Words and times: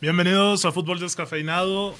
Bienvenidos 0.00 0.64
a 0.64 0.72
Fútbol 0.72 0.98
Descafeinado. 1.00 1.94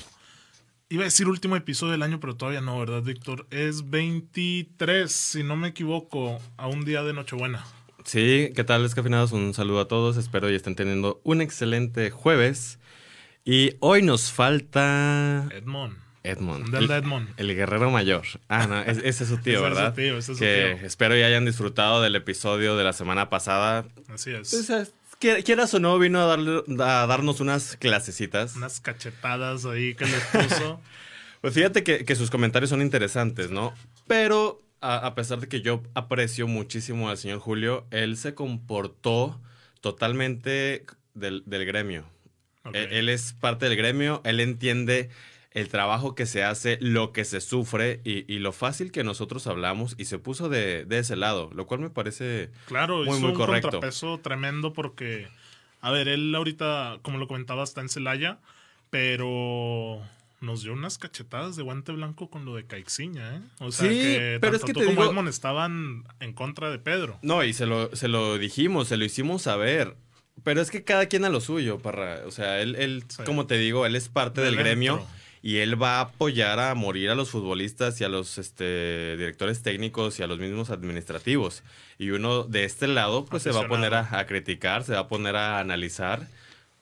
Iba 0.88 1.02
a 1.02 1.04
decir 1.04 1.28
último 1.28 1.54
episodio 1.56 1.92
del 1.92 2.02
año, 2.02 2.18
pero 2.18 2.34
todavía 2.36 2.60
no, 2.60 2.78
¿verdad, 2.78 3.02
Víctor? 3.02 3.46
Es 3.50 3.90
23, 3.90 5.10
si 5.10 5.42
no 5.44 5.56
me 5.56 5.68
equivoco, 5.68 6.40
a 6.56 6.66
un 6.66 6.84
día 6.84 7.02
de 7.02 7.12
Nochebuena. 7.12 7.64
Sí, 8.04 8.50
¿qué 8.56 8.64
tal, 8.64 8.82
descafeinados? 8.82 9.32
Un 9.32 9.54
saludo 9.54 9.80
a 9.80 9.88
todos. 9.88 10.16
Espero 10.16 10.50
y 10.50 10.54
estén 10.54 10.74
teniendo 10.74 11.20
un 11.22 11.42
excelente 11.42 12.10
jueves. 12.10 12.78
Y 13.44 13.74
hoy 13.80 14.02
nos 14.02 14.32
falta. 14.32 15.48
Edmond. 15.52 15.96
Edmond. 16.22 16.70
¿Dónde 16.70 16.78
el, 16.96 17.02
Edmond? 17.02 17.28
el 17.36 17.54
guerrero 17.54 17.90
mayor. 17.90 18.24
Ah, 18.48 18.66
no, 18.66 18.80
es- 18.82 18.98
ese 18.98 19.24
es 19.24 19.28
su 19.30 19.38
tío, 19.38 19.58
Ese 19.66 19.68
es 19.68 19.68
su 19.68 19.74
¿verdad? 19.74 19.94
tío, 19.94 20.18
ese 20.18 20.32
es 20.32 20.38
su 20.38 20.44
que 20.44 20.76
tío. 20.78 20.86
espero 20.86 21.16
y 21.16 21.22
hayan 21.22 21.44
disfrutado 21.44 22.02
del 22.02 22.16
episodio 22.16 22.76
de 22.76 22.84
la 22.84 22.92
semana 22.92 23.30
pasada. 23.30 23.86
Así 24.08 24.30
es. 24.32 24.92
Quieras 25.20 25.72
o 25.74 25.80
no, 25.80 25.98
vino 25.98 26.20
a, 26.20 26.26
darle, 26.26 26.62
a 26.80 27.06
darnos 27.06 27.40
unas 27.40 27.76
clasecitas. 27.76 28.56
Unas 28.56 28.80
cachetadas 28.80 29.64
ahí 29.66 29.94
que 29.94 30.06
les 30.06 30.24
puso. 30.24 30.80
Pues 31.40 31.54
fíjate 31.54 31.82
que, 31.82 32.04
que 32.04 32.16
sus 32.16 32.30
comentarios 32.30 32.68
son 32.68 32.82
interesantes, 32.82 33.50
¿no? 33.50 33.72
Pero 34.06 34.60
a, 34.82 34.98
a 34.98 35.14
pesar 35.14 35.40
de 35.40 35.48
que 35.48 35.62
yo 35.62 35.82
aprecio 35.94 36.46
muchísimo 36.46 37.08
al 37.08 37.16
señor 37.16 37.38
Julio, 37.38 37.86
él 37.90 38.18
se 38.18 38.34
comportó 38.34 39.40
totalmente 39.80 40.84
del, 41.14 41.42
del 41.46 41.64
gremio. 41.64 42.04
Él, 42.74 42.92
él 42.92 43.08
es 43.08 43.32
parte 43.32 43.70
del 43.70 43.76
gremio, 43.78 44.20
él 44.24 44.38
entiende 44.38 45.08
el 45.52 45.68
trabajo 45.68 46.14
que 46.14 46.26
se 46.26 46.44
hace, 46.44 46.78
lo 46.80 47.12
que 47.12 47.24
se 47.24 47.40
sufre 47.40 48.00
y, 48.04 48.32
y 48.32 48.38
lo 48.38 48.52
fácil 48.52 48.92
que 48.92 49.02
nosotros 49.02 49.46
hablamos 49.48 49.96
y 49.98 50.04
se 50.04 50.18
puso 50.18 50.48
de, 50.48 50.84
de 50.84 50.98
ese 51.00 51.16
lado, 51.16 51.50
lo 51.54 51.66
cual 51.66 51.80
me 51.80 51.90
parece 51.90 52.50
Claro, 52.66 52.98
muy, 52.98 53.08
hizo 53.08 53.20
muy 53.20 53.30
un 53.30 53.36
correcto. 53.36 53.70
contrapeso 53.70 54.18
tremendo 54.22 54.72
porque, 54.72 55.26
a 55.80 55.90
ver, 55.90 56.06
él 56.06 56.32
ahorita, 56.34 56.98
como 57.02 57.18
lo 57.18 57.26
comentaba, 57.26 57.64
está 57.64 57.80
en 57.80 57.88
Celaya, 57.88 58.38
pero 58.90 60.00
nos 60.40 60.62
dio 60.62 60.72
unas 60.72 60.98
cachetadas 60.98 61.56
de 61.56 61.62
guante 61.62 61.92
blanco 61.92 62.30
con 62.30 62.44
lo 62.44 62.54
de 62.54 62.64
Caixinha, 62.64 63.36
¿eh? 63.36 63.40
O 63.58 63.72
sea, 63.72 63.88
Sí, 63.90 63.94
que 63.98 64.38
pero 64.40 64.54
es 64.56 64.62
tanto 64.62 64.66
que 64.66 64.72
tú 64.72 64.80
te 64.80 64.86
como 64.86 65.00
digo- 65.02 65.12
Edmond 65.12 65.28
estaban 65.28 66.04
en 66.20 66.32
contra 66.32 66.70
de 66.70 66.78
Pedro. 66.78 67.18
No, 67.22 67.44
y 67.44 67.52
se 67.52 67.66
lo, 67.66 67.94
se 67.94 68.08
lo 68.08 68.38
dijimos, 68.38 68.88
se 68.88 68.96
lo 68.96 69.04
hicimos 69.04 69.42
saber. 69.42 69.96
Pero 70.42 70.62
es 70.62 70.70
que 70.70 70.84
cada 70.84 71.06
quien 71.06 71.26
a 71.26 71.28
lo 71.28 71.40
suyo, 71.42 71.78
Parra. 71.80 72.20
O 72.26 72.30
sea, 72.30 72.62
él, 72.62 72.74
él 72.76 73.04
Sí. 73.08 73.22
como 73.26 73.46
te 73.46 73.58
digo, 73.58 73.84
él 73.84 73.94
es 73.96 74.08
parte 74.08 74.40
De 74.40 74.46
del 74.46 74.56
gremio. 74.56 75.06
Y 75.42 75.58
él 75.58 75.80
va 75.80 75.98
a 75.98 76.00
apoyar 76.02 76.58
a 76.60 76.74
morir 76.74 77.10
a 77.10 77.14
los 77.14 77.30
futbolistas 77.30 78.00
y 78.00 78.04
a 78.04 78.08
los 78.08 78.36
este, 78.38 79.16
directores 79.16 79.62
técnicos 79.62 80.18
y 80.18 80.22
a 80.22 80.26
los 80.26 80.38
mismos 80.38 80.70
administrativos. 80.70 81.62
Y 81.98 82.10
uno 82.10 82.44
de 82.44 82.64
este 82.64 82.86
lado, 82.88 83.24
pues 83.24 83.42
se 83.42 83.50
va 83.50 83.60
a 83.62 83.68
poner 83.68 83.94
a, 83.94 84.18
a 84.18 84.26
criticar, 84.26 84.84
se 84.84 84.92
va 84.92 85.00
a 85.00 85.08
poner 85.08 85.36
a 85.36 85.58
analizar, 85.60 86.26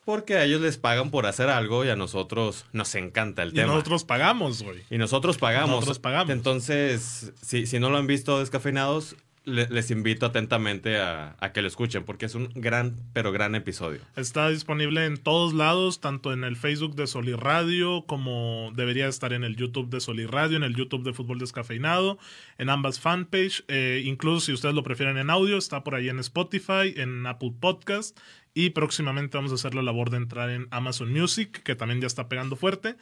porque 0.05 0.35
a 0.35 0.43
ellos 0.43 0.59
les 0.61 0.77
pagan 0.77 1.11
por 1.11 1.25
hacer 1.27 1.49
algo 1.49 1.85
y 1.85 1.89
a 1.89 1.95
nosotros 1.95 2.65
nos 2.73 2.95
encanta 2.95 3.43
el 3.43 3.49
Y 3.49 3.55
tema. 3.55 3.67
nosotros 3.73 4.03
pagamos, 4.05 4.63
güey. 4.63 4.81
Y 4.89 4.97
nosotros 4.97 5.37
pagamos. 5.37 5.69
Nosotros 5.75 5.99
pagamos. 5.99 6.31
Entonces, 6.31 7.31
si, 7.45 7.65
si 7.67 7.79
no 7.79 7.89
lo 7.89 7.97
han 7.97 8.07
visto 8.07 8.39
descafeinados, 8.39 9.15
les 9.49 9.91
invito 9.91 10.25
atentamente 10.25 10.97
a, 10.97 11.35
que 11.53 11.61
lo 11.61 11.67
escuchen, 11.67 12.03
porque 12.03 12.25
es 12.25 12.35
un 12.35 12.49
gran, 12.55 12.95
pero 13.13 13.31
gran 13.31 13.55
episodio. 13.55 14.01
Está 14.15 14.49
disponible 14.49 15.05
en 15.05 15.17
todos 15.17 15.53
lados, 15.53 15.99
tanto 15.99 16.31
en 16.31 16.43
el 16.43 16.55
Facebook 16.55 16.95
de 16.95 17.07
Solirradio 17.07 18.05
como 18.05 18.71
debería 18.75 19.07
estar 19.07 19.33
en 19.33 19.43
el 19.43 19.55
YouTube 19.55 19.89
de 19.89 19.99
Solirradio, 19.99 20.57
en 20.57 20.63
el 20.63 20.75
YouTube 20.75 21.03
de 21.03 21.13
Fútbol 21.13 21.39
Descafeinado, 21.39 22.19
en 22.57 22.69
ambas 22.69 22.99
fanpage. 22.99 23.63
eh, 23.67 24.01
incluso 24.05 24.45
si 24.45 24.53
ustedes 24.53 24.75
lo 24.75 24.83
prefieren 24.83 25.17
en 25.17 25.29
audio, 25.29 25.57
está 25.57 25.83
por 25.83 25.95
ahí 25.95 26.09
en 26.09 26.19
Spotify, 26.19 26.93
en 26.95 27.25
Apple 27.25 27.53
Podcast. 27.59 28.17
Y 28.53 28.71
próximamente 28.71 29.37
vamos 29.37 29.51
a 29.51 29.55
hacer 29.55 29.75
la 29.75 29.81
labor 29.81 30.09
de 30.09 30.17
entrar 30.17 30.49
en 30.49 30.67
Amazon 30.71 31.11
Music, 31.11 31.61
que 31.63 31.75
también 31.75 32.01
ya 32.01 32.07
está 32.07 32.27
pegando 32.27 32.55
fuerte. 32.55 32.95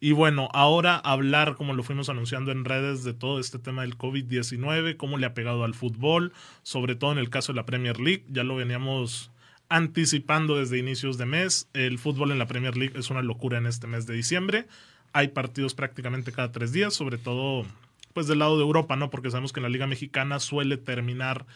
Y 0.00 0.12
bueno, 0.12 0.48
ahora 0.52 0.96
hablar, 0.96 1.56
como 1.56 1.74
lo 1.74 1.82
fuimos 1.82 2.08
anunciando 2.08 2.52
en 2.52 2.64
redes, 2.64 3.02
de 3.02 3.14
todo 3.14 3.40
este 3.40 3.58
tema 3.58 3.82
del 3.82 3.98
COVID-19, 3.98 4.96
cómo 4.96 5.18
le 5.18 5.26
ha 5.26 5.34
pegado 5.34 5.64
al 5.64 5.74
fútbol, 5.74 6.32
sobre 6.62 6.94
todo 6.94 7.12
en 7.12 7.18
el 7.18 7.30
caso 7.30 7.52
de 7.52 7.56
la 7.56 7.66
Premier 7.66 7.98
League. 7.98 8.24
Ya 8.28 8.44
lo 8.44 8.54
veníamos 8.54 9.32
anticipando 9.68 10.56
desde 10.56 10.78
inicios 10.78 11.18
de 11.18 11.26
mes. 11.26 11.68
El 11.72 11.98
fútbol 11.98 12.30
en 12.30 12.38
la 12.38 12.46
Premier 12.46 12.76
League 12.76 12.98
es 12.98 13.10
una 13.10 13.22
locura 13.22 13.58
en 13.58 13.66
este 13.66 13.86
mes 13.88 14.06
de 14.06 14.14
diciembre. 14.14 14.66
Hay 15.12 15.28
partidos 15.28 15.74
prácticamente 15.74 16.32
cada 16.32 16.52
tres 16.52 16.72
días, 16.72 16.94
sobre 16.94 17.18
todo 17.18 17.64
pues 18.12 18.26
del 18.26 18.38
lado 18.38 18.56
de 18.56 18.62
Europa, 18.62 18.96
¿no? 18.96 19.10
Porque 19.10 19.30
sabemos 19.30 19.52
que 19.52 19.60
la 19.60 19.68
Liga 19.68 19.86
Mexicana 19.86 20.40
suele 20.40 20.76
terminar 20.76 21.46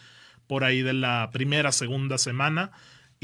por 0.47 0.63
ahí 0.63 0.81
de 0.81 0.93
la 0.93 1.29
primera, 1.31 1.71
segunda 1.71 2.17
semana. 2.17 2.71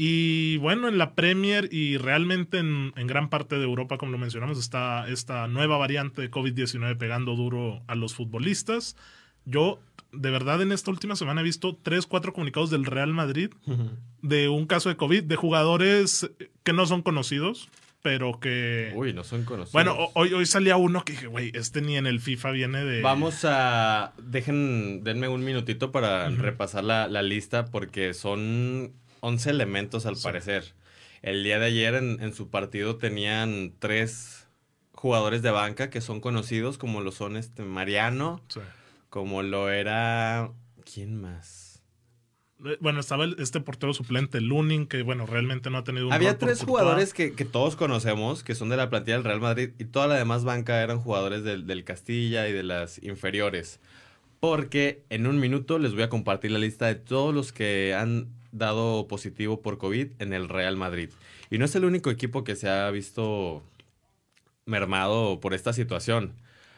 Y 0.02 0.56
bueno, 0.56 0.88
en 0.88 0.96
la 0.96 1.14
Premier 1.14 1.68
y 1.70 1.98
realmente 1.98 2.56
en, 2.56 2.94
en 2.96 3.06
gran 3.06 3.28
parte 3.28 3.56
de 3.58 3.64
Europa, 3.64 3.98
como 3.98 4.12
lo 4.12 4.16
mencionamos, 4.16 4.58
está 4.58 5.06
esta 5.10 5.46
nueva 5.46 5.76
variante 5.76 6.22
de 6.22 6.30
COVID-19 6.30 6.96
pegando 6.96 7.36
duro 7.36 7.82
a 7.86 7.94
los 7.96 8.14
futbolistas. 8.14 8.96
Yo, 9.44 9.78
de 10.12 10.30
verdad, 10.30 10.62
en 10.62 10.72
esta 10.72 10.90
última 10.90 11.16
semana 11.16 11.42
he 11.42 11.44
visto 11.44 11.76
tres, 11.82 12.06
cuatro 12.06 12.32
comunicados 12.32 12.70
del 12.70 12.86
Real 12.86 13.12
Madrid 13.12 13.50
de 14.22 14.48
un 14.48 14.64
caso 14.64 14.88
de 14.88 14.96
COVID, 14.96 15.24
de 15.24 15.36
jugadores 15.36 16.30
que 16.62 16.72
no 16.72 16.86
son 16.86 17.02
conocidos, 17.02 17.68
pero 18.00 18.40
que... 18.40 18.92
Uy, 18.94 19.12
no 19.12 19.22
son 19.22 19.44
conocidos. 19.44 19.74
bueno, 19.74 19.92
ho- 19.98 20.12
hoy, 20.14 20.32
hoy 20.32 20.46
salía 20.46 20.78
uno 20.78 21.04
que 21.04 21.12
dije, 21.12 21.26
güey, 21.26 21.50
este 21.52 21.82
ni 21.82 21.98
en 21.98 22.06
el 22.06 22.20
FIFA 22.20 22.52
viene 22.52 22.82
de... 22.86 23.02
Vamos 23.02 23.44
a. 23.44 24.14
Dejen, 24.22 25.04
denme 25.04 25.28
un 25.28 25.44
minutito 25.44 25.92
para 25.92 26.30
repasar 26.30 26.84
la, 26.84 27.06
la 27.06 27.20
lista, 27.20 27.66
porque 27.66 28.14
son 28.14 28.94
11 29.20 29.50
elementos 29.50 30.06
al 30.06 30.16
Sí. 30.16 30.22
parecer. 30.24 30.74
El 31.22 31.44
día 31.44 31.58
de 31.58 31.66
ayer 31.66 31.94
en, 31.94 32.22
en 32.22 32.32
su 32.34 32.48
partido 32.48 32.96
tenían 32.96 33.74
tres 33.78 34.46
jugadores 34.92 35.42
de 35.42 35.50
banca 35.50 35.90
que 35.90 36.00
son 36.00 36.20
conocidos, 36.20 36.78
como 36.78 37.00
lo 37.00 37.12
son 37.12 37.36
este 37.36 37.62
Mariano, 37.62 38.42
Sí. 38.48 38.60
como 39.10 39.42
lo 39.42 39.70
era. 39.70 40.50
¿Quién 40.92 41.20
más? 41.20 41.82
Eh, 42.64 42.76
Bueno, 42.80 43.00
estaba 43.00 43.24
este 43.38 43.60
portero 43.60 43.94
suplente, 43.94 44.40
Lunin, 44.40 44.86
que 44.86 45.02
bueno, 45.02 45.24
realmente 45.26 45.70
no 45.70 45.78
ha 45.78 45.84
tenido 45.84 46.06
un 46.08 46.12
Había 46.12 46.36
tres 46.38 46.62
jugadores 46.62 47.14
que, 47.14 47.32
que 47.34 47.44
todos 47.46 47.76
conocemos, 47.76 48.42
que 48.42 48.54
son 48.54 48.68
de 48.68 48.76
la 48.76 48.90
plantilla 48.90 49.16
del 49.16 49.24
Real 49.24 49.40
Madrid, 49.40 49.70
y 49.78 49.84
toda 49.86 50.06
la 50.06 50.16
demás 50.16 50.44
banca 50.44 50.82
eran 50.82 51.00
jugadores 51.00 51.42
del, 51.44 51.66
del 51.66 51.84
Castilla 51.84 52.48
y 52.48 52.52
de 52.52 52.62
las 52.62 53.02
inferiores. 53.02 53.80
Porque 54.40 55.04
en 55.10 55.26
un 55.26 55.38
minuto 55.38 55.78
les 55.78 55.92
voy 55.92 56.02
a 56.02 56.08
compartir 56.08 56.50
la 56.50 56.58
lista 56.58 56.86
de 56.86 56.94
todos 56.94 57.34
los 57.34 57.52
que 57.52 57.94
han 57.94 58.28
dado 58.52 59.06
positivo 59.08 59.60
por 59.62 59.78
COVID 59.78 60.12
en 60.18 60.32
el 60.32 60.48
Real 60.48 60.76
Madrid. 60.76 61.10
Y 61.50 61.58
no 61.58 61.64
es 61.64 61.74
el 61.74 61.84
único 61.84 62.10
equipo 62.10 62.44
que 62.44 62.56
se 62.56 62.68
ha 62.68 62.90
visto 62.90 63.62
mermado 64.66 65.40
por 65.40 65.54
esta 65.54 65.72
situación. 65.72 66.34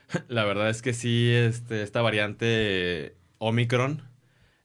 La 0.28 0.44
verdad 0.44 0.70
es 0.70 0.82
que 0.82 0.94
sí, 0.94 1.30
este, 1.30 1.82
esta 1.82 2.02
variante 2.02 3.14
Omicron 3.38 4.02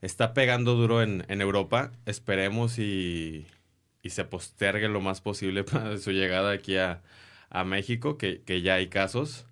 está 0.01 0.33
pegando 0.33 0.75
duro 0.75 1.01
en, 1.01 1.25
en 1.27 1.41
Europa. 1.41 1.91
Esperemos 2.05 2.79
y, 2.79 3.47
y 4.03 4.09
se 4.11 4.25
postergue 4.25 4.87
lo 4.89 5.01
más 5.01 5.21
posible 5.21 5.63
para 5.65 5.97
su 5.97 6.11
llegada 6.11 6.51
aquí 6.51 6.77
a, 6.77 7.01
a 7.49 7.63
México, 7.63 8.17
que, 8.17 8.41
que 8.43 8.61
ya 8.61 8.75
hay 8.75 8.87
casos. 8.89 9.45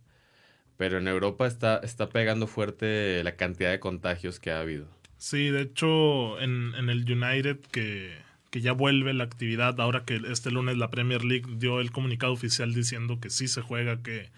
Pero 0.78 0.98
en 0.98 1.08
Europa 1.08 1.48
está, 1.48 1.78
está 1.84 2.10
pegando 2.10 2.48
fuerte 2.48 3.24
la 3.24 3.36
cantidad 3.38 3.72
de 3.72 3.80
contagios 3.80 4.40
que 4.40 4.52
ha 4.52 4.60
habido. 4.60 4.95
Sí, 5.18 5.50
de 5.50 5.62
hecho, 5.64 6.40
en, 6.40 6.74
en 6.76 6.90
el 6.90 7.10
United, 7.10 7.60
que, 7.72 8.16
que 8.52 8.62
ya 8.62 8.74
vuelve 8.74 9.14
la 9.14 9.24
actividad, 9.24 9.80
ahora 9.82 10.06
que 10.06 10.22
este 10.30 10.52
lunes 10.52 10.78
la 10.78 10.90
Premier 10.90 11.26
League 11.26 11.56
dio 11.58 11.80
el 11.80 11.92
comunicado 11.92 12.34
oficial 12.34 12.74
diciendo 12.74 13.20
que 13.20 13.30
sí 13.30 13.48
se 13.48 13.62
juega, 13.62 14.02
que, 14.02 14.30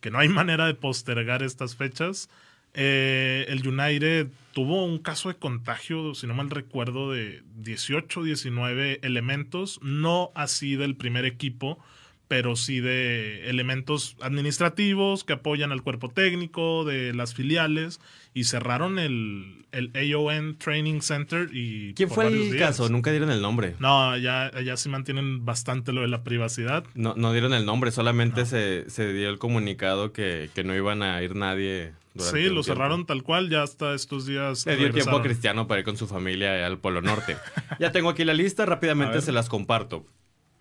que 0.00 0.10
no 0.10 0.18
hay 0.18 0.28
manera 0.28 0.66
de 0.66 0.74
postergar 0.74 1.42
estas 1.42 1.76
fechas. 1.76 2.28
Eh, 2.74 3.46
el 3.48 3.66
United 3.66 4.28
tuvo 4.52 4.84
un 4.84 4.98
caso 4.98 5.28
de 5.28 5.36
contagio, 5.36 6.14
si 6.14 6.26
no 6.26 6.34
mal 6.34 6.50
recuerdo, 6.50 7.10
de 7.10 7.42
18, 7.56 8.22
19 8.22 9.00
elementos, 9.02 9.80
no 9.82 10.30
así 10.34 10.76
del 10.76 10.94
primer 10.94 11.24
equipo, 11.24 11.78
pero 12.28 12.56
sí 12.56 12.80
de 12.80 13.48
elementos 13.48 14.16
administrativos 14.20 15.24
que 15.24 15.32
apoyan 15.32 15.72
al 15.72 15.82
cuerpo 15.82 16.10
técnico 16.10 16.84
de 16.84 17.14
las 17.14 17.34
filiales 17.34 18.00
y 18.34 18.44
cerraron 18.44 18.98
el, 18.98 19.66
el 19.72 19.90
AON 20.14 20.58
Training 20.58 21.00
Center 21.00 21.48
y 21.52 21.94
¿Quién 21.94 22.10
fue 22.10 22.26
el 22.26 22.52
días. 22.52 22.68
caso? 22.68 22.88
Nunca 22.90 23.10
dieron 23.10 23.30
el 23.30 23.40
nombre. 23.40 23.74
No, 23.80 24.16
ya, 24.18 24.50
ya 24.62 24.76
sí 24.76 24.90
mantienen 24.90 25.46
bastante 25.46 25.92
lo 25.92 26.02
de 26.02 26.08
la 26.08 26.22
privacidad. 26.22 26.84
No, 26.94 27.14
no 27.16 27.32
dieron 27.32 27.54
el 27.54 27.64
nombre, 27.64 27.90
solamente 27.90 28.44
se, 28.44 28.88
se 28.90 29.12
dio 29.12 29.30
el 29.30 29.38
comunicado 29.38 30.12
que, 30.12 30.50
que 30.54 30.64
no 30.64 30.76
iban 30.76 31.02
a 31.02 31.22
ir 31.22 31.34
nadie. 31.34 31.92
Sí, 32.16 32.24
lo 32.24 32.30
tiempo. 32.30 32.62
cerraron 32.64 33.06
tal 33.06 33.22
cual, 33.22 33.48
ya 33.48 33.62
hasta 33.62 33.94
estos 33.94 34.26
días. 34.26 34.66
Le 34.66 34.76
dio 34.76 34.90
tiempo 34.92 35.16
a. 35.16 35.22
Cristiano 35.22 35.66
para 35.66 35.80
ir 35.80 35.84
con 35.84 35.96
su 35.96 36.06
familia 36.06 36.66
al 36.66 36.78
Polo 36.78 37.00
Norte. 37.00 37.36
ya 37.78 37.92
tengo 37.92 38.10
aquí 38.10 38.24
la 38.24 38.34
lista, 38.34 38.66
rápidamente 38.66 39.20
se 39.22 39.32
las 39.32 39.48
comparto. 39.48 40.04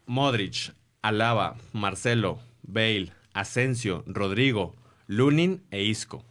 Modric, 0.05 0.73
Alaba, 1.07 1.55
Marcelo, 1.73 2.39
Bale, 2.63 3.11
Asensio, 3.33 4.03
Rodrigo, 4.07 4.75
Lunin 5.07 5.63
e 5.71 5.83
Isco. 5.83 6.25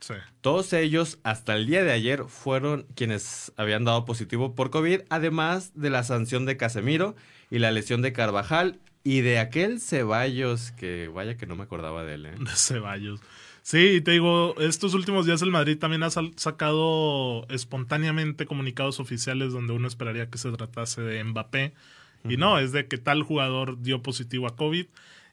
Sí. 0.00 0.14
Todos 0.42 0.72
ellos, 0.72 1.18
hasta 1.22 1.56
el 1.56 1.66
día 1.66 1.82
de 1.82 1.92
ayer, 1.92 2.24
fueron 2.24 2.86
quienes 2.94 3.52
habían 3.56 3.84
dado 3.84 4.04
positivo 4.04 4.54
por 4.54 4.70
COVID, 4.70 5.00
además 5.08 5.72
de 5.74 5.90
la 5.90 6.04
sanción 6.04 6.44
de 6.44 6.56
Casemiro 6.56 7.16
y 7.50 7.58
la 7.58 7.70
lesión 7.70 8.02
de 8.02 8.12
Carvajal 8.12 8.78
y 9.02 9.22
de 9.22 9.38
aquel 9.38 9.80
Ceballos 9.80 10.72
que 10.72 11.08
vaya 11.08 11.36
que 11.36 11.46
no 11.46 11.56
me 11.56 11.62
acordaba 11.62 12.04
de 12.04 12.14
él. 12.14 12.26
¿eh? 12.26 12.34
de 12.38 12.50
Ceballos. 12.54 13.20
Sí, 13.62 14.00
te 14.02 14.12
digo, 14.12 14.54
estos 14.60 14.94
últimos 14.94 15.26
días 15.26 15.42
el 15.42 15.50
Madrid 15.50 15.78
también 15.78 16.02
ha 16.02 16.10
sacado 16.10 17.46
espontáneamente 17.48 18.46
comunicados 18.46 19.00
oficiales 19.00 19.52
donde 19.52 19.72
uno 19.72 19.88
esperaría 19.88 20.30
que 20.30 20.38
se 20.38 20.50
tratase 20.52 21.02
de 21.02 21.24
Mbappé. 21.24 21.74
Y 22.26 22.36
no, 22.36 22.58
es 22.58 22.72
de 22.72 22.86
que 22.88 22.98
tal 22.98 23.22
jugador 23.22 23.80
dio 23.82 24.02
positivo 24.02 24.46
a 24.46 24.56
COVID. 24.56 24.86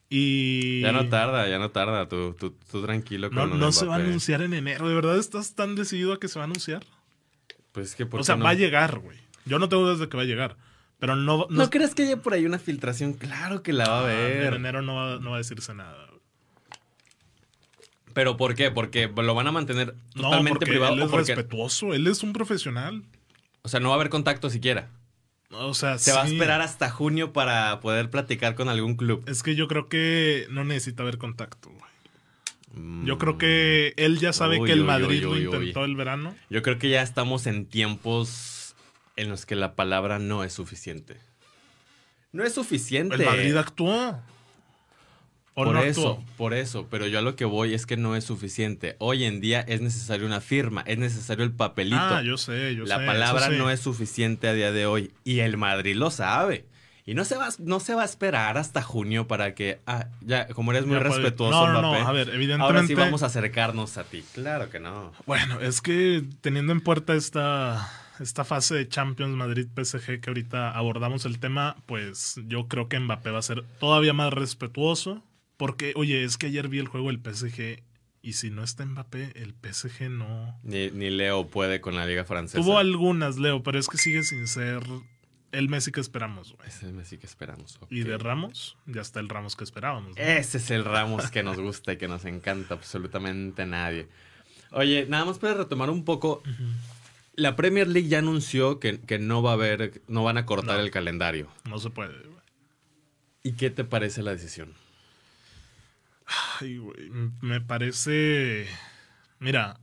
Y 0.09 0.81
Ya 0.81 0.91
no 0.91 1.07
tarda, 1.09 1.47
ya 1.49 1.57
no 1.59 1.71
tarda, 1.71 2.07
tú, 2.07 2.35
tú, 2.39 2.55
tú 2.71 2.81
tranquilo 2.83 3.29
no, 3.31 3.41
con 3.41 3.51
de 3.51 3.57
no 3.57 3.71
se 3.71 3.85
va 3.85 3.95
a 3.95 3.99
anunciar 3.99 4.41
en 4.43 4.53
enero. 4.53 4.87
¿De 4.87 4.93
verdad 4.93 5.17
estás 5.17 5.55
tan 5.55 5.75
decidido 5.75 6.13
a 6.13 6.19
que 6.19 6.27
se 6.27 6.37
va 6.37 6.43
a 6.43 6.47
anunciar? 6.47 6.83
Pues 7.71 7.89
es 7.89 7.95
que 7.95 8.05
¿por 8.05 8.19
O 8.21 8.23
sea, 8.23 8.35
no? 8.35 8.45
va 8.45 8.51
a 8.51 8.53
llegar, 8.53 8.99
güey. 8.99 9.17
Yo 9.45 9.57
no 9.59 9.67
tengo 9.67 9.83
dudas 9.83 9.99
de 9.99 10.07
que 10.07 10.15
va 10.15 10.23
a 10.23 10.27
llegar. 10.27 10.57
Pero 10.99 11.15
no, 11.15 11.37
no, 11.37 11.47
¿No 11.49 11.69
crees 11.69 11.93
que 11.95 12.03
haya 12.03 12.17
por 12.21 12.33
ahí 12.33 12.45
una 12.45 12.59
filtración? 12.59 13.13
Claro 13.13 13.63
que 13.63 13.73
la 13.73 13.89
va 13.89 13.99
a 14.01 14.07
Ah, 14.07 14.13
en 14.47 14.53
enero 14.53 14.81
no 14.81 14.95
va, 14.95 15.19
no 15.19 15.31
va 15.31 15.35
a 15.37 15.39
decirse 15.39 15.73
nada. 15.73 16.05
güey. 16.07 16.21
¿Pero 18.13 18.37
por 18.37 18.55
qué? 18.55 18.71
Porque 18.71 19.07
lo 19.13 19.35
van 19.35 19.47
a 19.47 19.51
mantener 19.51 19.95
No, 20.15 20.23
totalmente 20.23 20.59
porque 20.59 20.71
privado. 20.71 20.93
él 20.93 21.01
es 21.01 21.09
porque- 21.09 21.35
respetuoso. 21.35 21.93
Él 21.93 22.07
es 22.07 22.23
un 22.23 22.31
profesional. 22.33 23.03
o 23.63 23.67
sea, 23.67 23.79
no 23.79 23.89
va 23.89 23.95
a 23.95 23.97
haber 23.97 24.09
contacto 24.09 24.49
siquiera. 24.49 24.89
O 25.51 25.73
sea, 25.73 25.97
Se 25.97 26.11
va 26.11 26.23
a 26.23 26.27
esperar 26.27 26.61
hasta 26.61 26.89
junio 26.89 27.31
para 27.31 27.79
poder 27.79 28.09
platicar 28.09 28.55
con 28.55 28.67
algún 28.69 28.95
club. 28.95 29.23
Es 29.27 29.43
que 29.43 29.55
yo 29.55 29.67
creo 29.67 29.87
que 29.87 30.47
no 30.49 30.63
necesita 30.65 31.03
haber 31.03 31.17
contacto, 31.17 31.69
güey. 31.69 31.81
Mm, 32.73 33.05
Yo 33.05 33.17
creo 33.17 33.37
que 33.37 33.93
él 33.95 34.19
ya 34.19 34.33
sabe 34.33 34.59
Uy, 34.59 34.67
que 34.67 34.73
el 34.73 34.81
uy, 34.81 34.87
Madrid 34.87 35.25
uy, 35.27 35.43
lo 35.43 35.57
intentó 35.57 35.85
el 35.85 35.95
verano. 35.95 36.35
Yo 36.49 36.61
creo 36.61 36.77
que 36.77 36.89
ya 36.89 37.01
estamos 37.01 37.47
en 37.47 37.65
tiempos 37.67 38.75
en 39.15 39.29
los 39.29 39.45
que 39.45 39.55
la 39.55 39.75
palabra 39.75 40.19
no 40.19 40.43
es 40.43 40.51
suficiente. 40.53 41.17
No 42.33 42.43
es 42.43 42.53
suficiente. 42.53 43.15
El 43.15 43.23
Madrid 43.25 43.55
actuó. 43.55 44.19
¿O 45.57 45.63
por 45.63 45.73
no 45.73 45.81
eso, 45.81 46.09
actuó? 46.19 46.25
por 46.37 46.53
eso. 46.53 46.87
Pero 46.91 47.07
yo 47.07 47.19
a 47.19 47.21
lo 47.21 47.35
que 47.35 47.45
voy 47.45 47.73
es 47.73 47.85
que 47.85 47.97
no 47.97 48.15
es 48.15 48.25
suficiente. 48.25 48.95
Hoy 48.99 49.23
en 49.23 49.39
día 49.41 49.61
es 49.61 49.81
necesario 49.81 50.25
una 50.27 50.41
firma, 50.41 50.81
es 50.85 50.97
necesario 50.97 51.43
el 51.45 51.51
papelito. 51.53 51.97
Ah, 51.99 52.21
yo 52.23 52.37
sé, 52.37 52.75
yo 52.75 52.85
la 52.85 52.99
sé. 52.99 53.05
palabra 53.05 53.45
eso 53.45 53.51
sí. 53.53 53.57
no 53.57 53.69
es 53.69 53.79
suficiente 53.79 54.47
a 54.49 54.53
día 54.53 54.71
de 54.71 54.85
hoy. 54.85 55.11
Y 55.23 55.39
el 55.39 55.57
Madrid 55.57 55.95
lo 55.95 56.11
sabe. 56.11 56.65
Y 57.07 57.13
no 57.13 57.23
se 57.23 57.37
va, 57.37 57.49
no 57.59 57.79
se 57.79 57.93
va 57.93 58.01
a 58.01 58.05
esperar 58.05 58.57
hasta 58.57 58.81
junio 58.81 59.27
para 59.27 59.53
que, 59.53 59.79
ah, 59.85 60.07
ya, 60.21 60.47
como 60.47 60.71
eres 60.71 60.87
muy 60.87 60.97
Ya 60.97 61.03
respetuoso, 61.03 61.67
No, 61.67 61.71
no, 61.71 61.81
no, 61.83 61.89
Mbappé, 61.91 62.03
a 62.03 62.11
ver, 62.11 62.29
evidentemente. 62.29 62.63
ahora 62.63 62.87
sí 62.87 62.95
vamos 62.95 63.21
a 63.23 63.27
acercarnos 63.27 63.97
a 63.97 64.03
ti. 64.05 64.23
Claro 64.33 64.69
que 64.71 64.79
no. 64.79 65.13
Bueno, 65.27 65.59
es 65.61 65.81
que 65.81 66.23
teniendo 66.41 66.73
en 66.73 66.81
puerta 66.81 67.13
esta, 67.13 67.87
esta 68.19 68.43
fase 68.43 68.73
de 68.73 68.89
Champions 68.89 69.35
Madrid-PSG 69.35 70.19
que 70.19 70.29
ahorita 70.31 70.71
abordamos 70.71 71.25
el 71.25 71.39
tema, 71.39 71.77
pues 71.85 72.41
yo 72.47 72.67
creo 72.67 72.89
que 72.89 72.99
Mbappé 72.99 73.29
va 73.29 73.37
a 73.39 73.43
ser 73.43 73.63
todavía 73.79 74.13
más 74.13 74.33
respetuoso. 74.33 75.23
Porque, 75.57 75.93
oye, 75.95 76.23
es 76.23 76.37
que 76.37 76.47
ayer 76.47 76.67
vi 76.67 76.79
el 76.79 76.87
juego 76.87 77.07
del 77.07 77.19
PSG 77.21 77.81
y 78.21 78.33
si 78.33 78.49
no 78.49 78.63
está 78.63 78.85
Mbappé, 78.85 79.33
el 79.35 79.53
PSG 79.53 80.09
no... 80.09 80.59
Ni, 80.63 80.89
ni 80.91 81.09
Leo 81.09 81.47
puede 81.47 81.79
con 81.81 81.95
la 81.95 82.05
liga 82.05 82.25
francesa. 82.25 82.61
Tuvo 82.61 82.77
algunas, 82.79 83.37
Leo, 83.37 83.61
pero 83.63 83.77
es 83.79 83.87
que 83.87 83.97
sigue 83.97 84.23
sin 84.23 84.47
ser 84.47 84.83
el 85.51 85.69
Messi 85.69 85.91
que 85.91 86.01
esperamos, 86.01 86.53
güey. 86.53 86.67
Ese 86.67 86.91
Messi 86.91 87.17
que 87.17 87.27
esperamos. 87.27 87.79
Y 87.89 88.01
ok. 88.01 88.07
de 88.07 88.17
Ramos, 88.17 88.77
ya 88.87 89.01
está 89.01 89.19
el 89.21 89.29
Ramos 89.29 89.55
que 89.55 89.63
esperábamos. 89.63 90.17
¿no? 90.17 90.21
Ese 90.23 90.57
es 90.57 90.71
el 90.71 90.83
Ramos 90.83 91.29
que 91.31 91.43
nos 91.43 91.57
gusta 91.59 91.93
y 91.93 91.97
que 91.97 92.07
nos 92.07 92.25
encanta 92.25 92.73
absolutamente 92.73 93.61
a 93.61 93.65
nadie. 93.65 94.07
Oye, 94.71 95.05
nada 95.07 95.23
más 95.25 95.37
para 95.39 95.53
retomar 95.53 95.89
un 95.89 96.03
poco. 96.03 96.41
La 97.35 97.55
Premier 97.55 97.87
League 97.87 98.09
ya 98.09 98.19
anunció 98.19 98.79
que, 98.79 98.99
que 98.99 99.19
no 99.19 99.41
va 99.43 99.51
a 99.51 99.53
haber, 99.53 100.01
no 100.07 100.23
van 100.23 100.37
a 100.37 100.45
cortar 100.45 100.77
No. 100.77 100.83
el 100.83 100.91
calendario. 100.91 101.47
No 101.69 101.79
se 101.79 101.89
puede, 101.91 102.17
güey. 102.17 102.35
¿Y 103.43 103.53
qué 103.53 103.69
te 103.69 103.83
parece 103.85 104.23
la 104.23 104.31
decisión? 104.31 104.73
Ay, 106.59 106.77
güey, 106.77 107.09
me 107.41 107.61
parece... 107.61 108.67
Mira, 109.39 109.79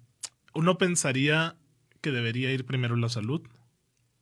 uno 0.54 0.78
pensaría 0.78 1.56
que 2.00 2.10
debería 2.10 2.50
ir 2.52 2.64
primero 2.66 2.96
la 2.96 3.08
salud, 3.08 3.42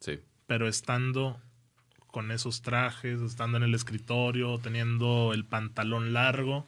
Sí. 0.00 0.18
pero 0.46 0.68
estando 0.68 1.40
con 2.08 2.30
esos 2.30 2.62
trajes, 2.62 3.20
estando 3.20 3.56
en 3.56 3.62
el 3.62 3.74
escritorio, 3.74 4.58
teniendo 4.58 5.32
el 5.32 5.44
pantalón 5.44 6.12
largo, 6.12 6.66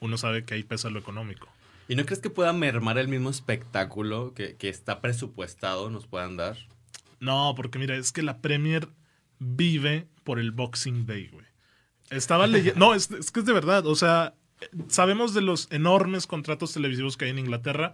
uno 0.00 0.18
sabe 0.18 0.44
que 0.44 0.54
ahí 0.54 0.62
pesa 0.62 0.90
lo 0.90 0.98
económico. 0.98 1.48
¿Y 1.88 1.96
no 1.96 2.04
crees 2.04 2.20
que 2.20 2.30
pueda 2.30 2.52
mermar 2.52 2.98
el 2.98 3.08
mismo 3.08 3.30
espectáculo 3.30 4.34
que, 4.34 4.56
que 4.56 4.68
está 4.68 5.00
presupuestado 5.00 5.90
nos 5.90 6.06
puedan 6.06 6.36
dar? 6.36 6.56
No, 7.20 7.54
porque 7.56 7.78
mira, 7.78 7.96
es 7.96 8.12
que 8.12 8.22
la 8.22 8.38
Premier 8.38 8.88
vive 9.38 10.06
por 10.24 10.38
el 10.38 10.52
Boxing 10.52 11.06
Day, 11.06 11.28
güey. 11.28 11.46
Estaba 12.10 12.46
leyendo. 12.46 12.78
No, 12.86 12.94
es, 12.94 13.10
es 13.10 13.30
que 13.30 13.40
es 13.40 13.46
de 13.46 13.52
verdad. 13.52 13.86
O 13.86 13.94
sea, 13.96 14.34
sabemos 14.88 15.34
de 15.34 15.42
los 15.42 15.68
enormes 15.70 16.26
contratos 16.26 16.72
televisivos 16.72 17.16
que 17.16 17.26
hay 17.26 17.30
en 17.30 17.38
Inglaterra. 17.38 17.92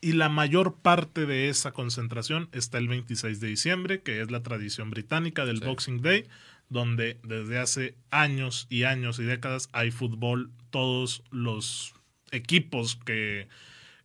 Y 0.00 0.12
la 0.12 0.28
mayor 0.28 0.76
parte 0.82 1.24
de 1.24 1.48
esa 1.48 1.72
concentración 1.72 2.50
está 2.52 2.76
el 2.76 2.88
26 2.88 3.40
de 3.40 3.48
diciembre, 3.48 4.02
que 4.02 4.20
es 4.20 4.30
la 4.30 4.42
tradición 4.42 4.90
británica 4.90 5.46
del 5.46 5.60
Sí. 5.60 5.64
Boxing 5.64 6.02
Day, 6.02 6.26
donde 6.68 7.18
desde 7.22 7.58
hace 7.58 7.94
años 8.10 8.66
y 8.68 8.82
años 8.82 9.18
y 9.18 9.24
décadas 9.24 9.70
hay 9.72 9.90
fútbol. 9.90 10.50
Todos 10.68 11.22
los 11.30 11.94
equipos 12.32 12.96
que, 13.06 13.48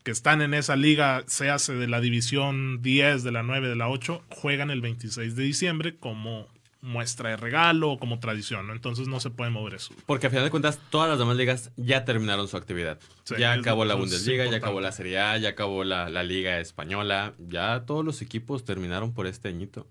que 0.03 0.11
están 0.11 0.41
en 0.41 0.53
esa 0.53 0.77
liga, 0.77 1.23
se 1.27 1.49
hace 1.49 1.73
de 1.73 1.87
la 1.87 1.99
división 1.99 2.81
10, 2.81 3.23
de 3.23 3.31
la 3.33 3.43
9, 3.43 3.67
de 3.67 3.75
la 3.75 3.89
8, 3.89 4.23
juegan 4.29 4.71
el 4.71 4.79
26 4.79 5.35
de 5.35 5.43
diciembre 5.43 5.97
como 5.97 6.47
muestra 6.81 7.29
de 7.29 7.37
regalo 7.37 7.91
o 7.91 7.99
como 7.99 8.19
tradición, 8.19 8.67
¿no? 8.67 8.73
Entonces 8.73 9.07
no 9.07 9.19
se 9.19 9.29
puede 9.29 9.51
mover 9.51 9.75
eso. 9.75 9.93
Porque 10.05 10.27
a 10.27 10.29
final 10.29 10.45
de 10.45 10.51
cuentas, 10.51 10.79
todas 10.89 11.09
las 11.09 11.19
demás 11.19 11.35
ligas 11.35 11.71
ya 11.75 12.05
terminaron 12.05 12.47
su 12.47 12.57
actividad. 12.57 12.99
Sí, 13.23 13.35
ya 13.37 13.53
acabó 13.53 13.85
la 13.85 13.95
Bundesliga, 13.95 14.45
ya 14.45 14.57
acabó 14.57 14.81
la 14.81 14.91
Serie 14.91 15.19
A, 15.19 15.37
ya 15.37 15.49
acabó 15.49 15.83
la, 15.83 16.09
la 16.09 16.23
Liga 16.23 16.59
Española. 16.59 17.33
Ya 17.39 17.83
todos 17.85 18.05
los 18.05 18.21
equipos 18.21 18.63
terminaron 18.63 19.13
por 19.13 19.27
este 19.27 19.49
añito. 19.49 19.87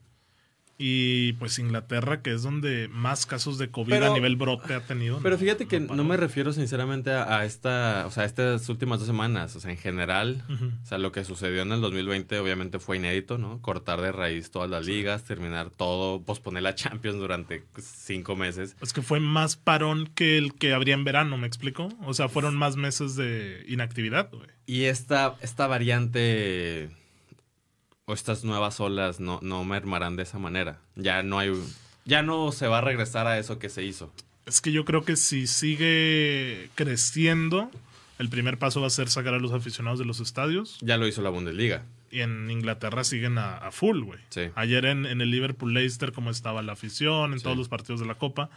Y 0.80 1.32
pues 1.34 1.58
Inglaterra, 1.58 2.22
que 2.22 2.32
es 2.32 2.42
donde 2.44 2.86
más 2.86 3.26
casos 3.26 3.58
de 3.58 3.68
COVID 3.68 3.90
Pero- 3.90 4.12
a 4.12 4.14
nivel 4.14 4.36
brote 4.36 4.74
ha 4.74 4.80
tenido. 4.80 5.18
Pero 5.20 5.34
no- 5.34 5.40
fíjate 5.40 5.66
que 5.66 5.80
no 5.80 6.04
me 6.04 6.16
refiero 6.16 6.52
sinceramente 6.52 7.10
a, 7.10 7.38
a 7.38 7.44
esta, 7.44 8.04
o 8.06 8.12
sea, 8.12 8.22
a 8.22 8.26
estas 8.26 8.68
últimas 8.68 9.00
dos 9.00 9.08
semanas. 9.08 9.56
O 9.56 9.60
sea, 9.60 9.72
en 9.72 9.76
general, 9.76 10.44
o 10.80 10.86
sea, 10.86 10.98
lo 10.98 11.10
que 11.10 11.24
sucedió 11.24 11.62
en 11.62 11.72
el 11.72 11.80
2020 11.80 12.38
obviamente 12.38 12.78
fue 12.78 12.96
inédito, 12.98 13.38
¿no? 13.38 13.60
Cortar 13.60 14.00
de 14.00 14.12
raíz 14.12 14.52
todas 14.52 14.70
las 14.70 14.86
ligas, 14.86 15.24
terminar 15.24 15.70
todo, 15.70 16.22
posponer 16.22 16.62
la 16.62 16.76
Champions 16.76 17.18
durante 17.18 17.64
cinco 17.82 18.36
meses. 18.36 18.76
Es 18.80 18.92
que 18.92 19.02
fue 19.02 19.18
más 19.18 19.56
parón 19.56 20.06
que 20.14 20.38
el 20.38 20.54
que 20.54 20.74
habría 20.74 20.94
en 20.94 21.02
verano, 21.02 21.36
¿me 21.38 21.48
explico? 21.48 21.88
O 22.06 22.14
sea, 22.14 22.28
fueron 22.28 22.56
más 22.56 22.76
meses 22.76 23.16
de 23.16 23.64
inactividad, 23.66 24.30
güey. 24.30 24.48
Y 24.66 24.84
esta, 24.84 25.34
esta 25.40 25.66
variante 25.66 26.90
o 28.08 28.14
estas 28.14 28.42
nuevas 28.42 28.80
olas 28.80 29.20
no, 29.20 29.38
no 29.42 29.62
mermarán 29.64 30.16
de 30.16 30.22
esa 30.24 30.38
manera. 30.38 30.80
Ya 30.96 31.22
no 31.22 31.38
hay, 31.38 31.52
ya 32.06 32.22
no 32.22 32.50
se 32.52 32.66
va 32.66 32.78
a 32.78 32.80
regresar 32.80 33.26
a 33.26 33.38
eso 33.38 33.58
que 33.58 33.68
se 33.68 33.84
hizo. 33.84 34.10
Es 34.46 34.60
que 34.62 34.72
yo 34.72 34.84
creo 34.86 35.04
que 35.04 35.14
si 35.16 35.46
sigue 35.46 36.70
creciendo, 36.74 37.70
el 38.18 38.30
primer 38.30 38.58
paso 38.58 38.80
va 38.80 38.86
a 38.86 38.90
ser 38.90 39.08
sacar 39.10 39.34
a 39.34 39.38
los 39.38 39.52
aficionados 39.52 39.98
de 39.98 40.06
los 40.06 40.20
estadios. 40.20 40.78
Ya 40.80 40.96
lo 40.96 41.06
hizo 41.06 41.20
la 41.20 41.28
Bundesliga. 41.30 41.84
Y 42.10 42.20
en 42.20 42.50
Inglaterra 42.50 43.04
siguen 43.04 43.36
a, 43.36 43.58
a 43.58 43.70
full, 43.70 44.00
güey. 44.04 44.18
Sí. 44.30 44.44
Ayer 44.54 44.86
en, 44.86 45.04
en 45.04 45.20
el 45.20 45.30
Liverpool 45.30 45.74
Leicester, 45.74 46.12
como 46.12 46.30
estaba 46.30 46.62
la 46.62 46.72
afición, 46.72 47.34
en 47.34 47.40
Sí. 47.40 47.44
todos 47.44 47.58
los 47.58 47.68
partidos 47.68 48.00
de 48.00 48.06
la 48.06 48.14
Copa. 48.14 48.48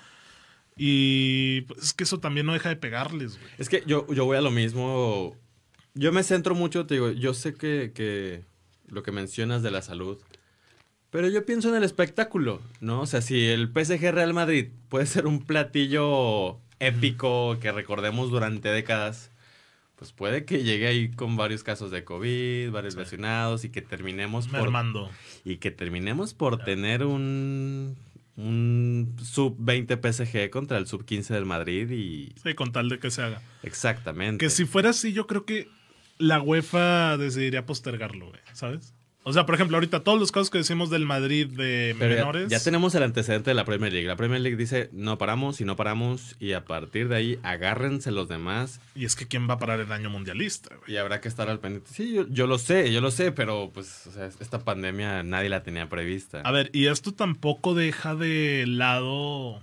Y 0.78 1.62
pues, 1.62 1.84
es 1.84 1.94
que 1.94 2.06
eso 2.06 2.20
también 2.20 2.46
no 2.46 2.54
deja 2.54 2.70
de 2.70 2.78
pegarles, 2.78 3.38
güey. 3.38 3.52
Es 3.58 3.68
que 3.68 3.84
yo, 3.86 4.08
yo 4.14 4.26
voy 4.26 4.38
a 4.38 4.42
lo 4.42 4.52
mismo. 4.52 5.36
Yo 5.94 6.14
me 6.14 6.24
centro 6.24 6.56
mucho, 6.56 6.86
te 6.86 6.94
digo, 6.96 7.12
yo 7.12 7.34
sé 7.34 7.54
que, 7.54 7.92
que 7.94 8.44
lo 8.92 9.02
que 9.04 9.12
mencionas 9.12 9.64
de 9.64 9.72
la 9.72 9.82
salud, 9.82 10.20
pero 11.10 11.28
yo 11.30 11.46
pienso 11.46 11.70
en 11.70 11.76
el 11.76 11.84
espectáculo, 11.84 12.62
¿no? 12.80 13.02
O 13.02 13.06
sea, 13.06 13.22
si 13.22 13.48
el 13.48 13.68
PSG 13.74 14.12
Real 14.12 14.34
Madrid 14.34 14.68
puede 14.90 15.06
ser 15.08 15.26
un 15.28 15.44
platillo 15.44 16.60
épico 16.80 17.58
que 17.60 17.72
recordemos 17.72 18.30
durante 18.30 18.70
décadas, 18.70 19.32
pues 19.96 20.12
puede 20.14 20.46
que 20.46 20.64
llegue 20.64 20.88
ahí 20.88 21.12
con 21.12 21.38
varios 21.38 21.64
casos 21.64 21.92
de 21.92 22.04
COVID, 22.04 22.72
varios 22.72 22.96
lesionados 22.96 23.66
y 23.66 23.70
que 23.70 23.82
terminemos 23.82 24.48
por 24.48 24.62
Mermando. 24.62 25.10
y 25.46 25.58
que 25.58 25.72
terminemos 25.72 26.34
por 26.34 26.64
tener 26.64 27.04
un 27.06 27.98
un 28.38 29.16
sub 29.22 29.56
20 29.60 29.98
PSG 29.98 30.50
contra 30.50 30.78
el 30.78 30.88
sub 30.88 31.06
15 31.06 31.34
del 31.34 31.46
Madrid 31.46 31.92
y 31.92 32.34
Sí, 32.42 32.56
con 32.56 32.72
tal 32.72 32.88
de 32.90 32.98
que 32.98 33.12
se 33.12 33.22
haga. 33.22 33.42
exactamente. 33.62 34.44
Que 34.44 34.50
si 34.50 34.66
fuera 34.66 34.90
así, 34.92 35.12
yo 35.14 35.28
creo 35.28 35.46
que 35.46 35.68
la 36.22 36.42
UEFA 36.42 37.18
decidiría 37.18 37.66
postergarlo, 37.66 38.28
güey, 38.30 38.40
¿sabes? 38.54 38.94
O 39.24 39.34
sea, 39.34 39.46
por 39.46 39.54
ejemplo, 39.54 39.78
ahorita 39.78 40.00
todos 40.04 40.20
los 40.20 40.32
casos 40.32 40.50
que 40.50 40.58
decimos 40.58 40.90
del 40.90 41.06
Madrid 41.06 41.46
de 41.46 41.96
Pero 42.00 42.16
ya- 42.16 42.20
menores. 42.22 42.50
ya, 42.50 42.60
tenemos 42.60 42.96
el 42.96 43.04
antecedente 43.04 43.52
de 43.52 43.54
la 43.54 43.66
Premier 43.66 43.94
League. 43.94 44.08
La 44.08 44.16
Premier 44.16 44.42
League 44.42 44.58
dice 44.58 44.90
no 44.94 45.20
paramos 45.20 45.62
y 45.62 45.64
no 45.66 45.76
paramos 45.76 46.36
y 46.40 46.54
a 46.54 46.66
partir 46.66 47.08
de 47.08 47.16
ahí 47.18 47.40
agárrense 47.44 48.10
los 48.10 48.28
demás 48.28 48.80
Y 48.96 49.06
es 49.06 49.16
que 49.16 49.28
quién 49.28 49.48
va 49.48 49.54
a 49.54 49.58
parar 49.60 49.80
el 49.80 49.92
año 49.92 50.10
mundialista, 50.10 50.76
güey. 50.76 50.94
y 50.94 50.98
habrá 50.98 51.22
que 51.22 51.28
estar 51.28 51.50
al 51.52 51.60
pendiente. 51.60 51.92
Sí, 51.94 52.14
yo, 52.16 52.28
yo 52.30 52.48
lo 52.48 52.58
sé, 52.58 52.92
yo 52.92 53.00
lo 53.00 53.12
sé, 53.12 53.32
pero 53.32 53.70
pues 53.72 54.08
o 54.08 54.12
sea, 54.12 54.26
esta 54.26 54.64
pandemia 54.64 55.22
nadie 55.22 55.50
la 55.50 55.62
tenía 55.62 55.88
prevista. 55.88 56.42
A 56.44 56.50
ver, 56.52 56.72
y 56.74 56.88
esto 56.88 57.14
tampoco 57.14 57.76
deja 57.76 58.16
de 58.16 58.66
lado 58.68 59.62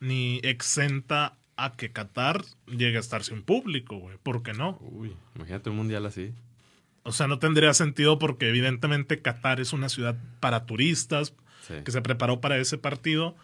ni 0.00 0.38
exenta 0.42 1.34
a 1.58 1.76
que 1.76 1.90
Qatar 1.92 2.42
llegue 2.66 2.96
a 2.96 3.00
estar 3.00 3.22
sin 3.24 3.42
público, 3.42 3.98
güey. 3.98 4.16
¿Por 4.22 4.42
qué 4.42 4.52
no? 4.54 4.78
Uy, 4.80 5.12
imagínate 5.34 5.68
un 5.70 5.76
mundial 5.76 6.06
así. 6.06 6.32
O 7.02 7.12
sea, 7.12 7.26
no 7.26 7.38
tendría 7.38 7.74
sentido 7.74 8.18
porque 8.18 8.48
evidentemente 8.48 9.20
Qatar 9.20 9.60
es 9.60 9.72
una 9.72 9.88
ciudad 9.88 10.16
para 10.40 10.64
turistas 10.66 11.34
Sí. 11.66 11.74
que 11.84 11.90
se 11.90 12.00
preparó 12.00 12.40
para 12.40 12.56
ese 12.58 12.78
partido, 12.78 13.36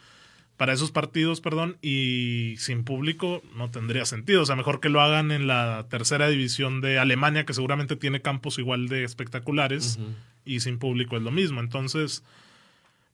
para 0.57 0.73
esos 0.73 0.93
partidos, 0.93 1.41
perdón, 1.43 1.77
y 1.83 2.55
sin 2.59 2.85
público 2.85 3.43
no 3.57 3.71
tendría 3.71 4.05
sentido. 4.07 4.43
O 4.43 4.47
sea, 4.47 4.57
mejor 4.57 4.81
que 4.81 4.89
lo 4.89 5.01
hagan 5.03 5.31
en 5.33 5.47
la 5.47 5.87
tercera 5.91 6.29
división 6.29 6.81
de 6.81 6.99
Alemania, 6.99 7.45
que 7.45 7.53
seguramente 7.53 7.97
tiene 7.97 8.23
campos 8.23 8.59
igual 8.59 8.89
de 8.89 9.05
espectaculares, 9.05 9.99
y 10.45 10.61
sin 10.61 10.79
público 10.79 11.17
es 11.17 11.23
lo 11.23 11.33
mismo. 11.33 11.61
Entonces, 11.61 12.23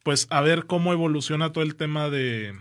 pues 0.02 0.26
a 0.30 0.40
ver 0.42 0.66
cómo 0.66 0.92
evoluciona 0.92 1.50
todo 1.52 1.64
el 1.64 1.74
tema 1.76 2.08
de, 2.10 2.54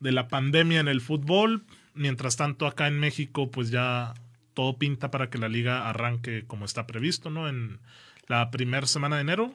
de 0.00 0.12
la 0.12 0.28
pandemia 0.28 0.80
en 0.80 0.88
el 0.88 1.00
fútbol. 1.00 1.62
Mientras 1.94 2.36
tanto, 2.36 2.66
acá 2.66 2.88
en 2.88 2.98
México, 2.98 3.50
pues 3.50 3.70
ya 3.70 4.14
todo 4.54 4.76
pinta 4.78 5.10
para 5.10 5.30
que 5.30 5.38
la 5.38 5.48
liga 5.48 5.88
arranque 5.88 6.44
como 6.46 6.64
está 6.64 6.86
previsto, 6.86 7.30
¿no? 7.30 7.48
En 7.48 7.78
la 8.26 8.50
primera 8.50 8.86
semana 8.86 9.16
de 9.16 9.22
enero, 9.22 9.54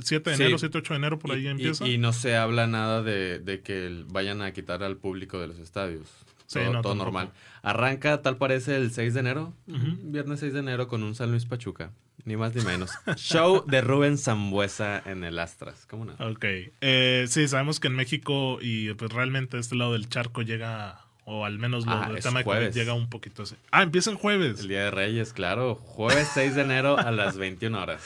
7 0.00 0.30
de 0.30 0.36
Sí. 0.36 0.42
enero, 0.42 0.58
7, 0.58 0.78
8 0.78 0.94
de 0.94 0.98
enero, 0.98 1.18
por 1.18 1.32
ahí 1.32 1.42
Y- 1.42 1.44
y- 1.44 1.48
empieza. 1.48 1.86
Y, 1.86 1.98
no 1.98 2.12
se 2.12 2.36
habla 2.36 2.66
nada 2.66 3.02
de, 3.02 3.38
de 3.38 3.60
que 3.60 4.04
vayan 4.08 4.42
a 4.42 4.52
quitar 4.52 4.82
al 4.82 4.96
público 4.96 5.38
de 5.40 5.46
los 5.48 5.58
estadios. 5.58 6.08
Sí, 6.46 6.58
todo 6.60 6.72
no, 6.72 6.80
todo 6.82 6.92
tampoco. 6.92 7.04
normal. 7.12 7.32
Arranca, 7.62 8.22
tal 8.22 8.36
parece, 8.36 8.76
el 8.76 8.92
6 8.92 9.14
de 9.14 9.20
enero. 9.20 9.52
Viernes 9.66 10.40
6 10.40 10.52
de 10.52 10.60
enero 10.60 10.88
con 10.88 11.02
un 11.02 11.14
San 11.14 11.30
Luis 11.30 11.44
Pachuca. 11.46 11.90
Ni 12.24 12.36
más 12.36 12.54
ni 12.54 12.62
menos. 12.64 12.90
Show 13.16 13.64
de 13.66 13.80
Rubén 13.80 14.18
Zambuesa 14.18 15.02
en 15.06 15.22
el 15.24 15.38
Astras. 15.38 15.86
¿Cómo 15.86 16.04
no? 16.04 16.12
Ok. 16.18 16.44
Eh, 16.80 17.26
sí, 17.28 17.46
sabemos 17.48 17.78
que 17.80 17.88
en 17.88 17.94
México 17.94 18.58
y 18.60 18.92
pues 18.94 19.12
realmente 19.12 19.58
este 19.58 19.74
lado 19.76 19.92
del 19.92 20.08
charco 20.08 20.42
llega, 20.42 21.00
o 21.24 21.44
al 21.44 21.58
menos 21.58 21.86
lo 21.86 21.92
Ah, 21.92 22.08
del 22.10 22.22
tema 22.22 22.42
jueves. 22.42 22.74
llega 22.74 22.94
un 22.94 23.08
poquito 23.08 23.42
así. 23.44 23.54
Ah, 23.70 23.82
empieza 23.82 24.10
el 24.10 24.16
jueves. 24.16 24.60
El 24.60 24.68
Día 24.68 24.84
de 24.84 24.90
Reyes, 24.90 25.32
claro. 25.32 25.76
Jueves 25.76 26.28
6 26.34 26.54
de 26.56 26.62
enero 26.62 26.98
a 26.98 27.10
las 27.12 27.36
21 27.36 27.80
horas. 27.80 28.02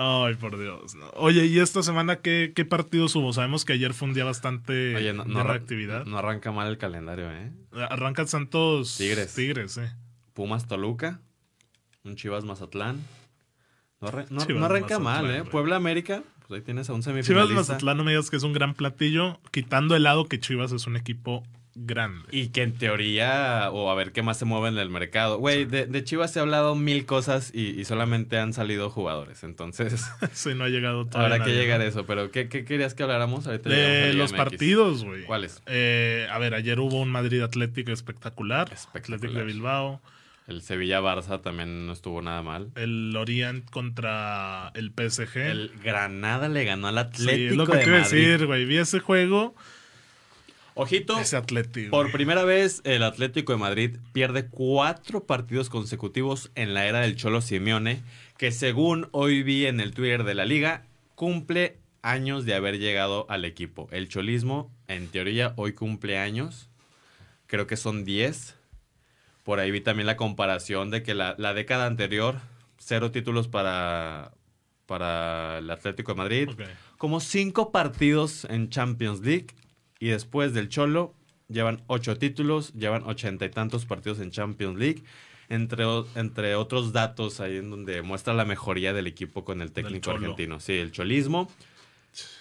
Ay, 0.00 0.34
por 0.36 0.56
Dios. 0.58 0.94
no. 0.94 1.06
Oye, 1.14 1.46
¿y 1.46 1.58
esta 1.58 1.82
semana 1.82 2.16
qué, 2.16 2.52
qué 2.54 2.64
partidos 2.64 3.16
hubo? 3.16 3.32
Sabemos 3.32 3.64
que 3.64 3.72
ayer 3.72 3.94
fue 3.94 4.06
un 4.08 4.14
día 4.14 4.24
bastante 4.24 4.94
Oye, 4.94 5.12
no, 5.12 5.24
no 5.24 5.42
de 5.42 5.50
actividad. 5.52 6.04
no 6.06 6.18
arranca 6.18 6.52
mal 6.52 6.68
el 6.68 6.78
calendario, 6.78 7.30
¿eh? 7.32 7.50
Arranca 7.90 8.26
Santos 8.26 8.96
Tigres. 8.96 9.34
Tigres, 9.34 9.76
eh. 9.78 9.90
Pumas 10.34 10.68
Toluca, 10.68 11.20
un 12.04 12.14
Chivas 12.16 12.44
Mazatlán. 12.44 13.00
No, 14.00 14.08
arran- 14.08 14.26
no- 14.30 14.46
Chivas 14.46 14.60
no 14.60 14.66
arranca 14.66 14.98
Mazatlán, 15.00 15.32
mal, 15.32 15.40
¿eh? 15.46 15.50
Puebla 15.50 15.74
América, 15.76 16.22
pues 16.46 16.60
ahí 16.60 16.64
tienes 16.64 16.88
a 16.88 16.92
un 16.94 17.02
Chivas 17.02 17.24
semifinalista. 17.24 17.54
Mazatlán, 17.72 17.96
no 17.96 18.04
me 18.04 18.12
digas 18.12 18.30
que 18.30 18.36
es 18.36 18.44
un 18.44 18.52
gran 18.52 18.74
platillo, 18.74 19.40
quitando 19.50 19.96
el 19.96 20.04
lado 20.04 20.26
que 20.26 20.38
Chivas 20.38 20.70
es 20.70 20.86
un 20.86 20.96
equipo 20.96 21.42
grande. 21.86 22.26
Y 22.30 22.48
que 22.48 22.62
en 22.62 22.72
teoría, 22.72 23.70
o 23.72 23.90
a 23.90 23.94
ver 23.94 24.12
qué 24.12 24.22
más 24.22 24.38
se 24.38 24.44
mueve 24.44 24.68
en 24.68 24.78
el 24.78 24.90
mercado. 24.90 25.38
Güey, 25.38 25.64
de, 25.64 25.86
de 25.86 26.04
Chivas 26.04 26.32
se 26.32 26.38
ha 26.38 26.42
hablado 26.42 26.74
mil 26.74 27.06
cosas 27.06 27.50
y, 27.54 27.78
y 27.80 27.84
solamente 27.84 28.38
han 28.38 28.52
salido 28.52 28.90
jugadores. 28.90 29.44
Entonces, 29.44 30.06
sí, 30.32 30.54
no 30.54 30.64
ha 30.64 30.68
llegado 30.68 31.06
todavía. 31.06 31.34
habrá 31.36 31.44
que 31.46 31.52
llegar 31.54 31.80
a 31.80 31.86
eso. 31.86 32.06
Pero, 32.06 32.30
¿qué, 32.30 32.48
qué 32.48 32.64
querías 32.64 32.94
que 32.94 33.02
habláramos? 33.02 33.46
Ahorita 33.46 33.68
De 33.70 34.12
los 34.14 34.32
MX. 34.32 34.36
partidos, 34.38 35.04
güey. 35.04 35.24
¿Cuáles? 35.24 35.62
Eh, 35.66 36.26
a 36.30 36.38
ver, 36.38 36.54
ayer 36.54 36.80
hubo 36.80 37.00
un 37.00 37.10
Madrid 37.10 37.40
Atlético 37.42 37.92
espectacular. 37.92 38.72
Espectacular. 38.72 39.18
Atlético 39.18 39.38
de 39.38 39.44
Bilbao. 39.46 40.00
El 40.46 40.62
Sevilla-Barça 40.62 41.42
también 41.42 41.86
no 41.86 41.92
estuvo 41.92 42.22
nada 42.22 42.40
mal. 42.40 42.70
El 42.74 43.14
Orient 43.14 43.68
contra 43.68 44.72
el 44.74 44.92
PSG. 44.96 45.36
El 45.36 45.72
Granada 45.84 46.48
le 46.48 46.64
ganó 46.64 46.88
al 46.88 46.94
sí, 46.94 47.00
Atlético 47.00 47.50
es 47.50 47.56
lo 47.58 47.66
que 47.66 47.76
de 47.76 47.86
Madrid. 47.86 47.98
decir, 47.98 48.46
güey. 48.46 48.64
Vi 48.64 48.78
ese 48.78 48.98
juego. 49.00 49.54
Ojito, 50.80 51.18
Ese 51.18 51.36
Atlético. 51.36 51.90
Por 51.90 52.12
primera 52.12 52.44
vez, 52.44 52.82
el 52.84 53.02
Atlético 53.02 53.50
de 53.50 53.58
Madrid 53.58 53.96
pierde 54.12 54.46
cuatro 54.46 55.24
partidos 55.24 55.70
consecutivos 55.70 56.52
en 56.54 56.72
la 56.72 56.86
era 56.86 57.00
del 57.00 57.16
Cholo 57.16 57.40
Simeone, 57.40 58.00
que 58.36 58.52
según 58.52 59.08
hoy 59.10 59.42
vi 59.42 59.66
en 59.66 59.80
el 59.80 59.92
Twitter 59.92 60.22
de 60.22 60.34
la 60.34 60.44
liga, 60.44 60.84
cumple 61.16 61.78
años 62.02 62.44
de 62.44 62.54
haber 62.54 62.78
llegado 62.78 63.26
al 63.28 63.44
equipo. 63.44 63.88
El 63.90 64.08
cholismo, 64.08 64.70
en 64.86 65.08
teoría, 65.08 65.52
hoy 65.56 65.72
cumple 65.72 66.16
años. 66.16 66.68
Creo 67.48 67.66
que 67.66 67.76
son 67.76 68.04
10. 68.04 68.54
Por 69.42 69.58
ahí 69.58 69.72
vi 69.72 69.80
también 69.80 70.06
la 70.06 70.16
comparación 70.16 70.92
de 70.92 71.02
que 71.02 71.14
la, 71.14 71.34
la 71.38 71.54
década 71.54 71.86
anterior, 71.86 72.36
cero 72.78 73.10
títulos 73.10 73.48
para, 73.48 74.30
para 74.86 75.58
el 75.58 75.68
Atlético 75.70 76.12
de 76.12 76.18
Madrid 76.18 76.48
como 76.98 77.18
cinco 77.18 77.72
partidos 77.72 78.44
en 78.44 78.70
Champions 78.70 79.20
League 79.20 79.48
y 79.98 80.08
después 80.08 80.54
del 80.54 80.68
Cholo 80.68 81.14
llevan 81.48 81.82
ocho 81.86 82.16
títulos, 82.18 82.72
llevan 82.74 83.02
ochenta 83.04 83.44
y 83.44 83.50
tantos 83.50 83.86
partidos 83.86 84.20
en 84.20 84.30
Champions 84.30 84.78
League, 84.78 85.02
entre, 85.48 85.84
entre 86.14 86.54
otros 86.54 86.92
datos 86.92 87.40
ahí 87.40 87.56
en 87.56 87.70
donde 87.70 88.02
muestra 88.02 88.34
la 88.34 88.44
mejoría 88.44 88.92
del 88.92 89.06
equipo 89.06 89.44
con 89.44 89.62
el 89.62 89.72
técnico 89.72 90.10
argentino. 90.10 90.60
Sí, 90.60 90.74
el 90.74 90.92
cholismo, 90.92 91.50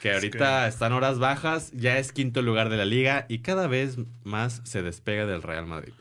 que 0.02 0.10
Es 0.10 0.16
ahorita 0.16 0.68
está 0.68 0.88
en 0.88 0.94
horas 0.94 1.20
bajas, 1.20 1.72
ya 1.72 1.98
es 2.00 2.12
quinto 2.12 2.42
lugar 2.42 2.70
de 2.70 2.78
la 2.78 2.86
liga 2.86 3.26
y 3.30 3.40
cada 3.40 3.68
vez 3.68 3.98
más 4.24 4.62
se 4.66 4.82
despega 4.82 5.26
del 5.26 5.42
Real 5.42 5.66
Madrid. 5.66 5.94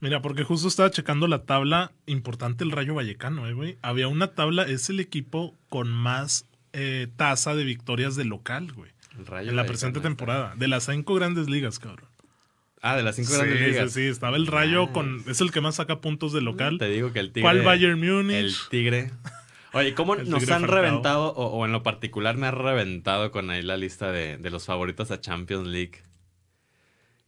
Mira, 0.00 0.22
porque 0.22 0.44
justo 0.44 0.66
estaba 0.66 0.90
checando 0.90 1.26
la 1.26 1.44
tabla. 1.44 1.92
Importante 2.06 2.64
el 2.64 2.70
Rayo 2.70 2.94
Vallecano, 2.94 3.46
eh, 3.46 3.52
güey. 3.52 3.76
Había 3.82 4.08
una 4.08 4.28
tabla, 4.28 4.62
es 4.62 4.88
el 4.88 4.98
equipo 4.98 5.54
con 5.68 5.90
más 5.90 6.46
eh, 6.72 7.08
tasa 7.16 7.54
de 7.54 7.64
victorias 7.64 8.16
de 8.16 8.24
local, 8.24 8.72
güey. 8.72 8.92
Rayo 9.26 9.50
En 9.50 9.56
la 9.56 9.64
presente 9.66 10.00
temporada. 10.00 10.54
De 10.56 10.68
las 10.68 10.84
cinco 10.86 11.14
grandes 11.14 11.48
ligas, 11.48 11.78
cabrón. 11.78 12.08
Ah, 12.82 12.96
de 12.96 13.02
las 13.02 13.16
cinco 13.16 13.30
Sí, 13.32 13.36
grandes 13.36 13.58
sí, 13.58 13.64
ligas. 13.66 13.92
sí. 13.92 14.02
Estaba 14.06 14.36
el 14.36 14.46
Rayo 14.46 14.80
Nice. 14.82 14.92
con. 14.92 15.24
Es 15.28 15.40
el 15.40 15.50
que 15.52 15.60
más 15.60 15.74
saca 15.76 16.00
puntos 16.00 16.32
de 16.32 16.40
local. 16.40 16.78
Te 16.78 16.88
digo 16.88 17.12
que 17.12 17.20
el 17.20 17.32
tigre. 17.32 17.42
¿Cuál 17.42 17.62
Bayern 17.62 18.00
Múnich? 18.00 18.36
El 18.36 18.54
tigre. 18.70 19.10
Oye, 19.72 19.94
¿cómo 19.94 20.16
nos 20.16 20.50
han 20.50 20.64
reventado, 20.64 21.32
o, 21.34 21.46
o 21.58 21.64
en 21.66 21.72
lo 21.72 21.82
particular 21.82 22.36
me 22.36 22.46
ha 22.46 22.50
reventado 22.50 23.30
con 23.30 23.50
ahí 23.50 23.62
la 23.62 23.76
lista 23.76 24.10
de, 24.10 24.36
de 24.38 24.50
los 24.50 24.64
favoritos 24.66 25.10
a 25.10 25.20
Champions 25.20 25.68
League? 25.68 26.02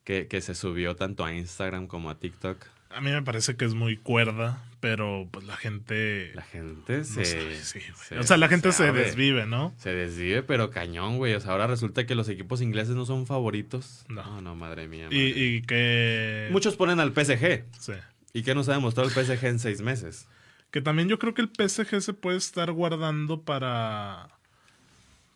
Que, 0.04 0.26
que 0.26 0.40
se 0.40 0.54
subió 0.56 0.96
tanto 0.96 1.24
a 1.24 1.32
Instagram 1.34 1.86
como 1.86 2.10
a 2.10 2.18
TikTok. 2.18 2.64
A 2.90 3.00
mí 3.00 3.10
me 3.12 3.22
parece 3.22 3.56
que 3.56 3.64
es 3.64 3.74
muy 3.74 3.96
cuerda, 3.96 4.62
pero 4.82 5.28
pues 5.30 5.46
la 5.46 5.56
gente. 5.56 6.32
La 6.34 6.42
gente 6.42 6.98
no 6.98 7.04
se. 7.04 7.24
sabe, 7.24 7.54
sí, 7.54 7.78
se 7.94 8.18
o 8.18 8.24
sea, 8.24 8.36
la 8.36 8.48
gente 8.48 8.72
se 8.72 8.90
desvive, 8.90 9.46
¿no? 9.46 9.72
Se 9.78 9.94
desvive, 9.94 10.42
pero 10.42 10.70
cañón, 10.70 11.18
güey. 11.18 11.34
O 11.34 11.40
sea, 11.40 11.52
ahora 11.52 11.68
resulta 11.68 12.04
que 12.04 12.16
los 12.16 12.28
equipos 12.28 12.60
ingleses 12.60 12.96
no 12.96 13.06
son 13.06 13.28
favoritos. 13.28 14.04
No. 14.08 14.24
No, 14.24 14.40
no, 14.42 14.56
madre 14.56 14.88
mía. 14.88 15.06
Y, 15.08 15.16
madre 15.16 15.40
y 15.40 15.62
que. 15.62 16.48
Muchos 16.50 16.74
ponen 16.74 16.98
al 16.98 17.12
PSG. 17.12 17.64
Sí. 17.78 17.92
¿Y 18.32 18.42
qué 18.42 18.56
nos 18.56 18.68
ha 18.68 18.72
demostrado 18.72 19.08
el 19.08 19.14
PSG 19.14 19.44
en 19.46 19.60
seis 19.60 19.82
meses? 19.82 20.26
Que 20.72 20.82
también 20.82 21.08
yo 21.08 21.20
creo 21.20 21.32
que 21.32 21.42
el 21.42 21.50
PSG 21.56 22.00
se 22.00 22.12
puede 22.12 22.38
estar 22.38 22.72
guardando 22.72 23.40
para. 23.42 24.30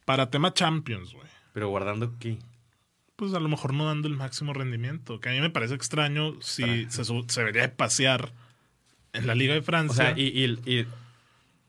Para 0.05 0.29
tema 0.29 0.55
Champions, 0.55 1.13
güey. 1.13 1.29
Pero 1.53 1.69
guardando 1.69 2.13
aquí. 2.17 2.41
Pues 3.15 3.33
a 3.33 3.39
lo 3.39 3.49
mejor 3.49 3.75
no 3.75 3.87
dando 3.87 4.09
el 4.09 4.17
máximo 4.17 4.55
rendimiento. 4.55 5.21
Que 5.21 5.29
a 5.29 5.33
mí 5.33 5.41
me 5.41 5.51
parece 5.51 5.75
extraño 5.75 6.35
si 6.43 6.91
se, 6.91 7.05
se 7.05 7.41
debería 7.41 7.63
de 7.63 7.69
pasear 7.69 8.33
en 9.17 9.27
la 9.27 9.35
Liga 9.35 9.55
de 9.55 9.61
O 9.61 9.63
Francia. 9.63 10.15
sea, 10.15 10.19
y, 10.19 10.27
y- 10.27 10.71
y 10.81 10.87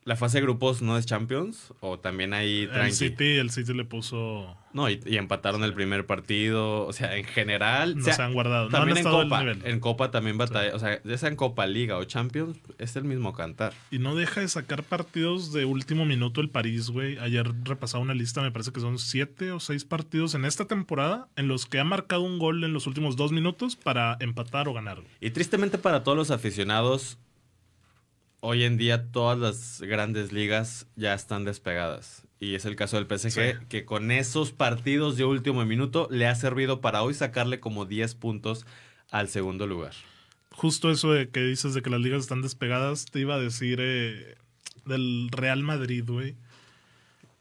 la 0.06 0.16
fase 0.16 0.38
de 0.38 0.44
grupos 0.44 0.82
no 0.82 0.98
es 0.98 1.06
Champions 1.06 1.74
o 1.82 2.00
también 2.00 2.34
ahí 2.34 2.62
El 2.62 2.70
tranqui. 2.72 2.94
City, 2.96 3.26
el 3.36 3.50
City 3.50 3.74
le 3.74 3.84
puso. 3.84 4.56
No, 4.72 4.90
y, 4.90 5.02
y 5.06 5.18
empataron 5.18 5.66
el 5.66 5.74
primer 5.74 6.06
partido. 6.06 6.86
O 6.86 6.94
sea, 6.94 7.18
en 7.18 7.26
general. 7.26 7.96
No 7.96 8.02
o 8.04 8.06
sea, 8.06 8.14
se 8.14 8.22
han 8.22 8.32
guardado. 8.34 8.70
No 8.70 8.72
También 8.72 9.00
han 9.00 9.06
en 9.06 9.12
Copa. 9.12 9.42
En 9.66 9.80
Copa 9.82 10.10
también 10.12 10.38
batalla. 10.38 10.74
O 10.76 10.80
sea, 10.80 11.02
ya 11.04 11.18
sea 11.18 11.28
en 11.28 11.36
Copa 11.36 11.68
Liga 11.68 11.98
o 11.98 12.06
Champions, 12.06 12.58
es 12.78 12.96
el 12.96 13.04
mismo 13.04 13.34
cantar. 13.34 13.74
Y 13.92 14.00
no 14.00 14.16
deja 14.16 14.40
de 14.40 14.48
sacar 14.48 14.84
partidos 14.84 15.52
de 15.52 15.66
último 15.66 16.06
minuto 16.06 16.40
el 16.40 16.50
París, 16.50 16.90
güey. 16.90 17.18
Ayer 17.20 17.52
repasaba 17.66 18.02
una 18.02 18.14
lista, 18.14 18.42
me 18.42 18.52
parece 18.52 18.72
que 18.72 18.80
son 18.80 19.00
siete 19.00 19.52
o 19.52 19.60
seis 19.60 19.84
partidos 19.84 20.36
en 20.36 20.46
esta 20.46 20.68
temporada 20.68 21.28
en 21.36 21.50
los 21.50 21.66
que 21.66 21.80
ha 21.80 21.84
marcado 21.84 22.22
un 22.22 22.40
gol 22.40 22.64
en 22.64 22.72
los 22.72 22.88
últimos 22.88 23.18
dos 23.18 23.34
minutos 23.34 23.76
para 23.76 24.16
empatar 24.22 24.70
o 24.70 24.74
ganar. 24.74 25.00
Y 25.20 25.32
tristemente 25.32 25.78
para 25.78 26.04
todos 26.06 26.18
los 26.18 26.32
aficionados, 26.32 27.18
hoy 28.40 28.64
en 28.64 28.78
día 28.78 29.12
todas 29.12 29.38
las 29.38 29.82
grandes 29.82 30.32
ligas 30.32 30.88
ya 30.96 31.14
están 31.14 31.46
despegadas. 31.46 32.24
Y 32.40 32.54
es 32.56 32.66
el 32.66 32.76
caso 32.76 32.98
del 33.02 33.08
PSG, 33.08 33.60
Sí. 33.60 33.66
que 33.68 33.84
con 33.86 34.12
esos 34.12 34.52
partidos 34.52 35.18
de 35.18 35.26
último 35.26 35.66
minuto 35.66 36.08
le 36.12 36.28
ha 36.28 36.36
servido 36.36 36.82
para 36.82 37.02
hoy 37.02 37.14
sacarle 37.16 37.60
como 37.60 37.86
10 37.86 38.14
puntos 38.16 38.66
al 39.10 39.28
segundo 39.30 39.66
lugar. 39.66 39.94
Justo 40.52 40.92
eso 40.92 41.12
de 41.14 41.30
que 41.30 41.40
dices 41.42 41.74
de 41.74 41.82
que 41.82 41.90
las 41.90 42.00
ligas 42.02 42.22
están 42.22 42.42
despegadas, 42.42 43.06
te 43.06 43.20
iba 43.20 43.36
a 43.36 43.40
decir 43.40 43.80
eh, 43.82 44.36
del 44.86 45.30
Real 45.32 45.64
Madrid, 45.64 46.04
güey. 46.08 46.36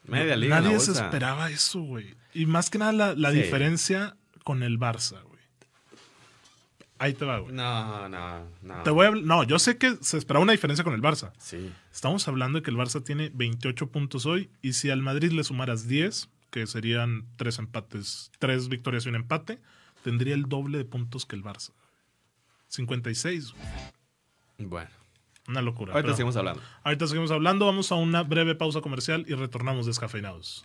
Media 0.04 0.36
liga. 0.36 0.60
Nadie 0.60 0.78
se 0.80 0.92
esperaba 0.92 1.50
eso, 1.50 1.80
güey. 1.80 2.14
Y 2.32 2.46
más 2.46 2.70
que 2.70 2.78
nada 2.78 2.92
la, 2.92 3.14
la 3.14 3.32
Sí. 3.32 3.38
diferencia 3.38 4.16
con 4.44 4.62
el 4.62 4.78
Barça, 4.78 5.22
güey. 5.22 5.35
Ahí 6.98 7.12
te 7.12 7.24
va, 7.26 7.38
güey. 7.40 7.54
No, 7.54 8.08
no, 8.08 8.46
no. 8.62 8.82
Te 8.82 8.90
voy 8.90 9.06
a 9.06 9.10
no, 9.10 9.42
yo 9.44 9.58
sé 9.58 9.76
que 9.76 9.96
se 10.00 10.16
esperaba 10.16 10.42
una 10.42 10.52
diferencia 10.52 10.82
con 10.82 10.94
el 10.94 11.02
Barça. 11.02 11.32
Sí. 11.38 11.70
Estamos 11.92 12.26
hablando 12.28 12.58
de 12.58 12.62
que 12.62 12.70
el 12.70 12.76
Barça 12.76 13.04
tiene 13.04 13.30
28 13.34 13.90
puntos 13.90 14.24
hoy 14.24 14.50
y 14.62 14.72
si 14.72 14.88
al 14.90 15.02
Madrid 15.02 15.30
le 15.32 15.44
sumaras 15.44 15.86
10, 15.88 16.30
que 16.50 16.66
serían 16.66 17.26
tres 17.36 17.58
empates, 17.58 18.30
tres 18.38 18.68
victorias 18.68 19.04
y 19.04 19.10
un 19.10 19.16
empate, 19.16 19.60
tendría 20.02 20.34
el 20.34 20.44
doble 20.48 20.78
de 20.78 20.84
puntos 20.86 21.26
que 21.26 21.36
el 21.36 21.42
Barça. 21.44 21.72
56. 22.68 23.52
güey. 23.52 24.66
Bueno, 24.68 24.90
Una 25.48 25.60
locura. 25.62 25.92
ahorita 25.92 26.06
pero- 26.06 26.16
seguimos 26.16 26.36
hablando. 26.36 26.62
ahorita 26.82 27.06
seguimos 27.08 27.30
hablando, 27.30 27.66
vamos 27.66 27.92
a 27.92 27.96
una 27.96 28.22
breve 28.22 28.54
pausa 28.54 28.80
comercial 28.80 29.24
y 29.28 29.34
retornamos 29.34 29.84
descafeinados. 29.86 30.64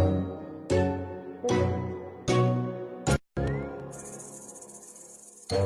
Y 5.51 5.57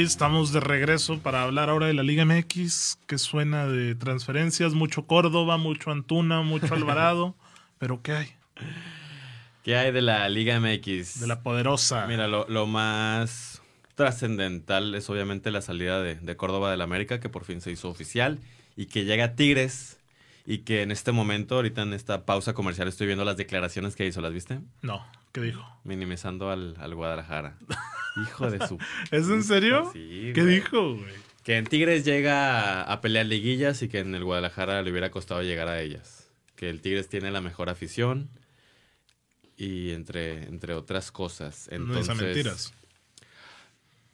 estamos 0.00 0.50
de 0.50 0.60
regreso 0.60 1.18
para 1.18 1.42
hablar 1.42 1.68
ahora 1.68 1.88
de 1.88 1.92
la 1.92 2.02
Liga 2.02 2.24
MX, 2.24 2.98
que 3.06 3.18
suena 3.18 3.66
de 3.66 3.94
transferencias, 3.94 4.72
mucho 4.72 5.06
Córdoba, 5.06 5.58
mucho 5.58 5.90
Antuna, 5.90 6.40
mucho 6.40 6.72
Alvarado. 6.72 7.34
Pero 7.78 8.00
¿qué 8.00 8.12
hay? 8.12 8.28
¿Qué 9.64 9.76
hay 9.76 9.92
de 9.92 10.02
la 10.02 10.28
Liga 10.28 10.60
MX? 10.60 11.20
De 11.20 11.26
la 11.26 11.42
poderosa. 11.42 12.06
Mira, 12.06 12.28
lo, 12.28 12.46
lo 12.48 12.66
más 12.66 13.62
trascendental 13.94 14.94
es 14.94 15.08
obviamente 15.08 15.50
la 15.50 15.62
salida 15.62 16.02
de, 16.02 16.16
de 16.16 16.36
Córdoba 16.36 16.70
del 16.70 16.82
América, 16.82 17.18
que 17.18 17.30
por 17.30 17.44
fin 17.44 17.62
se 17.62 17.70
hizo 17.70 17.88
oficial, 17.88 18.38
y 18.76 18.86
que 18.86 19.06
llega 19.06 19.24
a 19.24 19.34
Tigres, 19.36 19.98
y 20.44 20.58
que 20.58 20.82
en 20.82 20.90
este 20.90 21.12
momento, 21.12 21.54
ahorita 21.56 21.80
en 21.80 21.94
esta 21.94 22.26
pausa 22.26 22.52
comercial, 22.52 22.88
estoy 22.88 23.06
viendo 23.06 23.24
las 23.24 23.38
declaraciones 23.38 23.96
que 23.96 24.06
hizo, 24.06 24.20
¿las 24.20 24.34
viste? 24.34 24.60
No, 24.82 25.02
¿qué 25.32 25.40
dijo? 25.40 25.64
Minimizando 25.82 26.50
al, 26.50 26.76
al 26.78 26.94
Guadalajara. 26.94 27.56
Hijo 28.22 28.50
de 28.50 28.66
su... 28.68 28.76
¿Es 29.10 29.28
en 29.30 29.42
serio? 29.42 29.88
Sí, 29.94 30.32
¿Qué 30.34 30.42
güey. 30.42 30.56
dijo, 30.56 30.94
güey? 30.96 31.14
Que 31.42 31.56
en 31.56 31.64
Tigres 31.66 32.04
llega 32.04 32.82
a, 32.82 32.92
a 32.92 33.00
pelear 33.00 33.24
liguillas 33.24 33.80
y 33.82 33.88
que 33.88 34.00
en 34.00 34.14
el 34.14 34.24
Guadalajara 34.24 34.82
le 34.82 34.90
hubiera 34.90 35.10
costado 35.10 35.42
llegar 35.42 35.68
a 35.68 35.80
ellas. 35.80 36.28
Que 36.54 36.68
el 36.68 36.82
Tigres 36.82 37.08
tiene 37.08 37.30
la 37.30 37.40
mejor 37.40 37.70
afición 37.70 38.28
y 39.56 39.90
entre, 39.92 40.44
entre 40.44 40.74
otras 40.74 41.10
cosas. 41.12 41.68
no 41.70 41.76
Entonces, 41.76 42.08
dice 42.14 42.24
mentiras. 42.24 42.72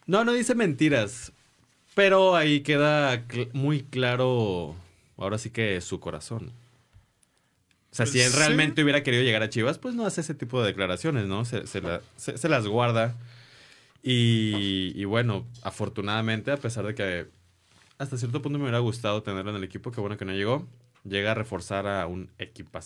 No, 0.07 0.25
no 0.25 0.33
dice 0.33 0.55
mentiras. 0.55 1.33
Pero 1.95 2.37
ahí 2.37 2.61
queda 2.61 3.27
cl- 3.27 3.51
muy 3.53 3.83
claro, 3.83 4.75
ahora 5.17 5.39
sí 5.39 5.51
que 5.51 5.81
su 5.81 5.99
corazón. 6.01 6.53
O 7.93 7.95
sea, 7.95 8.07
si 8.07 8.13
Pues 8.19 8.27
él 8.27 8.33
sí. 8.33 8.39
realmente 8.39 8.83
hubiera 8.85 9.03
querido 9.03 9.23
llegar 9.25 9.43
a 9.43 9.49
Chivas, 9.51 9.79
pues 9.79 9.95
no 9.97 10.07
hace 10.07 10.21
ese 10.21 10.35
tipo 10.35 10.61
de 10.63 10.69
declaraciones, 10.69 11.27
¿no? 11.27 11.45
Se, 11.45 11.67
se 11.67 11.81
la- 11.81 12.01
se- 12.17 12.39
se 12.39 12.49
las 12.49 12.67
guarda. 12.67 13.17
Y, 14.03 14.93
y 14.95 15.05
bueno, 15.05 15.47
afortunadamente, 15.63 16.51
a 16.53 16.57
pesar 16.57 16.87
de 16.87 16.95
que 16.95 17.27
hasta 17.99 18.17
cierto 18.17 18.41
punto 18.41 18.59
me 18.59 18.65
hubiera 18.65 18.79
gustado 18.79 19.23
tenerlo 19.23 19.51
en 19.51 19.57
el 19.59 19.65
equipo, 19.65 19.91
qué 19.91 20.01
bueno 20.01 20.17
que 20.17 20.25
no 20.25 20.33
llegó. 20.33 20.67
Llega 21.05 21.31
a 21.31 21.35
reforzar 21.35 21.87
a 21.87 22.07
un 22.07 22.29
equipo 22.39 22.79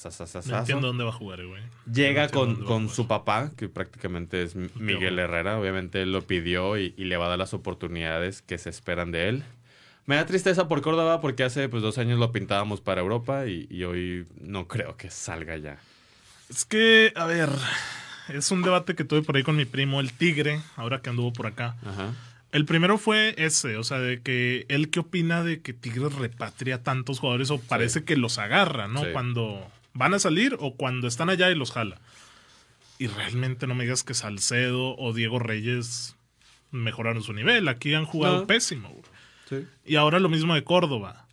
No 0.46 0.58
entiendo 0.58 0.86
dónde 0.86 1.02
va 1.04 1.10
a 1.10 1.14
jugar, 1.14 1.44
güey. 1.44 1.62
Llega 1.92 2.26
No 2.26 2.30
con, 2.30 2.64
con 2.64 2.88
su 2.88 3.08
papá, 3.08 3.50
que 3.56 3.68
prácticamente 3.68 4.42
es 4.42 4.54
Miguel 4.54 5.18
Herrera. 5.18 5.58
Obviamente 5.58 6.02
él 6.02 6.12
lo 6.12 6.22
pidió 6.22 6.78
y, 6.78 6.94
y 6.96 7.04
le 7.04 7.16
va 7.16 7.26
a 7.26 7.30
dar 7.30 7.38
las 7.38 7.54
oportunidades 7.54 8.40
que 8.42 8.58
se 8.58 8.70
esperan 8.70 9.10
de 9.10 9.28
él. 9.28 9.44
Me 10.06 10.16
da 10.16 10.26
tristeza 10.26 10.68
por 10.68 10.82
Córdoba 10.82 11.20
porque 11.20 11.44
hace 11.44 11.68
pues, 11.68 11.82
dos 11.82 11.98
años 11.98 12.18
lo 12.18 12.30
pintábamos 12.30 12.80
para 12.80 13.00
Europa 13.00 13.46
y, 13.46 13.66
y 13.70 13.84
hoy 13.84 14.26
no 14.40 14.68
creo 14.68 14.96
que 14.96 15.10
salga 15.10 15.56
ya. 15.56 15.78
Es 16.50 16.64
que, 16.64 17.12
a 17.16 17.24
ver, 17.24 17.48
es 18.28 18.50
un 18.50 18.62
debate 18.62 18.94
que 18.94 19.04
tuve 19.04 19.22
por 19.22 19.36
ahí 19.36 19.42
con 19.42 19.56
mi 19.56 19.64
primo, 19.64 20.00
el 20.00 20.12
Tigre, 20.12 20.60
ahora 20.76 21.00
que 21.00 21.10
anduvo 21.10 21.32
por 21.32 21.46
acá. 21.46 21.76
Ajá. 21.84 22.12
El 22.54 22.64
primero 22.66 22.98
fue 22.98 23.34
ese, 23.36 23.76
o 23.76 23.84
sea, 23.84 23.98
de 23.98 24.22
que 24.22 24.64
él 24.68 24.88
qué 24.88 25.00
opina 25.00 25.42
de 25.42 25.60
que 25.60 25.72
Tigres 25.72 26.14
repatria 26.14 26.82
tantos 26.82 27.18
jugadores 27.18 27.50
o 27.50 27.58
parece 27.60 28.04
que 28.04 28.16
los 28.16 28.38
agarra, 28.38 28.86
¿no? 28.88 29.02
Sí. 29.02 29.08
Cuando 29.12 29.70
van 29.92 30.14
a 30.14 30.18
salir 30.18 30.56
o 30.60 30.74
cuando 30.76 31.06
están 31.08 31.28
allá 31.30 31.50
y 31.50 31.56
los 31.56 31.72
jala. 31.72 32.00
Y 32.98 33.08
realmente 33.08 33.66
no 33.66 33.74
me 33.74 33.84
digas 33.84 34.04
que 34.04 34.14
Salcedo 34.14 34.96
o 34.96 35.12
Diego 35.12 35.40
Reyes 35.40 36.14
mejoraron 36.70 37.22
su 37.24 37.32
nivel. 37.32 37.66
Aquí 37.66 37.92
han 37.92 38.04
jugado 38.06 38.42
No. 38.42 38.46
pésimo. 38.46 38.94
Sí, 39.48 39.66
Y 39.84 39.96
ahora 39.96 40.20
lo 40.20 40.28
mismo 40.28 40.54
de 40.54 40.62
Córdoba. 40.64 41.26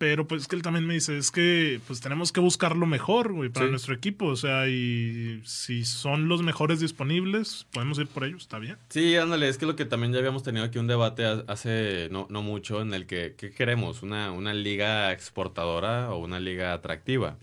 Pero 0.00 0.26
pues 0.26 0.48
que 0.48 0.56
él 0.56 0.62
también 0.62 0.86
me 0.86 0.94
dice, 0.94 1.18
es 1.18 1.30
que 1.30 1.78
pues 1.86 2.00
tenemos 2.00 2.32
que 2.32 2.40
buscar 2.40 2.74
lo 2.74 2.86
mejor, 2.86 3.34
güey, 3.34 3.50
para 3.50 3.66
Sí. 3.66 3.70
nuestro 3.70 3.92
equipo. 3.94 4.28
O 4.28 4.36
sea, 4.36 4.66
y 4.66 5.42
si 5.44 5.84
son 5.84 6.26
los 6.26 6.42
mejores 6.42 6.80
disponibles, 6.80 7.66
podemos 7.70 7.98
ir 7.98 8.06
por 8.06 8.24
ellos, 8.24 8.40
está 8.40 8.58
bien. 8.58 8.78
Sí, 8.88 9.14
ándale, 9.16 9.46
es 9.50 9.58
que 9.58 9.66
lo 9.66 9.76
que 9.76 9.84
también 9.84 10.14
ya 10.14 10.18
habíamos 10.20 10.42
tenido 10.42 10.64
aquí 10.64 10.78
un 10.78 10.86
debate 10.86 11.26
ha- 11.26 11.44
hace 11.48 12.08
no, 12.10 12.26
no 12.30 12.40
mucho 12.40 12.80
en 12.80 12.94
el 12.94 13.04
que, 13.04 13.34
¿qué 13.36 13.50
queremos? 13.50 14.02
¿Una, 14.02 14.32
¿Una 14.32 14.54
liga 14.54 15.12
exportadora 15.12 16.10
o 16.12 16.16
una 16.24 16.40
liga 16.40 16.72
atractiva? 16.72 17.36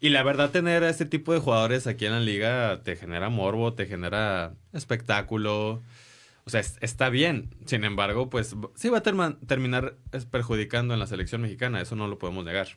Y 0.00 0.10
la 0.10 0.22
verdad, 0.22 0.52
tener 0.52 0.84
a 0.84 0.90
este 0.90 1.06
tipo 1.06 1.32
de 1.34 1.40
jugadores 1.40 1.88
aquí 1.88 2.06
en 2.06 2.12
la 2.12 2.20
liga 2.20 2.82
te 2.84 2.94
genera 2.94 3.30
morbo, 3.30 3.72
te 3.74 3.86
genera 3.86 4.54
espectáculo. 4.72 5.82
O 6.50 6.52
sea, 6.52 6.60
es- 6.60 6.78
está 6.80 7.08
bien. 7.10 7.48
Sin 7.64 7.84
embargo, 7.84 8.28
pues 8.28 8.56
sí 8.74 8.88
va 8.88 8.98
a 8.98 9.02
terma- 9.02 9.38
terminar 9.46 9.94
es, 10.12 10.26
perjudicando 10.26 10.94
en 10.94 11.00
la 11.00 11.06
selección 11.06 11.40
mexicana. 11.42 11.80
Eso 11.80 11.94
no 11.94 12.08
lo 12.08 12.18
podemos 12.18 12.44
negar. 12.44 12.68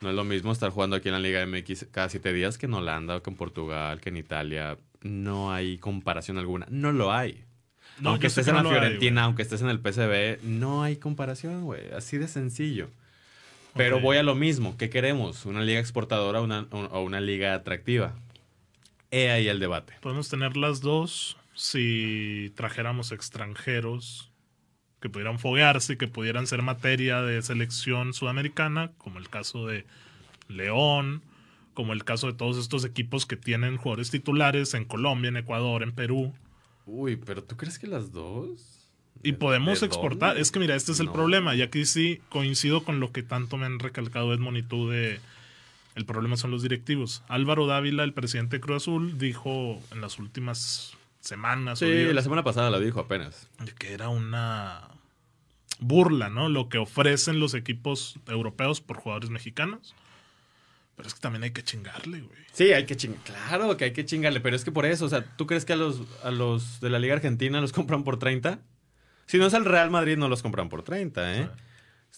No 0.00 0.10
es 0.10 0.16
lo 0.16 0.24
mismo 0.24 0.50
estar 0.52 0.70
jugando 0.70 0.96
aquí 0.96 1.08
en 1.08 1.14
la 1.14 1.20
Liga 1.20 1.40
MX 1.46 1.86
cada 1.90 2.08
siete 2.08 2.32
días 2.32 2.58
que 2.58 2.66
en 2.66 2.74
Holanda, 2.74 3.22
que 3.22 3.30
en 3.30 3.36
Portugal, 3.36 4.00
que 4.00 4.08
en 4.08 4.16
Italia. 4.16 4.78
No 5.02 5.52
hay 5.52 5.78
comparación 5.78 6.38
alguna. 6.38 6.66
No 6.68 6.90
lo 6.92 7.12
hay. 7.12 7.44
No, 8.00 8.10
aunque 8.10 8.26
estés 8.26 8.48
en 8.48 8.56
la 8.56 8.62
Fiorentina, 8.64 9.22
aunque 9.22 9.42
estés 9.42 9.62
en 9.62 9.68
el 9.70 9.78
PSV, 9.78 10.40
no 10.42 10.82
hay 10.82 10.96
comparación, 10.96 11.62
güey. 11.64 11.92
Así 11.96 12.18
de 12.18 12.26
sencillo. 12.28 12.88
Pero 13.74 14.00
voy 14.00 14.16
a 14.16 14.22
lo 14.22 14.34
mismo. 14.34 14.76
¿Qué 14.76 14.90
queremos? 14.90 15.46
¿Una 15.46 15.60
liga 15.62 15.78
exportadora 15.80 16.40
o 16.40 16.44
una, 16.44 16.66
o 16.70 17.00
una 17.02 17.20
liga 17.20 17.54
atractiva? 17.54 18.14
He 19.10 19.30
ahí 19.30 19.48
el 19.48 19.60
debate. 19.60 19.94
Podemos 20.00 20.28
tener 20.28 20.56
las 20.56 20.80
dos 20.80 21.36
si 21.56 22.52
trajéramos 22.54 23.10
extranjeros 23.12 24.30
que 25.00 25.08
pudieran 25.10 25.38
foguearse 25.38 25.94
y 25.94 25.96
que 25.96 26.06
pudieran 26.06 26.46
ser 26.46 26.62
materia 26.62 27.22
de 27.22 27.42
selección 27.42 28.12
sudamericana, 28.14 28.92
como 28.98 29.18
el 29.18 29.28
caso 29.28 29.66
de 29.66 29.84
León, 30.48 31.22
como 31.74 31.92
el 31.92 32.04
caso 32.04 32.26
de 32.28 32.34
todos 32.34 32.56
estos 32.58 32.84
equipos 32.84 33.26
que 33.26 33.36
tienen 33.36 33.76
jugadores 33.76 34.10
titulares 34.10 34.74
en 34.74 34.84
Colombia, 34.84 35.28
en 35.28 35.36
Ecuador, 35.38 35.82
en 35.82 35.92
Perú. 35.92 36.32
Uy, 36.86 37.16
pero 37.16 37.42
¿tú 37.42 37.56
crees 37.56 37.78
que 37.78 37.86
las 37.86 38.12
dos? 38.12 38.88
Y 39.22 39.32
¿De- 39.32 39.38
podemos 39.38 39.80
de 39.80 39.86
exportar. 39.86 40.30
dónde? 40.30 40.42
Es 40.42 40.50
que 40.50 40.58
mira, 40.60 40.74
este 40.76 40.92
es 40.92 41.00
el 41.00 41.06
No. 41.06 41.12
problema. 41.12 41.54
Y 41.54 41.62
aquí 41.62 41.84
sí 41.84 42.20
coincido 42.28 42.84
con 42.84 43.00
lo 43.00 43.12
que 43.12 43.22
tanto 43.22 43.56
me 43.56 43.66
han 43.66 43.78
recalcado 43.78 44.32
Edmond 44.32 44.58
y 44.58 44.62
tú 44.62 44.88
de... 44.88 45.20
El 45.94 46.04
problema 46.04 46.36
son 46.36 46.50
los 46.50 46.62
directivos. 46.62 47.22
Álvaro 47.26 47.66
Dávila, 47.66 48.04
el 48.04 48.12
presidente 48.12 48.56
de 48.56 48.60
Cruz 48.60 48.82
Azul, 48.82 49.18
dijo 49.18 49.80
en 49.92 50.02
las 50.02 50.18
últimas 50.18 50.94
semanas 51.26 51.80
o 51.82 51.84
Sí, 51.86 51.90
días 51.92 52.14
la 52.14 52.22
semana 52.22 52.42
pasada 52.44 52.70
lo 52.70 52.80
dijo 52.80 53.00
apenas. 53.00 53.48
que 53.78 53.92
era 53.92 54.08
una 54.08 54.88
burla, 55.80 56.28
¿no? 56.30 56.48
Lo 56.48 56.68
que 56.68 56.78
ofrecen 56.78 57.38
los 57.40 57.54
equipos 57.54 58.18
europeos 58.28 58.80
por 58.80 58.96
jugadores 58.96 59.30
mexicanos. 59.30 59.94
Pero 60.96 61.08
es 61.08 61.14
que 61.14 61.20
también 61.20 61.42
hay 61.42 61.50
que 61.50 61.62
chingarle, 61.62 62.20
güey. 62.22 62.38
Sí, 62.52 62.72
hay 62.72 62.86
que 62.86 62.96
chingar. 62.96 63.20
Claro 63.24 63.76
que 63.76 63.84
hay 63.84 63.92
que 63.92 64.06
chingarle, 64.06 64.40
pero 64.40 64.56
es 64.56 64.64
que 64.64 64.72
por 64.72 64.86
eso, 64.86 65.04
o 65.04 65.08
sea, 65.10 65.24
¿tú 65.36 65.46
crees 65.46 65.66
que 65.66 65.74
a 65.74 65.76
los, 65.76 66.00
a 66.24 66.30
los 66.30 66.80
de 66.80 66.88
la 66.88 66.98
Liga 66.98 67.14
Argentina 67.14 67.60
los 67.60 67.72
compran 67.72 68.02
por 68.02 68.18
30? 68.18 68.60
Si 69.26 69.36
no 69.38 69.46
es 69.46 69.52
el 69.52 69.66
Real 69.66 69.90
Madrid, 69.90 70.16
no 70.16 70.28
los 70.28 70.42
compran 70.42 70.70
por 70.70 70.82
30, 70.82 71.36
¿eh? 71.36 71.50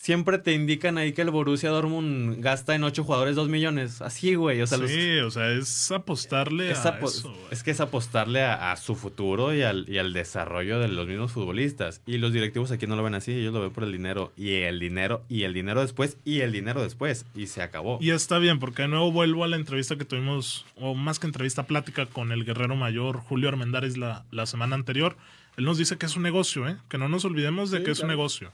Siempre 0.00 0.38
te 0.38 0.52
indican 0.54 0.96
ahí 0.96 1.12
que 1.12 1.22
el 1.22 1.30
Borussia 1.30 1.70
Dortmund 1.70 2.36
gasta 2.40 2.74
en 2.74 2.84
8 2.84 3.02
jugadores 3.04 3.34
2 3.36 3.48
millones. 3.48 4.00
Así, 4.00 4.36
güey. 4.36 4.62
O 4.62 4.66
sea, 4.66 4.78
los- 4.78 4.90
sí, 4.90 5.18
o 5.18 5.30
sea, 5.30 5.50
es 5.50 5.90
apostarle 5.90 6.70
es, 6.70 6.86
a 6.86 6.98
apo- 7.00 7.08
eso, 7.08 7.28
güey. 7.30 7.42
es 7.50 7.62
que 7.64 7.72
es 7.72 7.80
apostarle 7.80 8.42
a, 8.42 8.70
a 8.72 8.76
su 8.76 8.94
futuro 8.94 9.52
y 9.54 9.62
al, 9.62 9.86
y 9.88 9.98
al 9.98 10.12
desarrollo 10.12 10.78
de 10.78 10.88
los 10.88 11.06
mismos 11.08 11.32
futbolistas. 11.32 12.00
Y 12.06 12.18
los 12.18 12.32
directivos 12.32 12.70
aquí 12.70 12.86
no 12.86 12.94
lo 12.96 13.02
ven 13.02 13.16
así, 13.16 13.32
ellos 13.32 13.52
lo 13.52 13.60
ven 13.60 13.72
por 13.72 13.84
el 13.84 13.92
dinero. 13.92 14.32
Y 14.36 14.52
el 14.54 14.78
dinero, 14.78 15.24
y 15.28 15.42
el 15.42 15.52
dinero 15.52 15.80
después, 15.82 16.16
y 16.24 16.40
el 16.40 16.52
dinero 16.52 16.80
después. 16.80 17.26
Y 17.34 17.48
se 17.48 17.60
acabó. 17.60 17.98
Y 18.00 18.10
está 18.10 18.38
bien, 18.38 18.60
porque 18.60 18.82
de 18.82 18.88
nuevo 18.88 19.10
vuelvo 19.12 19.42
a 19.44 19.48
la 19.48 19.56
entrevista 19.56 19.96
que 19.98 20.04
tuvimos, 20.04 20.64
o 20.76 20.94
más 20.94 21.18
que 21.18 21.26
entrevista, 21.26 21.64
plática 21.64 22.06
con 22.06 22.30
el 22.32 22.44
guerrero 22.44 22.76
mayor 22.76 23.18
Julio 23.18 23.48
Armendáriz 23.48 23.96
la, 23.98 24.24
la 24.30 24.46
semana 24.46 24.76
anterior. 24.76 25.16
Él 25.56 25.64
nos 25.64 25.76
dice 25.76 25.98
que 25.98 26.06
es 26.06 26.14
un 26.16 26.22
negocio, 26.22 26.68
¿eh? 26.68 26.76
Que 26.88 26.98
no 26.98 27.08
nos 27.08 27.24
olvidemos 27.24 27.72
de 27.72 27.78
Sí, 27.78 27.84
que 27.84 27.90
es 27.90 28.00
un 28.00 28.08
negocio. 28.08 28.52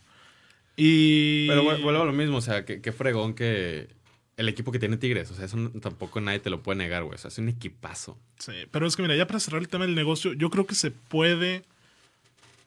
Y... 0.77 1.47
Pero 1.49 1.63
vu- 1.63 1.83
vuelvo 1.83 2.03
a 2.03 2.07
lo 2.07 2.13
mismo, 2.13 2.39
o 2.39 2.41
sea, 2.41 2.65
qué, 2.65 2.81
qué 2.81 2.93
fregón 2.93 3.35
que 3.35 3.89
el 4.37 4.49
equipo 4.49 4.73
que 4.73 4.79
tiene 4.81 4.97
Tigres, 4.97 5.31
o 5.31 5.35
sea, 5.35 5.45
eso 5.45 5.57
tampoco 5.81 6.21
nadie 6.21 6.41
te 6.41 6.51
lo 6.51 6.63
puede 6.63 6.79
negar, 6.79 7.05
güey. 7.05 7.15
O 7.15 7.19
sea, 7.19 7.29
es 7.29 7.39
un 7.39 7.49
equipazo. 7.49 8.19
Sí, 8.39 8.53
pero 8.71 8.87
es 8.87 8.97
que 8.97 9.03
mira, 9.03 9.15
ya 9.15 9.27
para 9.27 9.39
cerrar 9.41 9.63
el 9.63 9.69
tema 9.69 9.87
del 9.87 9.95
negocio, 9.95 10.33
yo 10.33 10.51
creo 10.51 10.67
que 10.67 10.75
se 10.75 10.91
puede 10.91 11.63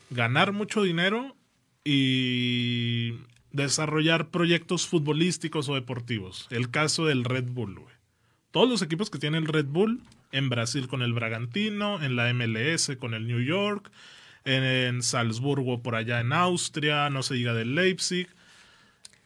ganar 0.10 0.54
mucho 0.54 0.82
dinero 0.84 1.36
y 1.84 3.16
desarrollar 3.52 4.30
proyectos 4.30 4.88
futbolísticos 4.88 5.68
o 5.70 5.76
deportivos. 5.76 6.48
El 6.50 6.70
caso 6.70 7.06
del 7.06 7.24
Red 7.26 7.46
Bull, 7.50 7.80
güey. 7.80 7.96
Todos 8.52 8.70
los 8.70 8.82
equipos 8.82 9.10
que 9.10 9.20
tiene 9.20 9.38
el 9.38 9.46
Red 9.48 9.66
Bull, 9.66 10.02
en 10.32 10.50
Brasil 10.50 10.88
con 10.88 11.02
el 11.02 11.14
Bragantino, 11.14 12.02
en 12.02 12.16
la 12.16 12.34
MLS 12.34 12.92
con 12.98 13.14
el 13.14 13.28
New 13.28 13.42
York, 13.42 13.92
en, 14.48 14.64
en 14.64 15.04
Salzburgo 15.04 15.82
por 15.84 15.96
allá 15.96 16.20
en 16.22 16.34
Austria, 16.34 17.10
no 17.10 17.22
se 17.24 17.36
diga 17.36 17.54
del 17.54 17.76
Leipzig. 17.76 18.28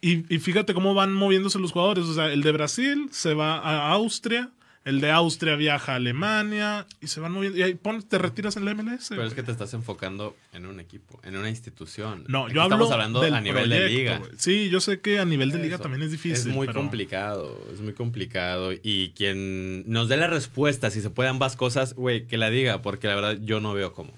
Y, 0.00 0.34
y 0.34 0.38
fíjate 0.40 0.74
cómo 0.74 0.94
van 0.94 1.12
moviéndose 1.12 1.58
los 1.60 1.72
jugadores. 1.72 2.04
O 2.06 2.14
sea, 2.14 2.32
el 2.32 2.42
de 2.42 2.52
Brasil 2.52 3.08
se 3.12 3.34
va 3.34 3.58
a 3.58 3.90
Austria, 3.92 4.50
el 4.84 5.00
de 5.00 5.12
Austria 5.12 5.54
viaja 5.54 5.92
a 5.92 5.94
Alemania 5.94 6.86
y 7.00 7.06
se 7.06 7.20
van 7.20 7.30
moviendo. 7.30 7.56
Y 7.56 7.62
ahí 7.62 7.74
pon- 7.74 8.02
te 8.02 8.18
retiras 8.18 8.56
en 8.56 8.64
la 8.64 8.74
MLS. 8.74 9.10
Pero 9.10 9.22
es 9.24 9.32
que 9.32 9.44
te 9.44 9.52
estás 9.52 9.72
enfocando 9.74 10.34
en 10.52 10.66
un 10.66 10.80
equipo, 10.80 11.20
en 11.22 11.36
una 11.36 11.48
institución. 11.50 12.24
No, 12.26 12.46
Aquí 12.46 12.54
yo 12.56 12.62
hablo 12.62 12.74
Estamos 12.74 12.92
hablando 12.92 13.20
del 13.20 13.34
a 13.34 13.40
nivel 13.40 13.70
de 13.70 13.88
liga. 13.88 14.18
güey. 14.18 14.32
Sí, 14.38 14.70
yo 14.70 14.80
sé 14.80 15.00
que 15.00 15.20
a 15.20 15.24
nivel 15.24 15.52
de 15.52 15.60
liga 15.60 15.78
también 15.78 16.02
es 16.02 16.10
difícil. 16.10 16.32
Es 16.32 16.46
muy 16.48 16.66
pero- 16.66 16.80
complicado, 16.80 17.64
es 17.72 17.80
muy 17.80 17.92
complicado. 17.92 18.72
Y 18.72 19.10
quien 19.10 19.88
nos 19.88 20.08
dé 20.08 20.16
la 20.16 20.26
respuesta, 20.26 20.90
si 20.90 21.00
se 21.00 21.10
puede 21.10 21.28
ambas 21.28 21.54
cosas, 21.54 21.94
güey, 21.94 22.26
que 22.26 22.38
la 22.38 22.50
diga, 22.50 22.82
porque 22.82 23.06
la 23.06 23.14
verdad 23.14 23.38
yo 23.40 23.60
no 23.60 23.72
veo 23.72 23.92
cómo. 23.92 24.12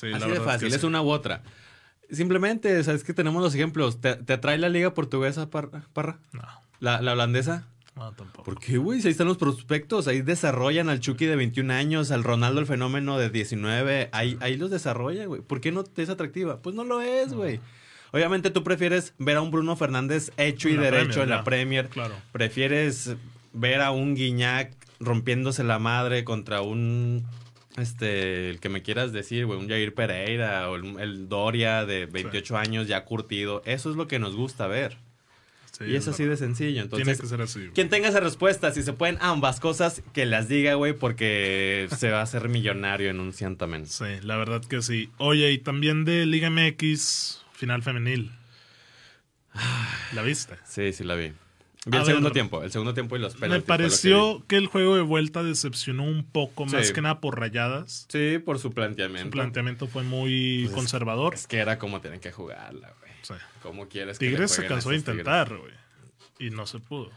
Sí, 0.00 0.06
la 0.08 0.16
Así 0.18 0.28
de 0.28 0.36
es 0.36 0.42
fácil, 0.42 0.74
es 0.74 0.84
una 0.84 1.02
u 1.02 1.10
otra. 1.10 1.42
Simplemente, 2.10 2.82
¿sabes 2.84 3.04
que 3.04 3.12
tenemos 3.12 3.42
los 3.42 3.54
ejemplos? 3.54 4.00
¿Te, 4.00 4.14
te 4.16 4.32
atrae 4.32 4.58
la 4.58 4.68
liga 4.68 4.94
portuguesa, 4.94 5.50
Parra? 5.50 5.84
Parra? 5.92 6.18
No, 6.32 6.42
¿La, 6.80 7.02
la 7.02 7.12
holandesa? 7.12 7.66
no, 7.96 8.12
tampoco. 8.12 8.44
¿Por 8.44 8.60
qué, 8.60 8.78
güey? 8.78 9.00
Si 9.00 9.08
ahí 9.08 9.12
están 9.12 9.26
los 9.26 9.38
prospectos, 9.38 10.06
ahí 10.06 10.22
desarrollan 10.22 10.88
al 10.88 11.00
Chucky 11.00 11.26
de 11.26 11.36
21 11.36 11.72
años, 11.72 12.10
al 12.12 12.22
Ronaldo 12.22 12.60
el 12.60 12.66
fenómeno 12.66 13.18
de 13.18 13.28
19, 13.28 14.08
ahí, 14.12 14.38
ahí 14.40 14.56
los 14.56 14.70
desarrollan, 14.70 15.26
güey. 15.26 15.40
¿Por 15.42 15.60
qué 15.60 15.72
no 15.72 15.82
te 15.84 16.02
es 16.02 16.08
atractiva? 16.08 16.62
Pues 16.62 16.76
no 16.76 16.84
lo 16.84 17.00
es, 17.00 17.34
güey. 17.34 17.60
Obviamente 18.12 18.50
tú 18.50 18.62
prefieres 18.64 19.14
ver 19.18 19.36
a 19.36 19.42
un 19.42 19.50
Bruno 19.50 19.76
Fernández 19.76 20.30
hecho 20.36 20.68
y 20.68 20.76
la 20.76 20.82
derecho 20.84 21.20
Premier, 21.20 21.22
en 21.24 21.30
la. 21.30 21.44
Premier. 21.44 21.88
Claro. 21.88 22.14
Prefieres 22.32 23.16
ver 23.52 23.80
a 23.82 23.90
un 23.90 24.14
Guiñac 24.14 24.74
rompiéndose 25.00 25.64
la 25.64 25.78
madre 25.78 26.24
contra 26.24 26.62
un 26.62 27.26
este 27.78 28.50
el 28.50 28.60
que 28.60 28.68
me 28.68 28.82
quieras 28.82 29.12
decir, 29.12 29.46
güey, 29.46 29.58
un 29.58 29.68
Jair 29.68 29.94
Pereira 29.94 30.68
o 30.70 30.76
el, 30.76 30.98
el 31.00 31.28
Doria 31.28 31.84
de 31.86 32.06
28 32.06 32.56
años 32.56 32.88
ya 32.88 33.04
curtido. 33.04 33.62
Eso 33.64 33.90
es 33.90 33.96
lo 33.96 34.08
que 34.08 34.18
nos 34.18 34.34
gusta 34.36 34.66
ver. 34.66 34.96
Sí, 35.78 35.84
y 35.84 35.94
es 35.94 36.08
así 36.08 36.24
de 36.24 36.36
sencillo. 36.36 36.82
Entonces, 36.82 37.04
Tiene 37.06 37.20
que 37.20 37.26
ser 37.28 37.40
así. 37.40 37.60
güey. 37.60 37.72
quien 37.72 37.88
tenga 37.88 38.08
esa 38.08 38.18
respuesta, 38.20 38.72
si 38.72 38.82
se 38.82 38.92
pueden 38.92 39.16
ambas 39.20 39.60
cosas, 39.60 40.02
que 40.12 40.26
las 40.26 40.48
diga, 40.48 40.74
güey, 40.74 40.92
porque 40.92 41.88
se 41.96 42.10
va 42.10 42.18
a 42.18 42.22
hacer 42.22 42.48
millonario 42.48 43.10
en 43.10 43.20
un 43.20 43.32
Ciantamen. 43.32 43.86
Sí, 43.86 44.04
la 44.22 44.36
verdad 44.36 44.60
que 44.64 44.82
sí. 44.82 45.10
Oye, 45.18 45.52
y 45.52 45.58
también 45.58 46.04
de 46.04 46.26
Liga 46.26 46.50
MX, 46.50 47.44
final 47.52 47.82
femenil. 47.82 48.32
¿La 50.14 50.22
viste? 50.22 50.54
Sí, 50.64 50.92
sí 50.92 51.04
la 51.04 51.14
vi. 51.14 51.32
Vi 51.90 51.96
el 51.98 52.04
segundo 52.04 52.32
tiempo, 52.32 52.62
el 52.62 52.70
segundo 52.70 52.94
tiempo 52.94 53.16
y 53.16 53.18
los 53.20 53.34
Me 53.34 53.40
penaltis. 53.40 53.64
que 53.64 53.68
pareció 53.68 54.44
que 54.46 54.56
el 54.56 54.66
juego 54.66 54.96
de 54.96 55.02
vuelta 55.02 55.42
decepcionó 55.42 56.04
un 56.04 56.24
poco, 56.24 56.66
más 56.66 56.92
que 56.92 57.00
nada 57.00 57.20
por 57.20 57.38
rayadas. 57.38 58.06
Sí, 58.08 58.38
por 58.44 58.58
su 58.58 58.68
Su 58.68 58.74
planteamiento. 58.74 59.30
planteamiento 59.30 59.86
fue 59.86 60.02
muy 60.02 60.60
Pues 60.64 60.70
es- 60.70 60.74
conservador. 60.76 61.34
Es 61.34 61.46
que 61.46 61.58
era 61.58 61.78
como 61.78 62.00
tienen 62.00 62.20
que 62.20 62.32
jugarla, 62.32 62.92
güey. 63.00 63.12
Sí. 63.22 63.34
¿Cómo 63.62 63.88
quieres 63.88 64.18
que 64.18 64.26
le 64.26 64.30
Tigres 64.32 64.50
se 64.52 64.66
cansó 64.66 64.90
de 64.90 64.96
Tigres? 64.98 65.16
intentar, 65.16 65.56
güey. 65.56 65.72
Y 66.38 66.50
no 66.50 66.66
se 66.66 66.78
pudo. 66.78 67.10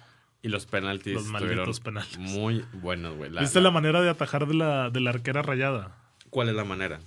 Y 0.44 0.48
los 0.50 0.66
penaltis 0.66 1.14
Los 1.14 1.26
malditos 1.26 1.80
penaltis. 1.80 2.18
muy 2.18 2.66
buenos, 2.74 3.16
güey. 3.16 3.30
La- 3.30 3.42
¿Viste 3.42 3.60
la- 3.60 3.66
la 3.66 3.72
manera 3.72 4.02
de 4.02 4.10
atajar 4.10 4.48
de 4.48 4.56
la, 4.56 4.90
de 4.90 5.00
la 5.00 5.12
arquera 5.12 5.42
rayada? 5.44 5.96
¿Cuál 6.32 6.50
es 6.50 6.56
la 6.56 6.64
manera? 6.64 7.00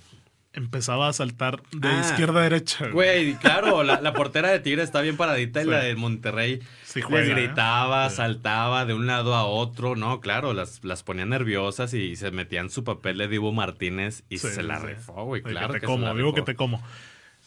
Empezaba 0.55 1.07
a 1.09 1.13
saltar 1.13 1.61
de 1.71 1.87
Ah, 1.87 2.01
izquierda 2.03 2.39
a 2.39 2.43
derecha. 2.43 2.87
Güey, 2.89 3.35
claro, 3.35 3.83
la, 3.83 4.01
la 4.01 4.13
portera 4.13 4.49
de 4.49 4.59
Tigres 4.59 4.85
está 4.85 5.01
bien 5.01 5.17
paradita 5.17 5.61
y 5.61 5.65
la 5.65 5.79
de 5.79 5.95
Monterrey 5.95 6.61
Sí 6.85 7.01
juega, 7.01 7.25
¿eh? 7.27 7.29
gritaba, 7.29 8.09
saltaba 8.09 8.85
de 8.85 8.93
un 8.93 9.05
lado 9.05 9.35
a 9.35 9.43
otro. 9.45 9.95
No, 9.95 10.21
claro, 10.21 10.53
las, 10.53 10.83
las 10.83 11.03
ponía 11.03 11.25
nerviosas 11.25 11.93
y 11.93 12.15
se 12.15 12.31
metían 12.31 12.69
su 12.69 12.83
papel 12.83 13.17
de 13.17 13.27
Divo 13.27 13.51
Martínez 13.51 14.23
y 14.29 14.37
Sí, 14.37 14.47
se 14.47 14.63
la 14.63 14.79
sí. 14.79 14.87
rifó, 14.87 15.25
güey. 15.25 15.41
Claro 15.41 15.67
que 15.67 15.73
que 15.73 15.79
te 15.81 15.85
como, 15.87 16.13
digo 16.15 16.33
que 16.33 16.41
te 16.41 16.55
como. 16.55 16.81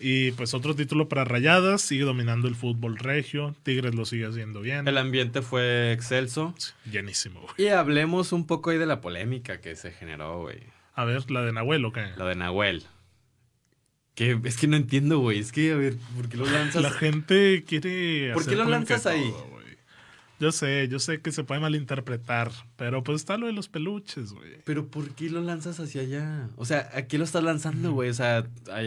Y 0.01 0.31
pues 0.33 0.55
otro 0.55 0.77
título 0.77 1.09
para 1.09 1.25
Rayadas, 1.25 1.83
sigue 1.83 2.05
dominando 2.05 2.47
el 2.47 2.55
fútbol 2.55 2.99
regio, 2.99 3.57
Tigres 3.65 3.97
lo 3.97 4.05
sigue 4.05 4.27
haciendo 4.27 4.61
bien. 4.61 4.87
El 4.87 4.97
ambiente 4.97 5.43
fue 5.43 5.91
excelso. 5.93 6.55
Llenísimo, 6.89 7.41
güey. 7.41 7.53
Y 7.57 7.69
hablemos 7.73 8.33
un 8.33 8.47
poco 8.47 8.71
ahí 8.71 8.79
de 8.79 8.87
la 8.87 9.01
polémica 9.01 9.61
que 9.61 9.75
se 9.75 9.91
generó, 9.91 10.41
güey. 10.43 10.59
A 10.95 11.05
ver, 11.05 11.29
la 11.31 11.43
de 11.43 11.53
Nahuel 11.53 11.85
o 11.85 11.93
qué? 11.93 12.07
La 12.17 12.27
de 12.27 12.35
Nahuel. 12.37 12.85
Que 14.19 14.37
es 14.43 14.57
que 14.57 14.67
no 14.67 14.77
entiendo, 14.77 15.21
güey. 15.21 15.39
Es 15.39 15.53
que, 15.53 15.71
a 15.71 15.77
ver, 15.77 15.97
¿por 16.17 16.29
qué 16.29 16.39
lo 16.39 16.45
lanzas? 16.45 16.83
La 16.83 16.91
gente 16.91 17.63
quiere. 17.65 18.33
¿Por 18.35 18.45
qué 18.45 18.57
lo 18.57 18.65
lanzas 18.65 19.07
ahí? 19.07 19.31
todo, 19.31 19.59
yo 20.41 20.51
sé, 20.51 20.89
yo 20.89 20.99
sé 20.99 21.21
que 21.21 21.31
se 21.31 21.45
puede 21.45 21.61
malinterpretar, 21.61 22.51
pero 22.75 23.05
pues 23.05 23.17
está 23.17 23.37
lo 23.37 23.47
de 23.47 23.53
los 23.53 23.69
peluches, 23.69 24.33
güey. 24.33 24.57
Pero 24.65 24.89
¿por 24.89 25.11
qué 25.11 25.31
lo 25.31 25.41
lanzas 25.41 25.79
hacia 25.79 26.01
allá? 26.01 26.49
O 26.57 26.65
sea, 26.65 26.91
¿a 26.95 27.03
qué 27.03 27.17
lo 27.17 27.23
estás 27.23 27.45
lanzando, 27.45 27.93
güey? 27.93 28.11
O 28.11 28.15
sea, 28.15 28.45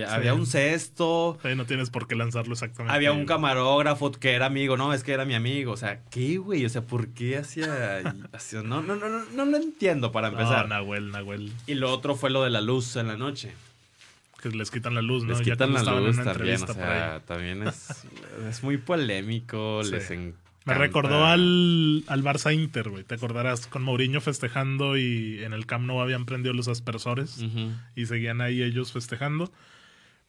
había 0.10 0.34
un 0.34 0.46
cesto, 0.46 1.38
Ahí 1.44 1.56
no 1.56 1.66
tienes 1.66 1.90
por 1.90 2.08
qué 2.08 2.16
lanzarlo 2.18 2.52
exactamente. 2.52 2.94
había 2.94 3.14
un 3.14 3.26
camarógrafo 3.26 4.12
que 4.12 4.32
era 4.34 4.48
amigo, 4.48 4.76
no, 4.76 4.94
es 4.94 5.02
que 5.06 5.14
era 5.14 5.24
mi 5.24 5.34
amigo. 5.36 5.72
O 5.72 5.78
sea, 5.78 6.02
¿qué, 6.10 6.40
güey? 6.40 6.66
O 6.66 6.70
sea, 6.70 6.82
¿por 6.82 7.08
qué 7.10 7.38
hacia, 7.38 8.00
hacia- 8.34 8.64
no, 8.64 8.82
no, 8.82 8.98
no, 8.98 9.08
no, 9.08 9.24
no 9.34 9.46
lo 9.46 9.56
entiendo 9.56 10.12
para 10.12 10.28
empezar. 10.28 10.68
No, 10.68 10.76
Nahuel, 10.76 11.12
Nahuel. 11.12 11.54
Y 11.68 11.76
lo 11.76 11.90
otro 11.94 12.16
fue 12.18 12.32
lo 12.32 12.44
de 12.44 12.50
la 12.50 12.60
luz 12.60 12.98
en 12.98 13.08
la 13.08 13.16
noche. 13.16 13.54
Que 14.42 14.50
les 14.50 14.72
quitan 14.72 14.96
la 14.96 15.02
luz, 15.02 15.24
¿no? 15.24 15.30
Les 15.30 15.40
Ya 15.46 15.54
quitan 15.54 15.72
cuando 15.72 15.92
la 15.92 16.00
luz 16.08 16.16
también, 16.24 16.62
o 16.64 16.74
sea, 16.74 17.22
también 17.26 17.68
es, 17.68 18.06
es 18.50 18.64
muy 18.64 18.78
polémico, 18.78 19.84
Sí. 19.84 19.92
les 19.92 20.10
encanta. 20.12 20.38
Me 20.64 20.76
recordó 20.76 21.26
al, 21.26 22.04
al 22.08 22.24
Barça 22.24 22.54
Inter, 22.54 22.90
güey. 22.90 23.04
¿Te 23.04 23.16
acordarás? 23.16 23.66
Con 23.66 23.82
Mourinho 23.82 24.22
festejando 24.22 24.96
y 24.96 25.44
en 25.44 25.54
el 25.54 25.66
Camp 25.66 25.86
Nou 25.88 26.02
habían 26.02 26.26
prendido 26.28 26.54
los 26.54 26.68
aspersores 26.68 27.44
y 27.96 28.06
seguían 28.06 28.42
ahí 28.42 28.62
ellos 28.62 28.92
festejando. 28.92 29.52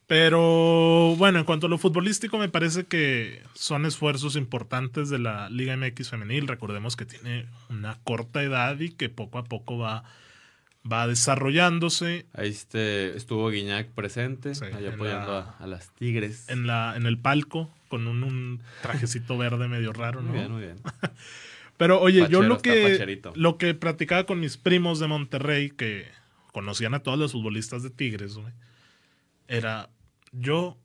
Pero 0.07 1.15
bueno, 1.17 1.39
en 1.39 1.45
cuanto 1.45 1.67
a 1.67 1.69
lo 1.69 1.77
futbolístico, 1.77 2.37
me 2.37 2.49
parece 2.49 2.85
que 2.85 3.41
son 3.53 3.85
esfuerzos 3.85 4.35
importantes 4.35 5.09
de 5.09 5.19
la 5.19 5.49
Liga 5.49 5.77
MX 5.77 6.09
femenil. 6.09 6.47
Recordemos 6.47 6.95
que 6.95 7.05
tiene 7.05 7.45
una 7.69 7.97
corta 8.03 8.43
edad 8.43 8.79
y 8.79 8.89
que 8.89 9.09
poco 9.09 9.37
a 9.37 9.45
poco 9.45 9.77
va, 9.77 10.03
va 10.89 11.07
desarrollándose. 11.07 12.25
Ahí 12.33 12.49
este, 12.49 13.15
estuvo 13.15 13.49
Guiñac 13.49 13.87
presente, 13.89 14.53
Sí, 14.55 14.65
ahí 14.65 14.85
en 14.85 14.93
apoyando 14.95 15.31
la- 15.33 15.39
a, 15.39 15.63
a 15.63 15.67
las 15.67 15.89
Tigres. 15.95 16.49
En, 16.49 16.67
la, 16.67 16.95
en 16.95 17.05
el 17.05 17.17
palco 17.17 17.71
con 17.87 18.07
un, 18.07 18.23
un 18.23 18.61
trajecito 18.81 19.37
verde 19.37 19.67
medio 19.67 19.93
raro, 19.93 20.21
¿no? 20.21 20.29
Muy 20.29 20.37
bien, 20.39 20.51
muy 20.51 20.61
bien. 20.61 20.77
Pero 21.77 21.99
oye, 22.01 22.27
yo 22.29 22.41
lo 22.43 22.59
que, 22.59 23.21
lo 23.35 23.57
que 23.57 23.73
platicaba 23.73 24.25
con 24.25 24.39
mis 24.39 24.57
primos 24.57 24.99
de 24.99 25.07
Monterrey, 25.07 25.69
que 25.71 26.07
conocían 26.51 26.93
a 26.93 26.99
todos 26.99 27.17
los 27.17 27.31
futbolistas 27.31 27.81
de 27.83 27.89
Tigres, 27.89 28.35
güey, 28.35 28.53
era 29.47 29.89
yo, 30.31 30.77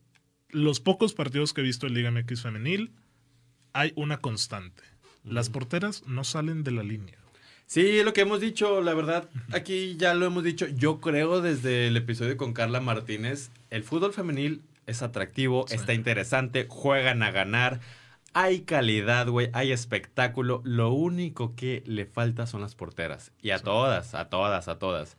los 0.50 0.80
pocos 0.80 1.12
partidos 1.12 1.52
que 1.52 1.60
he 1.60 1.64
visto 1.64 1.86
en 1.86 1.94
Liga 1.94 2.10
MX 2.10 2.42
femenil, 2.42 2.92
hay 3.74 3.92
una 3.96 4.18
constante. 4.18 4.82
Las 5.24 5.50
porteras 5.50 6.04
no 6.06 6.24
salen 6.24 6.64
de 6.64 6.70
la 6.70 6.82
línea. 6.82 7.18
Sí, 7.68 8.02
lo 8.02 8.14
que 8.14 8.22
hemos 8.22 8.40
dicho, 8.40 8.80
la 8.80 8.94
verdad, 8.94 9.28
aquí 9.52 9.94
ya 9.98 10.14
lo 10.14 10.24
hemos 10.24 10.42
dicho. 10.42 10.66
Yo 10.68 11.00
creo 11.00 11.42
desde 11.42 11.86
el 11.88 11.98
episodio 11.98 12.38
con 12.38 12.54
Carla 12.54 12.80
Martínez, 12.80 13.50
el 13.68 13.84
fútbol 13.84 14.14
femenil 14.14 14.62
es 14.86 15.02
atractivo, 15.02 15.66
Sí. 15.68 15.74
está 15.74 15.92
interesante, 15.92 16.64
juegan 16.66 17.22
a 17.22 17.30
ganar, 17.30 17.80
hay 18.32 18.60
calidad, 18.62 19.28
güey, 19.28 19.50
hay 19.52 19.70
espectáculo. 19.72 20.62
Lo 20.64 20.92
único 20.92 21.54
que 21.56 21.82
le 21.86 22.06
falta 22.06 22.46
son 22.46 22.62
las 22.62 22.74
porteras. 22.74 23.32
Y 23.42 23.50
a 23.50 23.58
todas, 23.58 24.14
a 24.14 24.30
todas, 24.30 24.68
a 24.68 24.78
todas. 24.78 25.18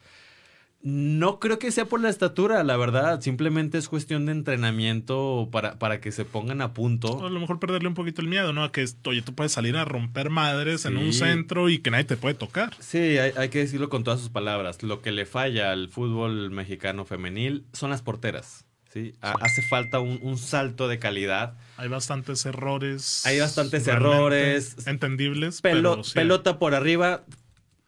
No 0.81 1.39
creo 1.39 1.59
que 1.59 1.71
sea 1.71 1.85
por 1.85 1.99
la 1.99 2.07
estatura, 2.09 2.63
la 2.63 2.77
verdad. 2.77 3.19
Simplemente 3.21 3.77
es 3.77 3.89
cuestión 3.89 4.25
de 4.25 4.31
entrenamiento 4.31 5.49
para, 5.51 5.77
para 5.77 5.99
que 5.99 6.11
se 6.13 6.23
pongan 6.25 6.61
a 6.61 6.67
O 6.67 6.73
punto. 6.73 7.25
a 7.25 7.29
lo 7.29 7.39
mejor 7.39 7.59
perderle 7.59 7.89
un 7.89 7.95
poquito 7.95 8.21
el 8.21 8.27
miedo, 8.27 8.53
¿no? 8.53 8.63
A 8.63 8.71
que, 8.71 8.85
oye, 9.05 9.21
tú 9.21 9.35
puedes 9.35 9.51
salir 9.51 9.75
a 9.75 9.83
romper 9.83 10.29
madres 10.29 10.85
en 10.85 10.95
un 10.97 11.11
centro 11.11 11.67
y 11.69 11.79
que 11.79 11.91
nadie 11.91 12.05
te 12.05 12.15
puede 12.17 12.35
tocar. 12.35 12.73
Sí, 12.79 12.97
hay, 13.17 13.33
hay 13.35 13.49
que 13.49 13.59
decirlo 13.59 13.89
con 13.89 14.03
todas 14.05 14.21
sus 14.21 14.29
palabras. 14.29 14.81
Lo 14.81 15.01
que 15.01 15.11
le 15.11 15.25
falla 15.25 15.71
al 15.71 15.89
fútbol 15.89 16.49
mexicano 16.51 17.03
femenil 17.03 17.65
son 17.73 17.89
las 17.89 18.01
porteras. 18.01 18.65
¿sí? 18.93 19.13
Ha- 19.21 19.35
Hace 19.41 19.61
falta 19.61 19.99
un, 19.99 20.19
un 20.21 20.37
salto 20.37 20.87
de 20.87 20.97
calidad. 20.97 21.55
Hay 21.75 21.89
bastantes 21.89 22.45
errores. 22.45 23.25
Hay 23.25 23.37
bastantes 23.39 23.85
errores. 23.87 24.77
Entendibles. 24.87 25.61
Pelo- 25.61 25.91
pero 25.95 26.03
sí, 26.05 26.13
pelota 26.15 26.57
por 26.57 26.73
arriba, 26.73 27.23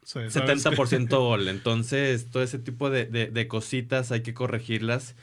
sí, 0.03 0.19
¿sabes 0.29 0.63
70% 0.65 1.09
gol. 1.19 1.47
Entonces, 1.47 2.29
todo 2.31 2.43
ese 2.43 2.59
tipo 2.59 2.89
de, 2.89 3.05
de- 3.05 3.27
de 3.27 3.47
cositas 3.47 4.11
hay 4.11 4.21
que 4.21 4.33
corregirlas. 4.33 5.15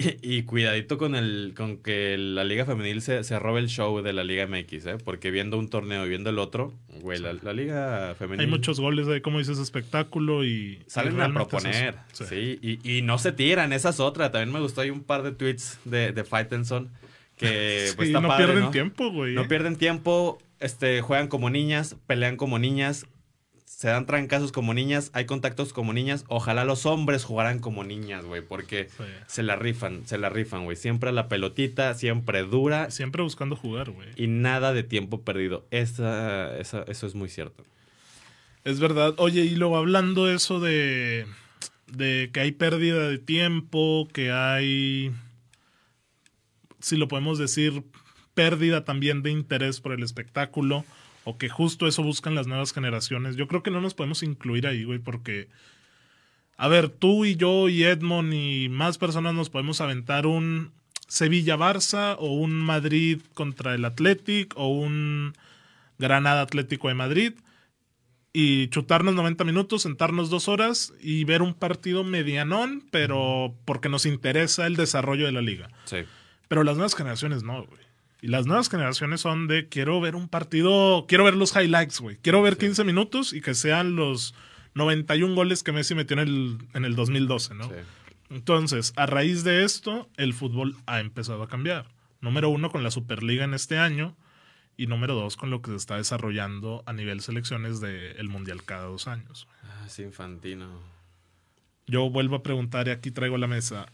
Y, 0.00 0.14
y 0.22 0.42
cuidadito 0.44 0.96
con 0.96 1.16
el 1.16 1.54
con 1.56 1.78
que 1.78 2.16
la 2.16 2.44
Liga 2.44 2.64
Femenil 2.64 3.02
se, 3.02 3.24
se 3.24 3.36
robe 3.40 3.58
el 3.58 3.66
show 3.68 4.00
de 4.00 4.12
la 4.12 4.22
Liga 4.22 4.46
MX, 4.46 4.86
¿eh? 4.86 4.96
Porque 5.04 5.32
viendo 5.32 5.58
un 5.58 5.68
torneo 5.68 6.06
y 6.06 6.08
viendo 6.08 6.30
el 6.30 6.38
otro, 6.38 6.72
güey, 7.00 7.18
la, 7.18 7.32
la 7.32 7.52
Liga 7.52 8.14
Femenil... 8.16 8.42
Hay 8.42 8.46
muchos 8.46 8.78
goles 8.78 9.08
de, 9.08 9.22
como 9.22 9.38
dices, 9.38 9.58
espectáculo 9.58 10.44
y. 10.44 10.78
Salen 10.86 11.20
a 11.20 11.34
proponer, 11.34 11.96
sí, 12.12 12.60
y, 12.62 12.98
y 12.98 13.02
no 13.02 13.18
se 13.18 13.32
tiran, 13.32 13.72
esa 13.72 13.88
es 13.88 13.98
otra. 13.98 14.30
También 14.30 14.52
me 14.52 14.60
gustó, 14.60 14.82
hay 14.82 14.90
un 14.90 15.02
par 15.02 15.24
de 15.24 15.32
tweets 15.32 15.80
de, 15.84 16.12
de 16.12 16.22
Faitelson 16.22 16.90
que 17.36 17.86
Sí, 17.88 17.94
pues 17.96 18.10
está 18.10 18.20
no 18.20 18.28
padre, 18.28 18.44
pierden 18.44 18.64
¿no? 18.66 18.70
tiempo, 18.70 19.10
güey. 19.10 19.34
No 19.34 19.48
pierden 19.48 19.74
tiempo, 19.74 20.38
este, 20.60 21.00
juegan 21.00 21.26
como 21.26 21.50
niñas, 21.50 21.96
pelean 22.06 22.36
como 22.36 22.60
niñas, 22.60 23.04
se 23.78 23.86
dan 23.86 24.06
trancazos 24.06 24.50
como 24.50 24.74
niñas, 24.74 25.12
hay 25.14 25.24
contactos 25.24 25.72
como 25.72 25.92
niñas. 25.92 26.24
Ojalá 26.26 26.64
los 26.64 26.84
hombres 26.84 27.22
jugaran 27.24 27.60
como 27.60 27.84
niñas, 27.84 28.24
güey, 28.24 28.42
porque 28.42 28.88
Sí. 28.96 29.04
se 29.28 29.44
la 29.44 29.54
rifan, 29.54 30.04
se 30.04 30.18
la 30.18 30.28
rifan, 30.30 30.64
güey. 30.64 30.76
Siempre 30.76 31.10
a 31.10 31.12
la 31.12 31.28
pelotita, 31.28 31.94
siempre 31.94 32.42
dura 32.42 32.90
Siempre 32.90 33.22
buscando 33.22 33.54
jugar, 33.54 33.90
güey. 33.92 34.08
y 34.16 34.26
nada 34.26 34.72
de 34.72 34.82
tiempo 34.82 35.22
perdido. 35.22 35.64
Esa, 35.70 36.58
esa- 36.58 36.82
eso 36.88 37.06
es 37.06 37.14
muy 37.14 37.28
cierto. 37.28 37.62
Es 38.64 38.80
verdad. 38.80 39.14
Oye, 39.18 39.42
y 39.44 39.54
luego 39.54 39.76
hablando 39.76 40.28
eso 40.28 40.58
de, 40.58 41.26
de 41.86 42.30
que 42.32 42.40
hay 42.40 42.50
pérdida 42.50 43.08
de 43.08 43.18
tiempo, 43.18 44.08
que 44.12 44.32
hay, 44.32 45.12
si 46.80 46.96
lo 46.96 47.06
podemos 47.06 47.38
decir, 47.38 47.84
pérdida 48.34 48.84
también 48.84 49.22
de 49.22 49.30
interés 49.30 49.80
por 49.80 49.92
el 49.92 50.02
espectáculo, 50.02 50.84
o 51.28 51.36
que 51.36 51.50
justo 51.50 51.86
eso 51.86 52.02
buscan 52.02 52.34
las 52.34 52.46
nuevas 52.46 52.72
generaciones. 52.72 53.36
Yo 53.36 53.48
creo 53.48 53.62
que 53.62 53.70
no 53.70 53.82
nos 53.82 53.92
podemos 53.92 54.22
incluir 54.22 54.66
ahí, 54.66 54.84
güey, 54.84 54.98
porque, 54.98 55.48
a 56.56 56.68
ver, 56.68 56.88
tú 56.88 57.26
y 57.26 57.36
yo 57.36 57.68
y 57.68 57.84
Edmond 57.84 58.32
y 58.32 58.70
más 58.70 58.96
personas 58.96 59.34
nos 59.34 59.50
podemos 59.50 59.82
aventar 59.82 60.26
un 60.26 60.72
Sevilla-Barça 61.06 62.16
o 62.18 62.32
un 62.32 62.52
Madrid 62.52 63.20
contra 63.34 63.74
el 63.74 63.84
Athletic 63.84 64.54
o 64.56 64.68
un 64.68 65.34
Granada 65.98 66.40
Atlético 66.40 66.88
de 66.88 66.94
Madrid 66.94 67.34
y 68.32 68.68
chutarnos 68.68 69.14
90 69.14 69.44
minutos, 69.44 69.82
sentarnos 69.82 70.30
dos 70.30 70.48
horas 70.48 70.94
y 70.98 71.24
ver 71.24 71.42
un 71.42 71.52
partido 71.52 72.04
medianón, 72.04 72.84
pero 72.90 73.54
porque 73.66 73.90
nos 73.90 74.06
interesa 74.06 74.66
el 74.66 74.76
desarrollo 74.76 75.26
de 75.26 75.32
la 75.32 75.42
liga. 75.42 75.68
Sí. 75.84 75.98
Pero 76.48 76.64
las 76.64 76.76
nuevas 76.76 76.94
generaciones 76.94 77.42
no, 77.42 77.66
güey. 77.66 77.87
Y 78.20 78.28
las 78.28 78.46
nuevas 78.46 78.68
generaciones 78.68 79.20
son 79.20 79.46
de 79.46 79.68
quiero 79.68 80.00
ver 80.00 80.16
un 80.16 80.28
partido, 80.28 81.06
quiero 81.06 81.24
ver 81.24 81.34
los 81.34 81.54
highlights, 81.54 82.00
güey. 82.00 82.16
Quiero 82.16 82.42
ver 82.42 82.56
15 82.56 82.84
minutos 82.84 83.32
y 83.32 83.40
que 83.40 83.54
sean 83.54 83.94
los 83.94 84.34
91 84.74 85.34
goles 85.34 85.62
que 85.62 85.72
Messi 85.72 85.94
metió 85.94 86.14
en 86.14 86.28
el, 86.28 86.58
en 86.74 86.84
el 86.84 86.96
2012, 86.96 87.54
¿no? 87.54 87.68
sí. 87.68 87.74
Entonces, 88.30 88.92
a 88.96 89.06
raíz 89.06 89.42
de 89.44 89.64
esto, 89.64 90.08
el 90.16 90.34
fútbol 90.34 90.76
ha 90.86 91.00
empezado 91.00 91.42
a 91.42 91.48
cambiar. 91.48 91.86
Número 92.20 92.50
uno, 92.50 92.70
con 92.70 92.82
la 92.82 92.90
Superliga 92.90 93.44
en 93.44 93.54
este 93.54 93.78
año. 93.78 94.16
Y 94.76 94.86
número 94.86 95.14
dos, 95.14 95.36
con 95.36 95.50
lo 95.50 95.60
que 95.60 95.70
se 95.70 95.76
está 95.76 95.96
desarrollando 95.96 96.84
a 96.86 96.92
nivel 96.92 97.20
selecciones 97.20 97.80
del 97.80 98.28
Mundial 98.28 98.64
cada 98.64 98.84
dos 98.84 99.08
años. 99.08 99.48
Ah, 99.64 99.84
es 99.86 99.98
infantino. 99.98 100.80
Yo 101.86 102.10
vuelvo 102.10 102.36
a 102.36 102.42
preguntar 102.42 102.86
y 102.86 102.90
aquí 102.90 103.10
traigo 103.10 103.38
la 103.38 103.48
mesa. 103.48 103.90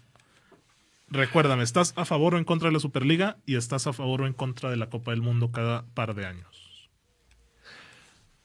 Recuérdame, 1.14 1.62
¿estás 1.62 1.92
a 1.96 2.04
favor 2.04 2.34
o 2.34 2.38
en 2.38 2.44
contra 2.44 2.68
de 2.68 2.72
la 2.72 2.80
Superliga? 2.80 3.36
Y 3.46 3.54
estás 3.56 3.86
a 3.86 3.92
favor 3.92 4.22
o 4.22 4.26
en 4.26 4.32
contra 4.32 4.68
de 4.70 4.76
la 4.76 4.90
Copa 4.90 5.12
del 5.12 5.22
Mundo 5.22 5.52
cada 5.52 5.86
par 5.94 6.14
de 6.14 6.26
años. 6.26 6.88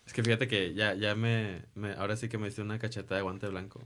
Es 0.05 0.13
que 0.13 0.23
fíjate 0.23 0.47
que 0.47 0.73
ya, 0.75 0.93
ya 0.93 1.15
me, 1.15 1.63
me- 1.73 1.93
Ahora 1.93 2.15
sí 2.15 2.29
que 2.29 2.37
me 2.37 2.47
hice 2.47 2.61
una 2.61 2.77
cacheta 2.77 3.15
de 3.15 3.21
guante 3.23 3.47
blanco. 3.47 3.81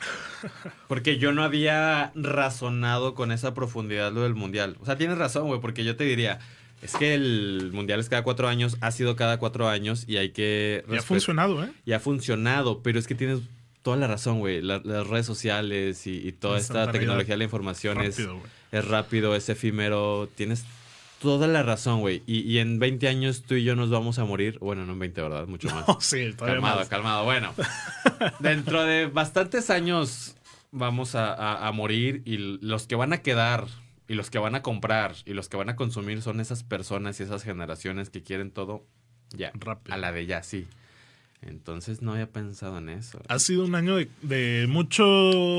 Porque 0.88 1.18
yo 1.18 1.32
no 1.32 1.42
había 1.42 2.12
razonado 2.14 3.14
con 3.14 3.32
esa 3.32 3.54
profundidad 3.54 4.12
lo 4.12 4.22
del 4.22 4.34
mundial. 4.34 4.76
O 4.80 4.86
sea, 4.86 4.96
tienes 4.96 5.18
razón, 5.18 5.46
güey, 5.48 5.60
porque 5.60 5.84
yo 5.84 5.96
te 5.96 6.04
diría. 6.04 6.38
Es 6.80 6.96
que 6.96 7.14
el 7.14 7.70
mundial 7.72 8.00
es 8.00 8.08
cada 8.08 8.24
cuatro 8.24 8.48
años, 8.48 8.76
ha 8.80 8.90
sido 8.90 9.14
cada 9.14 9.38
cuatro 9.38 9.68
años 9.68 10.04
y 10.08 10.16
hay 10.16 10.30
que. 10.30 10.84
Y 10.90 10.96
ha 10.96 11.02
funcionado, 11.02 11.62
¿eh? 11.64 11.72
Y 11.84 11.92
ha 11.92 12.00
funcionado, 12.00 12.82
pero 12.82 12.98
es 12.98 13.06
que 13.06 13.14
tienes 13.14 13.38
toda 13.82 13.96
la 13.96 14.06
razón, 14.06 14.38
güey. 14.40 14.62
La- 14.62 14.80
las 14.84 15.06
redes 15.06 15.26
sociales 15.26 16.06
y, 16.06 16.26
y 16.26 16.32
toda 16.32 16.58
esta 16.58 16.90
tecnología 16.92 17.34
de 17.34 17.38
la 17.38 17.44
información 17.44 18.00
es, 18.00 18.16
Rápido, 18.18 18.40
es 18.72 18.88
rápido, 18.88 19.36
es 19.36 19.48
efímero. 19.48 20.28
Tienes 20.34 20.64
toda 21.20 21.46
la 21.46 21.62
razón, 21.62 22.00
güey. 22.00 22.22
Y, 22.26 22.40
y 22.40 22.58
en 22.58 22.78
20 22.78 23.08
años 23.08 23.42
tú 23.42 23.54
y 23.54 23.64
yo 23.64 23.76
nos 23.76 23.90
vamos 23.90 24.18
a 24.18 24.24
morir. 24.24 24.58
Bueno, 24.60 24.84
no 24.86 24.92
en 24.94 24.98
20, 24.98 25.22
¿verdad? 25.22 25.46
Mucho 25.46 25.68
más. 25.74 25.84
Sí, 26.00 26.32
todavía 26.32 26.54
calmado, 26.56 26.78
más. 26.80 26.88
calmado. 26.88 27.24
Bueno, 27.24 27.54
dentro 28.40 28.82
de 28.84 29.06
bastantes 29.06 29.70
años 29.70 30.34
vamos 30.70 31.14
a, 31.14 31.32
a- 31.34 31.68
a 31.68 31.72
morir 31.72 32.22
y 32.24 32.36
los 32.38 32.86
que 32.86 32.94
van 32.96 33.12
a 33.12 33.18
quedar 33.22 33.66
Y 34.08 34.14
los 34.14 34.30
que 34.30 34.38
van 34.38 34.54
a 34.54 34.62
comprar 34.62 35.14
y 35.24 35.32
los 35.32 35.48
que 35.48 35.56
van 35.56 35.68
a 35.70 35.76
consumir 35.76 36.22
son 36.22 36.40
esas 36.40 36.64
personas 36.64 37.18
y 37.20 37.22
esas 37.22 37.42
generaciones 37.44 38.10
que 38.10 38.22
quieren 38.22 38.50
todo 38.50 38.84
ya. 39.34 39.50
Rápido. 39.54 39.94
A 39.94 39.98
la 39.98 40.12
de 40.12 40.26
ya, 40.26 40.42
sí. 40.42 40.66
Entonces 41.42 42.02
no 42.02 42.12
había 42.12 42.28
pensado 42.30 42.78
en 42.78 42.88
eso. 42.88 43.20
Ha 43.28 43.38
sido 43.38 43.64
un 43.64 43.74
año 43.74 43.96
de, 43.96 44.08
de 44.22 44.66
mucho... 44.68 45.04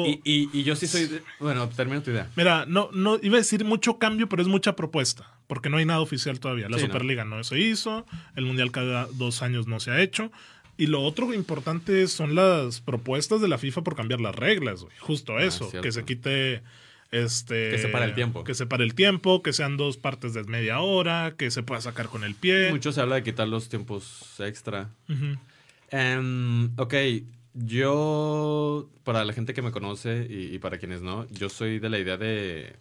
Y, 0.06 0.22
y- 0.24 0.50
y 0.54 0.63
yo 0.63 0.76
sí 0.76 0.88
soy... 0.88 1.06
de- 1.08 1.22
bueno, 1.39 1.67
termino 1.69 2.02
tu 2.02 2.12
idea. 2.12 2.30
Mira, 2.36 2.65
no, 2.65 2.89
no 2.93 3.19
iba 3.22 3.36
a 3.36 3.39
decir 3.39 3.65
mucho 3.65 3.98
cambio, 4.00 4.30
pero 4.30 4.41
es 4.41 4.48
mucha 4.48 4.76
propuesta, 4.76 5.30
porque 5.48 5.69
no 5.69 5.78
hay 5.78 5.86
nada 5.86 6.00
oficial 6.00 6.39
todavía. 6.39 6.69
La 6.69 6.78
Sí, 6.78 6.84
no. 6.86 6.93
Superliga 6.93 7.26
no. 7.26 7.43
se 7.43 7.60
hizo, 7.60 8.06
el 8.36 8.46
Mundial 8.46 8.72
cada 8.72 9.08
dos 9.13 9.41
años 9.41 9.67
no 9.67 9.80
se 9.82 9.91
ha 9.91 10.02
hecho. 10.02 10.32
Y 10.78 10.88
lo 10.88 11.02
otro 11.04 11.34
importante 11.34 12.08
son 12.08 12.34
las 12.34 12.82
propuestas 12.82 13.41
de 13.41 13.48
la 13.50 13.58
FIFA 13.58 13.84
por 13.84 13.96
cambiar 13.96 14.22
las 14.22 14.36
reglas, 14.36 14.82
güey. 14.84 14.96
Justo 15.00 15.38
eso, 15.39 15.65
Ah, 15.65 15.69
cierto. 15.69 15.84
que 15.86 15.91
se 15.91 16.04
quite 16.06 16.63
este 17.12 17.69
Que 17.69 17.78
se 17.78 17.89
pare 17.89 18.06
el 18.06 18.15
tiempo. 18.15 18.43
que 18.43 18.56
se 18.56 18.65
pare 18.65 18.84
el 18.84 18.96
tiempo, 18.96 19.43
que 19.43 19.54
sean 19.54 19.78
dos 19.78 19.98
partes 19.98 20.34
de 20.34 20.43
media 20.46 20.80
hora, 20.80 21.36
que 21.38 21.52
se 21.52 21.62
pueda 21.62 21.80
sacar 21.80 22.08
con 22.08 22.24
el 22.24 22.34
pie. 22.34 22.72
Mucho 22.72 22.91
se 22.91 23.02
habla 23.02 23.15
de 23.15 23.24
quitar 23.24 23.48
los 23.48 23.69
tiempos 23.69 24.39
extra. 24.39 24.89
Ujú. 25.10 25.38
Em, 25.91 26.72
ok, 26.80 26.93
yo, 27.54 28.89
para 29.04 29.24
la 29.26 29.34
gente 29.34 29.54
que 29.54 29.62
me 29.62 29.72
conoce 29.72 30.26
y, 30.30 30.56
y 30.56 30.60
para 30.60 30.78
quienes 30.78 31.02
no, 31.02 31.28
yo 31.30 31.50
soy 31.50 31.80
de 31.80 31.89
la 31.89 32.00
idea 32.00 32.17
de, 32.17 32.76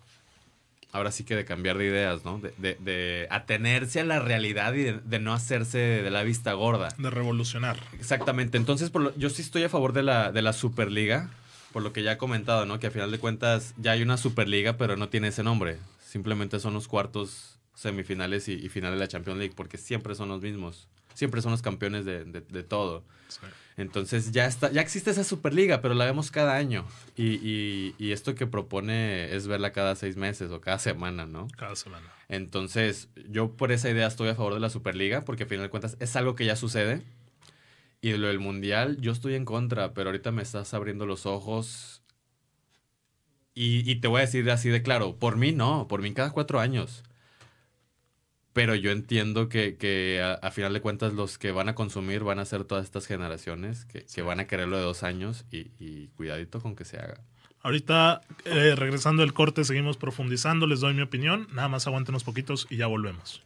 ahora 0.92 1.10
sí 1.12 1.24
que 1.24 1.36
de 1.36 1.44
cambiar 1.44 1.76
de 1.78 1.86
ideas, 1.86 2.24
¿no? 2.24 2.38
De, 2.38 2.54
de- 2.58 2.76
de 2.80 3.26
atenerse 3.30 4.00
a 4.00 4.04
la 4.04 4.20
realidad 4.20 4.72
y 4.74 4.82
de, 4.84 4.92
de 5.04 5.18
no 5.18 5.34
hacerse 5.34 5.78
de 5.78 6.10
la 6.10 6.22
vista 6.22 6.52
gorda. 6.54 6.88
De 6.98 7.10
revolucionar. 7.10 7.78
Exactamente, 7.98 8.56
entonces 8.56 8.90
por 8.90 9.02
lo- 9.02 9.16
yo 9.16 9.28
sí 9.30 9.42
estoy 9.42 9.62
a 9.64 9.68
favor 9.68 9.92
de 9.92 10.02
la, 10.02 10.32
de 10.32 10.42
la 10.42 10.52
Superliga, 10.52 11.30
por 11.72 11.82
lo 11.82 11.92
que 11.92 12.02
ya 12.02 12.12
he 12.12 12.16
comentado, 12.18 12.66
¿no? 12.66 12.78
Que 12.78 12.86
a 12.86 12.90
final 12.90 13.10
de 13.10 13.18
cuentas 13.18 13.74
ya 13.78 13.92
hay 13.92 14.02
una 14.02 14.16
Superliga, 14.16 14.76
pero 14.76 14.96
no 14.96 15.08
tiene 15.08 15.28
ese 15.28 15.42
nombre. 15.42 15.78
Simplemente 16.04 16.60
son 16.60 16.74
los 16.74 16.88
cuartos, 16.88 17.58
semifinales 17.74 18.48
y, 18.48 18.52
y 18.52 18.68
finales 18.68 18.98
de 18.98 19.04
la 19.04 19.08
Champions 19.08 19.38
League, 19.38 19.54
porque 19.56 19.78
siempre 19.78 20.14
son 20.14 20.28
los 20.28 20.42
mismos. 20.42 20.86
Siempre 21.14 21.42
son 21.42 21.52
los 21.52 21.62
campeones 21.62 22.04
de, 22.04 22.24
de- 22.24 22.40
de 22.40 22.62
todo. 22.62 23.04
Sí. 23.28 23.40
Entonces 23.78 24.32
ya 24.32 24.46
está, 24.46 24.70
ya 24.70 24.82
existe 24.82 25.10
esa 25.10 25.24
Superliga, 25.24 25.80
pero 25.80 25.94
la 25.94 26.04
vemos 26.04 26.30
cada 26.30 26.56
año. 26.56 26.84
Y, 27.16 27.34
y- 27.42 27.94
y 27.98 28.12
esto 28.12 28.34
que 28.34 28.46
propone 28.46 29.34
es 29.34 29.46
verla 29.46 29.72
cada 29.72 29.94
seis 29.96 30.16
meses 30.16 30.50
o 30.50 30.60
cada 30.60 30.78
semana, 30.78 31.24
¿no? 31.26 31.48
Cada 31.56 31.74
semana. 31.76 32.06
Entonces, 32.28 33.08
yo 33.30 33.52
por 33.56 33.72
esa 33.72 33.88
idea 33.90 34.06
estoy 34.06 34.28
a 34.28 34.34
favor 34.34 34.54
de 34.54 34.60
la 34.60 34.68
Superliga, 34.70 35.22
porque 35.22 35.44
a 35.44 35.46
final 35.46 35.64
de 35.66 35.70
cuentas 35.70 35.96
es 36.00 36.14
algo 36.16 36.34
que 36.34 36.44
ya 36.44 36.56
sucede. 36.56 37.02
Y 38.02 38.10
de 38.10 38.18
lo 38.18 38.26
del 38.28 38.40
Mundial, 38.40 38.98
yo 39.00 39.12
estoy 39.12 39.34
en 39.36 39.44
contra, 39.44 39.94
pero 39.94 40.10
ahorita 40.10 40.32
me 40.32 40.42
estás 40.42 40.74
abriendo 40.74 41.06
los 41.06 41.24
ojos. 41.24 42.02
Y, 43.54 43.88
y 43.90 43.96
te 43.96 44.08
voy 44.08 44.18
a 44.18 44.24
decir 44.24 44.50
así 44.50 44.68
de 44.70 44.82
claro, 44.82 45.16
por 45.16 45.36
mí 45.36 45.52
no, 45.52 45.86
por 45.88 46.00
mí 46.02 46.12
cada 46.14 46.30
cuatro 46.30 46.58
años. 46.60 47.02
Pero 48.52 48.74
yo 48.74 48.90
entiendo 48.90 49.48
que, 49.48 49.76
que 49.76 50.20
a, 50.22 50.34
a 50.34 50.50
final 50.50 50.72
de 50.72 50.80
cuentas 50.80 51.14
los 51.14 51.38
que 51.38 51.52
van 51.52 51.68
a 51.68 51.74
consumir 51.74 52.22
van 52.22 52.38
a 52.38 52.44
ser 52.44 52.64
todas 52.64 52.84
estas 52.84 53.06
generaciones 53.06 53.86
que, 53.86 54.04
que 54.04 54.22
van 54.22 54.40
a 54.40 54.46
quererlo 54.46 54.76
de 54.76 54.82
dos 54.82 55.02
años 55.02 55.44
y, 55.50 55.70
y 55.80 56.08
cuidadito 56.16 56.60
con 56.60 56.76
que 56.76 56.84
se 56.84 56.98
haga. 56.98 57.20
Ahorita, 57.62 58.20
eh, 58.44 58.74
regresando 58.76 59.22
del 59.22 59.32
corte, 59.32 59.64
seguimos 59.64 59.96
profundizando, 59.96 60.66
les 60.66 60.80
doy 60.80 60.94
mi 60.94 61.02
opinión. 61.02 61.46
Nada 61.52 61.68
más 61.68 61.86
aguanten 61.86 62.12
unos 62.12 62.24
poquitos 62.24 62.66
y 62.68 62.76
ya 62.76 62.88
volvemos. 62.88 63.42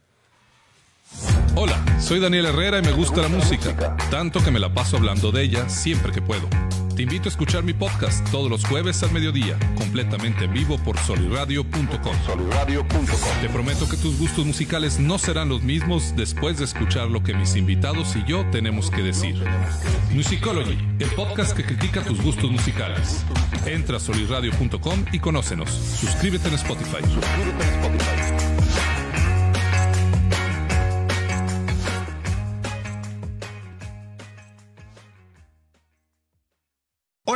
Hola, 1.55 1.81
soy 2.01 2.19
Daniel 2.19 2.47
Herrera 2.47 2.79
y 2.79 2.83
me 2.83 2.93
gusta 2.93 3.23
la 3.23 3.29
música, 3.29 3.97
tanto 4.11 4.43
que 4.43 4.51
me 4.51 4.59
la 4.59 4.75
paso 4.75 4.97
hablando 4.97 5.31
de 5.31 5.43
ella 5.43 5.69
siempre 5.69 6.13
que 6.13 6.21
puedo. 6.21 6.49
Te 6.97 7.03
invito 7.03 7.29
a 7.29 7.29
escuchar 7.29 7.63
mi 7.63 7.75
podcast 7.75 8.27
todos 8.31 8.51
los 8.51 8.65
jueves 8.65 9.03
al 9.03 9.13
mediodía, 9.13 9.59
completamente 9.77 10.47
en 10.47 10.55
vivo 10.55 10.79
por 10.79 10.97
soliradio.com. 10.97 12.17
Te 13.43 13.49
prometo 13.51 13.87
que 13.87 13.99
tus 13.99 14.19
gustos 14.19 14.47
musicales 14.47 14.99
no 14.99 15.19
serán 15.19 15.51
los 15.51 15.63
mismos 15.63 16.15
después 16.17 16.57
de 16.57 16.65
escuchar 16.65 17.09
lo 17.09 17.23
que 17.23 17.35
mis 17.35 17.55
invitados 17.55 18.17
y 18.17 18.25
yo 18.25 18.47
tenemos 18.51 18.91
que 18.91 19.03
decir. 19.03 19.37
Musicology, 20.15 20.79
el 20.99 21.11
podcast 21.11 21.55
que 21.55 21.65
critica 21.65 22.03
tus 22.03 22.23
gustos 22.23 22.51
musicales. 22.51 23.23
Entra 23.67 23.99
a 23.99 24.01
soliradio.com 24.01 25.05
y 25.13 25.19
conócenos. 25.19 25.69
Suscríbete 25.69 26.49
en 26.49 26.55
Spotify. 26.55 27.05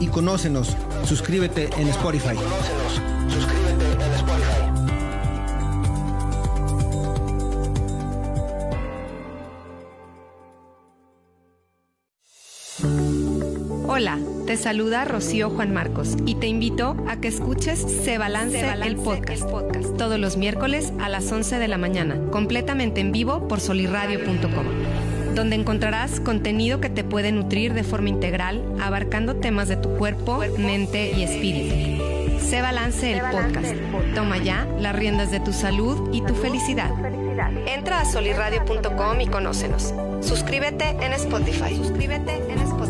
y 0.00 0.08
conócenos. 0.08 0.76
Suscríbete 1.04 1.68
en 1.78 1.88
Spotify. 1.88 2.36
Hola, 13.88 14.18
te 14.46 14.58
saluda 14.58 15.06
Rocío 15.06 15.48
Juan 15.48 15.72
Marcos 15.72 16.16
y 16.26 16.34
te 16.34 16.48
invito 16.48 16.96
a 17.08 17.16
que 17.16 17.28
escuches 17.28 17.80
Se 17.80 18.18
Balance, 18.18 18.60
el, 18.84 18.96
podcast, 18.96 19.48
todos 19.96 20.18
los 20.20 20.36
miércoles 20.36 20.92
a 21.00 21.08
las 21.08 21.32
11 21.32 21.58
de 21.58 21.66
la 21.66 21.78
mañana, 21.78 22.20
completamente 22.30 23.00
en 23.00 23.10
vivo 23.10 23.48
por 23.48 23.58
solirradio.com, 23.58 24.66
donde 25.36 25.54
encontrarás 25.54 26.18
contenido 26.18 26.80
que 26.80 26.90
te 26.90 27.04
puede 27.04 27.30
nutrir 27.30 27.74
de 27.74 27.84
forma 27.84 28.08
integral, 28.08 28.64
abarcando 28.80 29.36
temas 29.36 29.68
de 29.68 29.76
tu 29.76 29.90
cuerpo, 29.96 30.42
mente 30.58 31.12
y 31.12 31.22
espíritu. 31.22 32.40
Se 32.40 32.62
Balance 32.62 33.12
el 33.12 33.20
podcast. 33.20 33.74
Toma 34.14 34.38
ya 34.38 34.66
las 34.80 34.96
riendas 34.96 35.30
de 35.30 35.40
tu 35.40 35.52
salud 35.52 36.10
y 36.12 36.22
tu 36.22 36.34
felicidad. 36.34 36.90
Entra 37.66 38.00
a 38.00 38.04
solirradio.com 38.04 39.20
y 39.20 39.26
conócenos. 39.26 39.92
Suscríbete 40.20 40.90
en 41.00 41.12
Spotify. 41.12 41.76
Suscríbete 41.76 42.36
en 42.48 42.58
Spotify. 42.60 42.85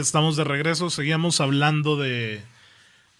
Estamos 0.00 0.36
de 0.36 0.44
regreso, 0.44 0.90
seguíamos 0.90 1.40
hablando 1.40 1.96
de 1.96 2.42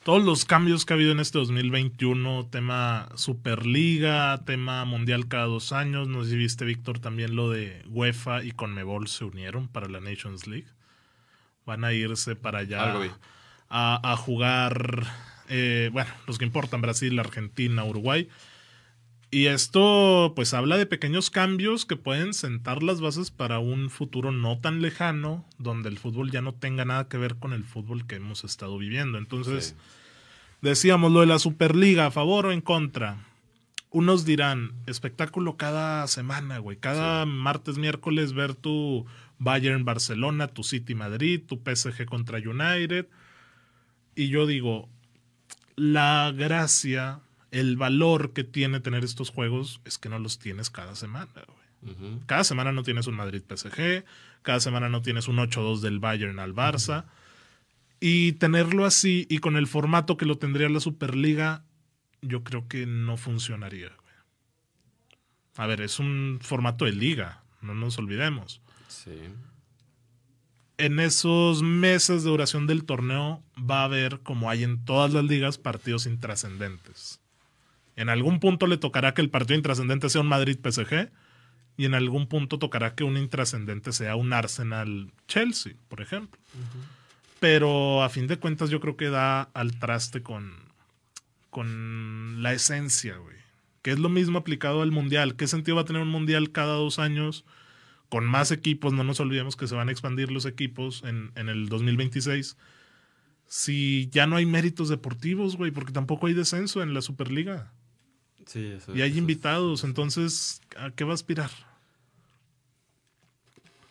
todos 0.02 0.22
los 0.24 0.44
cambios 0.44 0.84
que 0.84 0.92
ha 0.92 0.96
habido 0.96 1.12
en 1.12 1.20
este 1.20 1.38
2021, 1.38 2.46
tema 2.50 3.08
Superliga, 3.14 4.42
tema 4.44 4.84
Mundial 4.84 5.28
cada 5.28 5.44
dos 5.44 5.72
años, 5.72 6.08
no 6.08 6.24
sé 6.24 6.30
si 6.30 6.36
viste 6.36 6.64
Víctor 6.64 6.98
también 6.98 7.36
lo 7.36 7.50
de 7.50 7.82
UEFA 7.88 8.42
y 8.42 8.52
Conmebol 8.52 9.08
se 9.08 9.24
unieron 9.24 9.68
para 9.68 9.88
la 9.88 10.00
Nations 10.00 10.46
League. 10.46 10.68
Van 11.66 11.84
a 11.84 11.92
irse 11.92 12.34
para 12.34 12.60
allá 12.60 12.94
a 13.68 14.16
jugar, 14.16 15.06
eh, 15.48 15.90
bueno, 15.92 16.10
los 16.26 16.38
que 16.38 16.44
importan, 16.44 16.80
Brasil, 16.80 17.18
Argentina, 17.18 17.84
Uruguay. 17.84 18.28
Y 19.32 19.46
esto 19.46 20.32
pues 20.34 20.54
habla 20.54 20.76
de 20.76 20.86
pequeños 20.86 21.30
cambios 21.30 21.86
que 21.86 21.96
pueden 21.96 22.34
sentar 22.34 22.82
las 22.82 23.00
bases 23.00 23.30
para 23.30 23.60
un 23.60 23.88
futuro 23.88 24.32
no 24.32 24.58
tan 24.58 24.82
lejano, 24.82 25.44
donde 25.58 25.88
el 25.88 25.98
fútbol 25.98 26.32
ya 26.32 26.42
no 26.42 26.52
tenga 26.52 26.84
nada 26.84 27.08
que 27.08 27.16
ver 27.16 27.36
con 27.36 27.52
el 27.52 27.62
fútbol 27.62 28.06
que 28.08 28.16
hemos 28.16 28.42
estado 28.42 28.76
viviendo. 28.76 29.18
Entonces, 29.18 29.76
decíamos 30.62 31.12
lo 31.12 31.20
de 31.20 31.26
la 31.26 31.38
Superliga, 31.38 32.06
a 32.06 32.10
favor 32.10 32.46
o 32.46 32.52
en 32.52 32.60
contra. 32.60 33.24
Unos 33.90 34.24
dirán, 34.24 34.72
espectáculo 34.86 35.56
cada 35.56 36.08
semana, 36.08 36.58
güey. 36.58 36.76
Cada 36.76 37.24
martes, 37.24 37.78
miércoles 37.78 38.32
ver 38.32 38.54
tu 38.54 39.06
Bayern 39.38 39.84
Barcelona, 39.84 40.48
tu 40.48 40.64
City 40.64 40.96
Madrid, 40.96 41.40
tu 41.46 41.60
PSG 41.64 42.04
contra 42.04 42.38
United. 42.38 43.06
Y 44.16 44.28
yo 44.28 44.46
digo, 44.46 44.88
la 45.76 46.32
gracia 46.36 47.20
el 47.50 47.76
valor 47.76 48.32
que 48.32 48.44
tiene 48.44 48.80
tener 48.80 49.04
estos 49.04 49.30
juegos 49.30 49.80
es 49.84 49.98
que 49.98 50.08
no 50.08 50.18
los 50.18 50.38
tienes 50.38 50.70
cada 50.70 50.94
semana, 50.94 51.32
güey. 51.46 51.60
Cada 52.26 52.44
semana 52.44 52.72
no 52.72 52.82
tienes 52.82 53.06
un 53.06 53.14
Madrid 53.14 53.42
PSG, 53.48 54.04
cada 54.42 54.60
semana 54.60 54.88
no 54.88 55.00
tienes 55.00 55.28
un 55.28 55.38
8-2 55.38 55.80
del 55.80 55.98
Bayern 55.98 56.38
al 56.38 56.54
Barça. 56.54 57.06
Y 58.00 58.32
tenerlo 58.32 58.84
así 58.84 59.26
y 59.28 59.38
con 59.38 59.56
el 59.56 59.66
formato 59.66 60.16
que 60.16 60.26
lo 60.26 60.38
tendría 60.38 60.68
la 60.68 60.80
Superliga, 60.80 61.64
yo 62.22 62.44
creo 62.44 62.68
que 62.68 62.86
no 62.86 63.16
funcionaría. 63.16 63.88
güey. 63.88 64.14
A 65.56 65.66
ver, 65.66 65.80
es 65.80 65.98
un 65.98 66.38
formato 66.40 66.84
de 66.84 66.92
liga, 66.92 67.42
no 67.60 67.74
nos 67.74 67.98
olvidemos. 67.98 68.60
Sí. 68.88 69.18
En 70.78 70.98
esos 70.98 71.62
meses 71.62 72.24
de 72.24 72.30
duración 72.30 72.66
del 72.66 72.84
torneo 72.84 73.42
va 73.58 73.82
a 73.82 73.84
haber, 73.84 74.20
como 74.20 74.48
hay 74.48 74.64
en 74.64 74.82
todas 74.84 75.12
las 75.12 75.24
ligas, 75.24 75.58
partidos 75.58 76.06
intrascendentes. 76.06 77.19
En 77.96 78.08
algún 78.08 78.40
punto 78.40 78.66
le 78.66 78.76
tocará 78.76 79.14
que 79.14 79.22
el 79.22 79.30
partido 79.30 79.56
intrascendente 79.56 80.08
sea 80.08 80.20
un 80.20 80.28
Madrid-PSG 80.28 81.10
y 81.76 81.86
en 81.86 81.94
algún 81.94 82.26
punto 82.26 82.58
tocará 82.58 82.94
que 82.94 83.04
un 83.04 83.16
intrascendente 83.16 83.92
sea 83.92 84.16
un 84.16 84.32
Arsenal-Chelsea, 84.32 85.74
por 85.88 86.00
ejemplo. 86.00 86.38
Pero 87.38 88.02
a 88.02 88.10
fin 88.10 88.26
de 88.26 88.38
cuentas 88.38 88.68
yo 88.68 88.80
creo 88.80 88.98
que 88.98 89.08
da 89.08 89.42
al 89.54 89.78
traste 89.78 90.22
con, 90.22 90.52
con 91.48 92.42
la 92.42 92.52
esencia, 92.52 93.16
güey. 93.16 93.36
Que 93.80 93.92
es 93.92 93.98
lo 93.98 94.10
mismo 94.10 94.38
aplicado 94.38 94.82
al 94.82 94.92
Mundial. 94.92 95.36
¿Qué 95.36 95.46
sentido 95.46 95.76
va 95.76 95.82
a 95.82 95.86
tener 95.86 96.02
un 96.02 96.08
Mundial 96.08 96.52
cada 96.52 96.74
dos 96.74 96.98
años? 96.98 97.46
Con 98.10 98.26
más 98.26 98.50
equipos, 98.50 98.92
no 98.92 99.04
nos 99.04 99.20
olvidemos 99.20 99.56
que 99.56 99.66
se 99.66 99.74
van 99.74 99.88
a 99.88 99.92
expandir 99.92 100.30
los 100.30 100.44
equipos 100.44 101.02
en, 101.04 101.32
en 101.34 101.48
el 101.48 101.70
2026. 101.70 102.58
Si 103.46 104.10
ya 104.10 104.26
no 104.26 104.36
hay 104.36 104.44
méritos 104.44 104.90
deportivos, 104.90 105.56
güey, 105.56 105.70
porque 105.70 105.92
tampoco 105.92 106.26
hay 106.26 106.34
descenso 106.34 106.82
en 106.82 106.92
la 106.92 107.00
Superliga. 107.00 107.72
Sí, 108.46 108.66
eso 108.76 108.94
Y 108.96 109.02
hay 109.02 109.10
eso 109.10 109.18
invitados, 109.18 109.84
entonces, 109.84 110.60
¿a 110.76 110.90
qué 110.90 111.04
va 111.04 111.12
a 111.12 111.14
aspirar? 111.14 111.50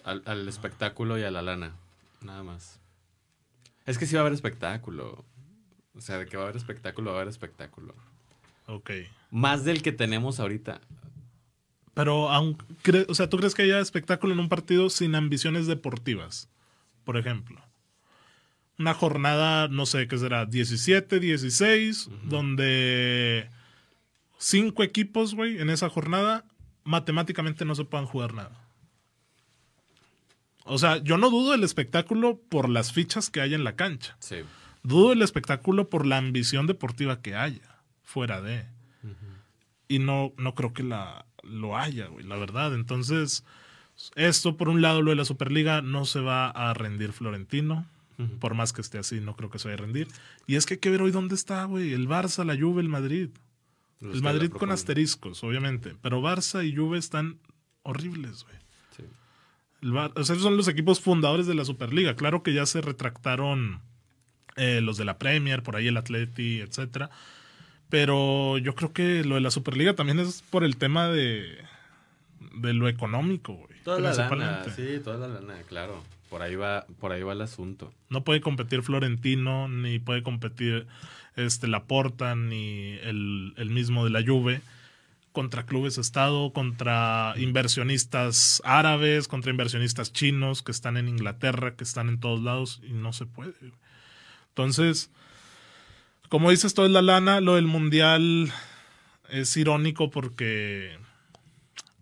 Al, 0.03 0.23
al 0.25 0.47
espectáculo 0.47 1.17
y 1.19 1.23
a 1.23 1.31
la 1.31 1.41
lana. 1.41 1.75
Nada 2.21 2.43
más. 2.43 2.79
Es 3.85 3.97
que 3.97 4.05
sí 4.05 4.15
va 4.15 4.21
a 4.21 4.23
haber 4.23 4.33
espectáculo. 4.33 5.23
O 5.95 6.01
sea, 6.01 6.17
de 6.17 6.25
que 6.25 6.37
va 6.37 6.43
a 6.43 6.45
haber 6.47 6.57
espectáculo, 6.57 7.11
va 7.11 7.17
a 7.17 7.21
haber 7.21 7.29
espectáculo. 7.31 7.95
Ok. 8.67 8.91
Más 9.31 9.65
del 9.65 9.81
que 9.81 9.91
tenemos 9.91 10.39
ahorita. 10.39 10.81
Pero, 11.93 12.29
aun 12.29 12.57
cre- 12.83 13.05
o 13.09 13.15
sea, 13.15 13.29
¿tú 13.29 13.37
crees 13.37 13.55
que 13.55 13.63
haya 13.63 13.79
espectáculo 13.79 14.33
en 14.33 14.39
un 14.39 14.49
partido 14.49 14.89
sin 14.89 15.15
ambiciones 15.15 15.67
deportivas? 15.67 16.49
Por 17.03 17.17
ejemplo. 17.17 17.61
Una 18.77 18.93
jornada, 18.93 19.67
no 19.67 19.85
sé, 19.85 20.07
¿qué 20.07 20.17
será? 20.17 20.45
17, 20.45 21.19
16, 21.19 22.09
donde 22.23 23.49
cinco 24.39 24.81
equipos, 24.81 25.35
güey, 25.35 25.59
en 25.59 25.69
esa 25.69 25.89
jornada, 25.89 26.45
matemáticamente 26.83 27.65
no 27.65 27.75
se 27.75 27.85
puedan 27.85 28.07
jugar 28.07 28.33
nada. 28.33 28.65
O 30.65 30.77
sea, 30.77 30.97
yo 30.97 31.17
no 31.17 31.29
dudo 31.29 31.51
del 31.51 31.63
espectáculo 31.63 32.39
por 32.49 32.69
las 32.69 32.93
fichas 32.93 33.29
que 33.29 33.41
hay 33.41 33.53
en 33.53 33.63
la 33.63 33.75
cancha. 33.75 34.17
Sí. 34.19 34.37
Dudo 34.83 35.09
del 35.09 35.21
espectáculo 35.21 35.89
por 35.89 36.05
la 36.05 36.17
ambición 36.17 36.67
deportiva 36.67 37.21
que 37.21 37.35
haya 37.35 37.81
fuera 38.03 38.41
de. 38.41 38.65
Y 39.87 39.97
no, 39.97 40.33
no 40.37 40.53
creo 40.53 40.71
que 40.71 40.83
la, 40.83 41.25
lo 41.41 41.75
haya, 41.75 42.07
güey, 42.07 42.23
la 42.23 42.35
verdad. 42.35 42.75
Entonces, 42.75 43.43
esto 44.15 44.55
por 44.55 44.69
un 44.69 44.83
lado, 44.83 45.01
lo 45.01 45.09
de 45.09 45.15
la 45.15 45.25
Superliga, 45.25 45.81
no 45.81 46.05
se 46.05 46.19
va 46.19 46.49
a 46.49 46.73
rendir 46.73 47.11
Florentino. 47.11 47.85
Por 48.39 48.53
más 48.53 48.73
que 48.73 48.81
esté 48.81 48.97
así, 48.97 49.21
no 49.21 49.37
creo 49.37 49.49
que 49.49 49.59
se 49.59 49.69
vaya 49.69 49.81
a 49.81 49.85
rendir. 49.85 50.09
Y 50.45 50.57
es 50.57 50.65
que 50.65 50.73
hay 50.73 50.79
que 50.81 50.89
ver 50.89 51.01
hoy 51.01 51.11
dónde 51.11 51.35
está, 51.35 51.63
güey. 51.63 51.93
El 51.93 52.09
Barça, 52.09 52.43
la 52.43 52.57
Juve, 52.59 52.81
el 52.81 52.89
Madrid. 52.89 53.29
Los 53.99 54.15
el 54.15 54.21
Madrid 54.23 54.49
con 54.51 54.71
asteriscos, 54.71 55.43
obviamente. 55.43 55.95
Pero 56.01 56.21
Barça 56.21 56.65
y 56.65 56.75
Juve 56.75 56.97
están 56.97 57.39
horribles, 57.83 58.43
güey. 58.45 58.55
Sí. 58.95 59.03
El 59.81 59.91
Bar- 59.91 60.13
o 60.15 60.23
sea, 60.23 60.33
esos 60.35 60.43
son 60.43 60.55
los 60.57 60.67
equipos 60.67 60.99
fundadores 61.01 61.47
de 61.47 61.55
la 61.55 61.65
Superliga. 61.65 62.15
Claro 62.15 62.41
que 62.43 62.53
ya 62.53 62.65
se 62.65 62.81
retractaron 62.81 63.81
eh, 64.55 64.81
los 64.81 64.97
de 64.97 65.05
la 65.05 65.17
Premier, 65.17 65.63
por 65.63 65.75
ahí 65.75 65.87
el 65.87 65.97
Atleti, 65.97 66.59
etcétera. 66.61 67.09
Pero 67.89 68.57
yo 68.57 68.75
creo 68.75 68.93
que 68.93 69.23
lo 69.23 69.35
de 69.35 69.41
la 69.41 69.51
Superliga 69.51 69.95
también 69.95 70.19
es 70.19 70.43
por 70.43 70.63
el 70.63 70.77
tema 70.77 71.07
de, 71.07 71.57
de 72.55 72.73
lo 72.73 72.87
económico, 72.87 73.53
güey. 73.53 73.79
Toda 73.83 73.99
la 73.99 74.13
lana, 74.13 74.63
sí, 74.75 74.99
toda 75.03 75.17
la 75.17 75.27
lana, 75.39 75.55
claro. 75.67 76.03
Por 76.29 76.43
ahí 76.43 76.55
va, 76.55 76.85
por 76.99 77.11
ahí 77.11 77.23
va 77.23 77.33
el 77.33 77.41
asunto. 77.41 77.91
No 78.09 78.23
puede 78.23 78.41
competir 78.41 78.83
Florentino, 78.83 79.67
ni 79.67 79.97
puede 79.97 80.21
competir 80.21 80.85
este 81.45 81.67
Laporta, 81.67 82.35
ni 82.35 82.93
el, 83.03 83.53
el 83.57 83.69
mismo 83.69 84.03
de 84.03 84.11
la 84.11 84.23
Juve 84.25 84.61
contra 85.31 85.65
clubes 85.65 85.97
Estado, 85.97 86.51
contra 86.53 87.33
inversionistas 87.37 88.61
árabes, 88.65 89.27
contra 89.27 89.51
inversionistas 89.51 90.11
chinos 90.11 90.63
que 90.63 90.71
están 90.71 90.97
en 90.97 91.07
Inglaterra, 91.07 91.75
que 91.75 91.83
están 91.83 92.09
en 92.09 92.19
todos 92.19 92.41
lados, 92.41 92.81
y 92.83 92.93
no 92.93 93.13
se 93.13 93.25
puede. 93.25 93.53
Entonces, 94.49 95.11
como 96.29 96.51
dices, 96.51 96.73
todo 96.73 96.85
es 96.85 96.91
la 96.91 97.01
lana, 97.01 97.41
lo 97.41 97.55
del 97.55 97.67
mundial 97.67 98.51
es 99.29 99.55
irónico 99.55 100.09
porque 100.09 100.97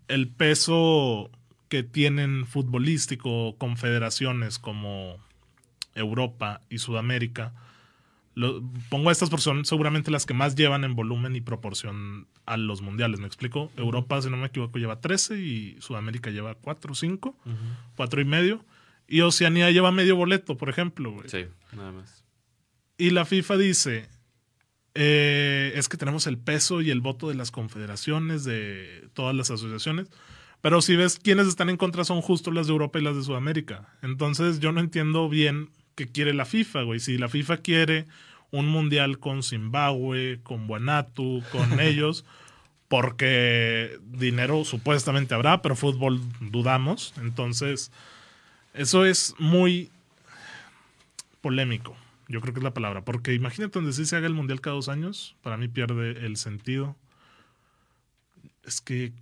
el 0.08 0.28
peso 0.28 1.30
que 1.68 1.82
tienen 1.82 2.46
futbolístico 2.46 3.56
confederaciones 3.58 4.58
como 4.58 5.18
Europa 5.94 6.62
y 6.70 6.78
Sudamérica, 6.78 7.52
lo- 8.38 8.62
pongo 8.88 9.08
a 9.08 9.12
estas 9.12 9.30
porque 9.30 9.42
son 9.42 9.64
seguramente 9.64 10.10
las 10.10 10.24
que 10.26 10.34
más 10.34 10.54
llevan 10.54 10.84
en 10.84 10.94
volumen 10.94 11.34
y 11.36 11.40
proporción 11.40 12.28
a 12.46 12.56
los 12.56 12.80
mundiales, 12.82 13.18
¿me 13.20 13.26
explico? 13.26 13.70
Europa, 13.76 14.22
si 14.22 14.30
no 14.30 14.36
me 14.36 14.46
equivoco, 14.46 14.78
lleva 14.78 15.00
13 15.00 15.40
y 15.40 15.76
Sudamérica 15.80 16.30
lleva 16.30 16.54
4 16.54 16.92
o 16.92 16.94
5, 16.94 17.36
4 17.96 18.20
y 18.20 18.24
medio. 18.24 18.64
Y 19.08 19.22
Oceanía 19.22 19.70
lleva 19.70 19.90
medio 19.90 20.16
boleto, 20.16 20.56
por 20.56 20.68
ejemplo. 20.68 21.16
Sí, 21.26 21.46
nada 21.72 21.92
más. 21.92 22.24
Y 22.98 23.10
la 23.10 23.24
FIFA 23.24 23.56
dice, 23.56 24.08
eh, 24.94 25.72
es 25.76 25.88
que 25.88 25.96
tenemos 25.96 26.26
el 26.26 26.38
peso 26.38 26.80
y 26.82 26.90
el 26.90 27.00
voto 27.00 27.28
de 27.28 27.34
las 27.34 27.50
confederaciones, 27.50 28.44
de 28.44 29.08
todas 29.14 29.34
las 29.34 29.50
asociaciones, 29.50 30.08
pero 30.60 30.82
si 30.82 30.96
ves 30.96 31.18
quiénes 31.22 31.46
están 31.46 31.68
en 31.70 31.76
contra 31.76 32.04
son 32.04 32.20
justo 32.20 32.50
las 32.50 32.66
de 32.66 32.72
Europa 32.72 32.98
y 32.98 33.02
las 33.02 33.16
de 33.16 33.22
Sudamérica. 33.22 33.94
Entonces 34.02 34.58
yo 34.60 34.72
no 34.72 34.80
entiendo 34.80 35.28
bien 35.28 35.70
qué 35.98 36.06
quiere 36.06 36.32
la 36.32 36.44
FIFA, 36.44 36.82
güey. 36.82 37.00
Si 37.00 37.18
la 37.18 37.28
FIFA 37.28 37.56
quiere 37.56 38.06
un 38.52 38.68
mundial 38.68 39.18
con 39.18 39.42
Zimbabue, 39.42 40.38
con 40.44 40.68
Buenatu, 40.68 41.42
con 41.50 41.80
ellos, 41.80 42.24
porque 42.86 43.98
dinero 44.04 44.64
supuestamente 44.64 45.34
habrá, 45.34 45.60
pero 45.60 45.74
fútbol 45.74 46.20
dudamos. 46.40 47.14
Entonces, 47.20 47.90
eso 48.74 49.04
es 49.04 49.34
muy 49.40 49.90
polémico. 51.40 51.96
Yo 52.28 52.40
creo 52.40 52.54
que 52.54 52.60
es 52.60 52.64
la 52.64 52.74
palabra. 52.74 53.02
Porque 53.02 53.34
imagínate 53.34 53.72
donde 53.72 53.92
sí 53.92 54.06
se 54.06 54.14
haga 54.14 54.28
el 54.28 54.34
mundial 54.34 54.60
cada 54.60 54.76
dos 54.76 54.88
años, 54.88 55.34
para 55.42 55.56
mí 55.56 55.66
pierde 55.66 56.24
el 56.24 56.36
sentido. 56.36 56.94
Es 58.64 58.80
que 58.80 59.12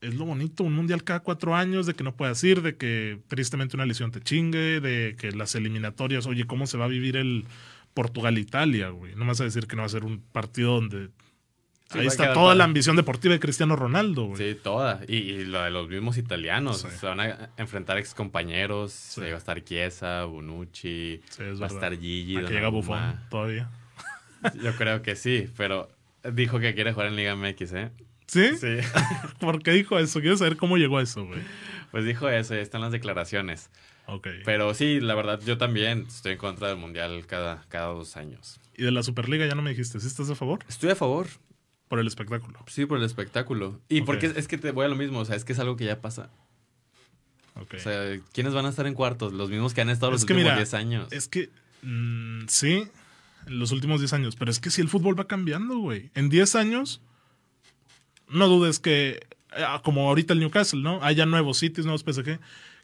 es 0.00 0.14
lo 0.14 0.24
bonito, 0.26 0.62
un 0.64 0.74
mundial 0.74 1.04
cada 1.04 1.20
cuatro 1.20 1.54
años, 1.54 1.86
de 1.86 1.94
que 1.94 2.04
no 2.04 2.14
puedas 2.16 2.42
ir, 2.44 2.62
de 2.62 2.76
que 2.76 3.18
tristemente 3.28 3.76
una 3.76 3.86
lesión 3.86 4.10
te 4.10 4.20
chingue, 4.20 4.80
de 4.80 5.16
que 5.18 5.32
las 5.32 5.54
eliminatorias, 5.54 6.26
oye, 6.26 6.46
¿cómo 6.46 6.66
se 6.66 6.76
va 6.78 6.84
a 6.84 6.88
vivir 6.88 7.16
el 7.16 7.44
Portugal-Italia, 7.94 8.90
güey? 8.90 9.12
No 9.14 9.20
me 9.24 9.28
vas 9.28 9.40
a 9.40 9.44
decir 9.44 9.66
que 9.66 9.74
no 9.76 9.82
va 9.82 9.86
a 9.86 9.90
ser 9.90 10.04
un 10.04 10.20
partido 10.20 10.74
donde... 10.74 11.08
Sí, 11.88 12.00
Ahí 12.00 12.06
está 12.08 12.32
toda 12.32 12.56
la 12.56 12.64
ambición 12.64 12.96
deportiva 12.96 13.32
de 13.34 13.38
Cristiano 13.38 13.76
Ronaldo, 13.76 14.24
güey. 14.24 14.36
Sí, 14.54 14.58
toda. 14.60 15.02
Y, 15.06 15.18
y 15.18 15.44
lo 15.44 15.62
de 15.62 15.70
los 15.70 15.88
mismos 15.88 16.18
italianos. 16.18 16.80
Sí. 16.80 16.88
Se 16.98 17.06
van 17.06 17.20
a 17.20 17.50
enfrentar 17.56 17.96
excompañeros. 17.96 19.16
eh, 19.18 19.30
Va 19.30 19.36
a 19.36 19.38
estar 19.38 19.62
Chiesa, 19.62 20.24
Bonucci. 20.24 21.20
Sí, 21.30 21.42
va 21.62 21.66
a 21.66 21.68
estar 21.68 21.96
Gigi. 21.96 22.38
Aquí 22.38 22.52
llega 22.52 22.70
Buffon 22.70 23.20
todavía. 23.30 23.70
Yo 24.62 24.74
creo 24.76 25.02
que 25.02 25.14
sí, 25.14 25.48
pero 25.56 25.88
dijo 26.32 26.58
que 26.58 26.74
quiere 26.74 26.92
jugar 26.92 27.06
en 27.06 27.14
Liga 27.16 27.36
MX, 27.36 27.72
¿eh? 27.74 27.90
¿Sí? 28.26 28.56
Sí. 28.58 28.78
¿Por 29.40 29.62
qué 29.62 29.72
dijo 29.72 29.98
eso? 29.98 30.20
Quiero 30.20 30.36
saber 30.36 30.56
cómo 30.56 30.76
llegó 30.76 30.98
a 30.98 31.02
eso, 31.02 31.24
güey. 31.26 31.40
Pues 31.90 32.04
dijo 32.04 32.28
eso, 32.28 32.54
ya 32.54 32.60
están 32.60 32.80
las 32.80 32.92
declaraciones. 32.92 33.70
Ok. 34.06 34.28
Pero 34.44 34.72
sí, 34.74 35.00
la 35.00 35.14
verdad, 35.14 35.40
yo 35.44 35.58
también 35.58 36.04
estoy 36.08 36.32
en 36.32 36.38
contra 36.38 36.68
del 36.68 36.76
Mundial 36.76 37.24
cada, 37.26 37.64
cada 37.68 37.86
dos 37.86 38.16
años. 38.16 38.60
Y 38.76 38.82
de 38.82 38.90
la 38.90 39.02
Superliga 39.02 39.46
ya 39.46 39.54
no 39.54 39.62
me 39.62 39.70
dijiste, 39.70 39.98
¿sí 40.00 40.06
estás 40.06 40.28
a 40.30 40.34
favor? 40.34 40.60
Estoy 40.68 40.90
a 40.90 40.96
favor. 40.96 41.26
Por 41.88 42.00
el 42.00 42.06
espectáculo. 42.08 42.58
Sí, 42.66 42.84
por 42.84 42.98
el 42.98 43.04
espectáculo. 43.04 43.80
Y 43.88 44.00
Ok. 44.00 44.06
porque 44.06 44.26
es, 44.26 44.36
es 44.36 44.48
que 44.48 44.58
te 44.58 44.72
voy 44.72 44.84
a 44.84 44.88
lo 44.88 44.96
mismo, 44.96 45.20
o 45.20 45.24
sea, 45.24 45.36
es 45.36 45.44
que 45.44 45.52
es 45.52 45.58
algo 45.60 45.76
que 45.76 45.84
ya 45.84 46.00
pasa. 46.00 46.30
Ok. 47.54 47.74
O 47.74 47.78
sea, 47.78 48.18
¿quiénes 48.32 48.52
van 48.54 48.66
a 48.66 48.70
estar 48.70 48.86
en 48.86 48.94
cuartos? 48.94 49.32
Los 49.32 49.50
mismos 49.50 49.72
que 49.72 49.80
han 49.80 49.88
estado 49.88 50.12
los 50.12 50.20
es 50.20 50.24
últimos 50.24 50.42
mira, 50.42 50.56
10 50.56 50.74
años. 50.74 51.08
es 51.12 51.28
que 51.28 51.48
mm, 51.82 52.46
sí, 52.48 52.88
en 53.46 53.58
los 53.58 53.70
últimos 53.72 54.00
10 54.00 54.12
años, 54.14 54.36
pero 54.36 54.50
es 54.50 54.58
que 54.60 54.70
si 54.70 54.80
el 54.82 54.88
fútbol 54.88 55.18
va 55.18 55.26
cambiando, 55.26 55.78
güey. 55.78 56.10
En 56.14 56.28
10 56.28 56.56
años, 56.56 57.00
no 58.28 58.48
dudes 58.48 58.78
que, 58.78 59.26
ah, 59.52 59.80
como 59.84 60.08
ahorita 60.08 60.32
el 60.32 60.40
Newcastle, 60.40 60.80
¿no? 60.80 61.02
Haya 61.02 61.26
nuevos 61.26 61.58
sitios, 61.58 61.86
nuevos 61.86 62.02
PSG. 62.02 62.38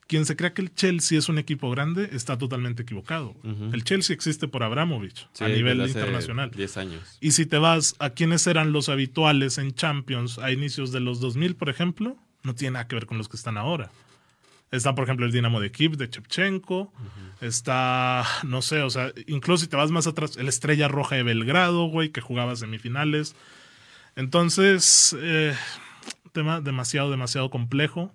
quien 0.06 0.26
se 0.26 0.36
crea 0.36 0.52
que 0.52 0.60
el 0.62 0.74
Chelsea 0.74 1.18
es 1.18 1.28
un 1.28 1.38
equipo 1.38 1.70
grande 1.70 2.10
está 2.12 2.36
totalmente 2.36 2.82
equivocado. 2.82 3.34
El 3.72 3.82
Chelsea 3.84 4.14
existe 4.14 4.46
por 4.48 4.62
Abramovich 4.62 5.26
Sí, 5.32 5.44
a 5.44 5.48
nivel 5.48 5.80
internacional. 5.80 6.50
10 6.50 6.76
años. 6.76 7.18
Y 7.20 7.30
si 7.32 7.46
te 7.46 7.56
vas 7.58 7.94
a 7.98 8.10
quienes 8.10 8.46
eran 8.46 8.72
los 8.72 8.88
habituales 8.88 9.56
en 9.58 9.72
Champions 9.74 10.38
a 10.38 10.50
inicios 10.52 10.92
de 10.92 11.00
los 11.00 11.20
2000, 11.20 11.54
por 11.56 11.70
ejemplo, 11.70 12.16
no 12.42 12.54
tiene 12.54 12.72
nada 12.72 12.88
que 12.88 12.96
ver 12.96 13.06
con 13.06 13.16
los 13.16 13.28
que 13.28 13.36
están 13.36 13.56
ahora. 13.56 13.90
Está, 14.70 14.94
por 14.94 15.04
ejemplo, 15.04 15.24
el 15.24 15.32
Dinamo 15.32 15.60
de 15.60 15.70
Kiev 15.70 15.96
de 15.96 16.10
Chepchenko. 16.10 16.92
Está, 17.40 18.24
no 18.44 18.60
sé, 18.62 18.82
o 18.82 18.90
sea, 18.90 19.12
incluso 19.26 19.64
si 19.64 19.68
te 19.70 19.76
vas 19.76 19.90
más 19.90 20.06
atrás, 20.06 20.36
el 20.36 20.48
Estrella 20.48 20.88
Roja 20.88 21.16
de 21.16 21.22
Belgrado, 21.22 21.86
güey, 21.86 22.10
que 22.10 22.20
jugaba 22.20 22.56
semifinales. 22.56 23.34
Entonces, 24.16 25.16
eh, 25.18 25.54
tema 26.32 26.60
demasiado, 26.60 27.10
demasiado 27.10 27.50
complejo. 27.50 28.12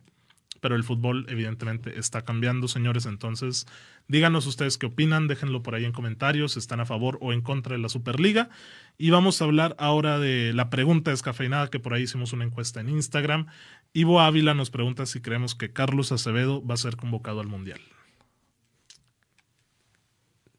Pero 0.59 0.75
el 0.75 0.83
fútbol, 0.83 1.27
evidentemente, 1.29 1.99
está 1.99 2.23
cambiando, 2.23 2.67
señores. 2.67 3.05
Entonces, 3.05 3.67
díganos 4.07 4.47
ustedes 4.47 4.77
qué 4.77 4.87
opinan. 4.87 5.27
Déjenlo 5.27 5.61
por 5.61 5.75
ahí 5.75 5.85
en 5.85 5.91
comentarios. 5.91 6.53
si 6.53 6.59
¿Están 6.59 6.79
a 6.79 6.85
favor 6.85 7.19
o 7.21 7.31
en 7.31 7.41
contra 7.41 7.75
de 7.75 7.81
la 7.81 7.89
Superliga? 7.89 8.49
Y 8.97 9.11
vamos 9.11 9.39
a 9.39 9.45
hablar 9.45 9.75
ahora 9.77 10.17
de 10.17 10.53
la 10.53 10.69
pregunta 10.69 11.11
descafeinada, 11.11 11.69
que 11.69 11.79
por 11.79 11.93
ahí 11.93 12.03
hicimos 12.03 12.33
una 12.33 12.43
encuesta 12.43 12.81
en 12.81 12.89
Instagram. 12.89 13.47
Ivo 13.93 14.19
Ávila 14.19 14.55
nos 14.55 14.71
pregunta 14.71 15.05
si 15.05 15.21
creemos 15.21 15.53
que 15.53 15.71
Carlos 15.71 16.11
Acevedo 16.11 16.65
va 16.65 16.73
a 16.73 16.77
ser 16.77 16.95
convocado 16.95 17.39
al 17.39 17.47
Mundial. 17.47 17.79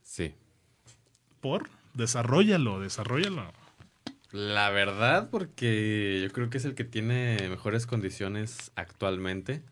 Sí. 0.03 0.35
¿Por? 1.41 1.69
Desarrollalo, 1.95 2.81
desarrollalo. 2.81 3.53
La 4.31 4.69
verdad, 4.71 5.31
porque 5.31 6.21
yo 6.23 6.31
creo 6.33 6.51
que 6.51 6.59
es 6.59 6.65
el 6.65 6.75
que 6.75 6.85
tiene 6.85 7.49
mejores 7.49 7.87
condiciones 7.87 8.73
actualmente. 8.77 9.63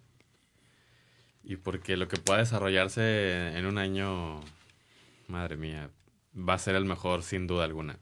Y 1.44 1.57
porque 1.57 1.96
lo 1.96 2.09
que 2.09 2.16
pueda 2.16 2.40
desarrollarse 2.40 3.57
en 3.57 3.66
un 3.66 3.78
año, 3.78 4.40
madre 5.28 5.57
mía, 5.57 5.90
va 6.36 6.54
a 6.54 6.59
ser 6.59 6.74
el 6.74 6.84
mejor 6.86 7.22
sin 7.22 7.46
duda 7.46 7.64
alguna. 7.64 7.98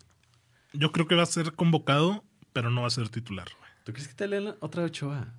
Yo 0.73 0.93
creo 0.93 1.07
que 1.07 1.15
va 1.15 1.25
a 1.25 1.27
ser 1.27 1.53
convocado, 1.53 2.25
pero 2.53 2.71
no 2.71 2.83
va 2.83 2.87
a 2.87 2.91
ser 2.91 3.09
titular. 3.09 3.49
¿Tú 3.85 3.93
crees 3.93 4.09
que 4.09 4.15
te 4.15 4.29
leen 4.29 4.55
otra 4.61 4.85
Ochoa? 4.85 5.35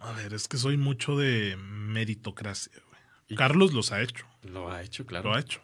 A 0.00 0.12
ver, 0.12 0.32
es 0.32 0.48
que 0.48 0.56
soy 0.56 0.76
mucho 0.76 1.16
de 1.16 1.56
meritocracia. 1.58 2.72
güey. 2.88 3.36
Carlos 3.36 3.72
los 3.72 3.92
ha 3.92 4.00
hecho, 4.00 4.26
Lo 4.42 4.70
ha 4.70 4.82
hecho, 4.82 5.04
claro. 5.06 5.28
lo 5.30 5.36
ha 5.36 5.40
hecho. 5.40 5.60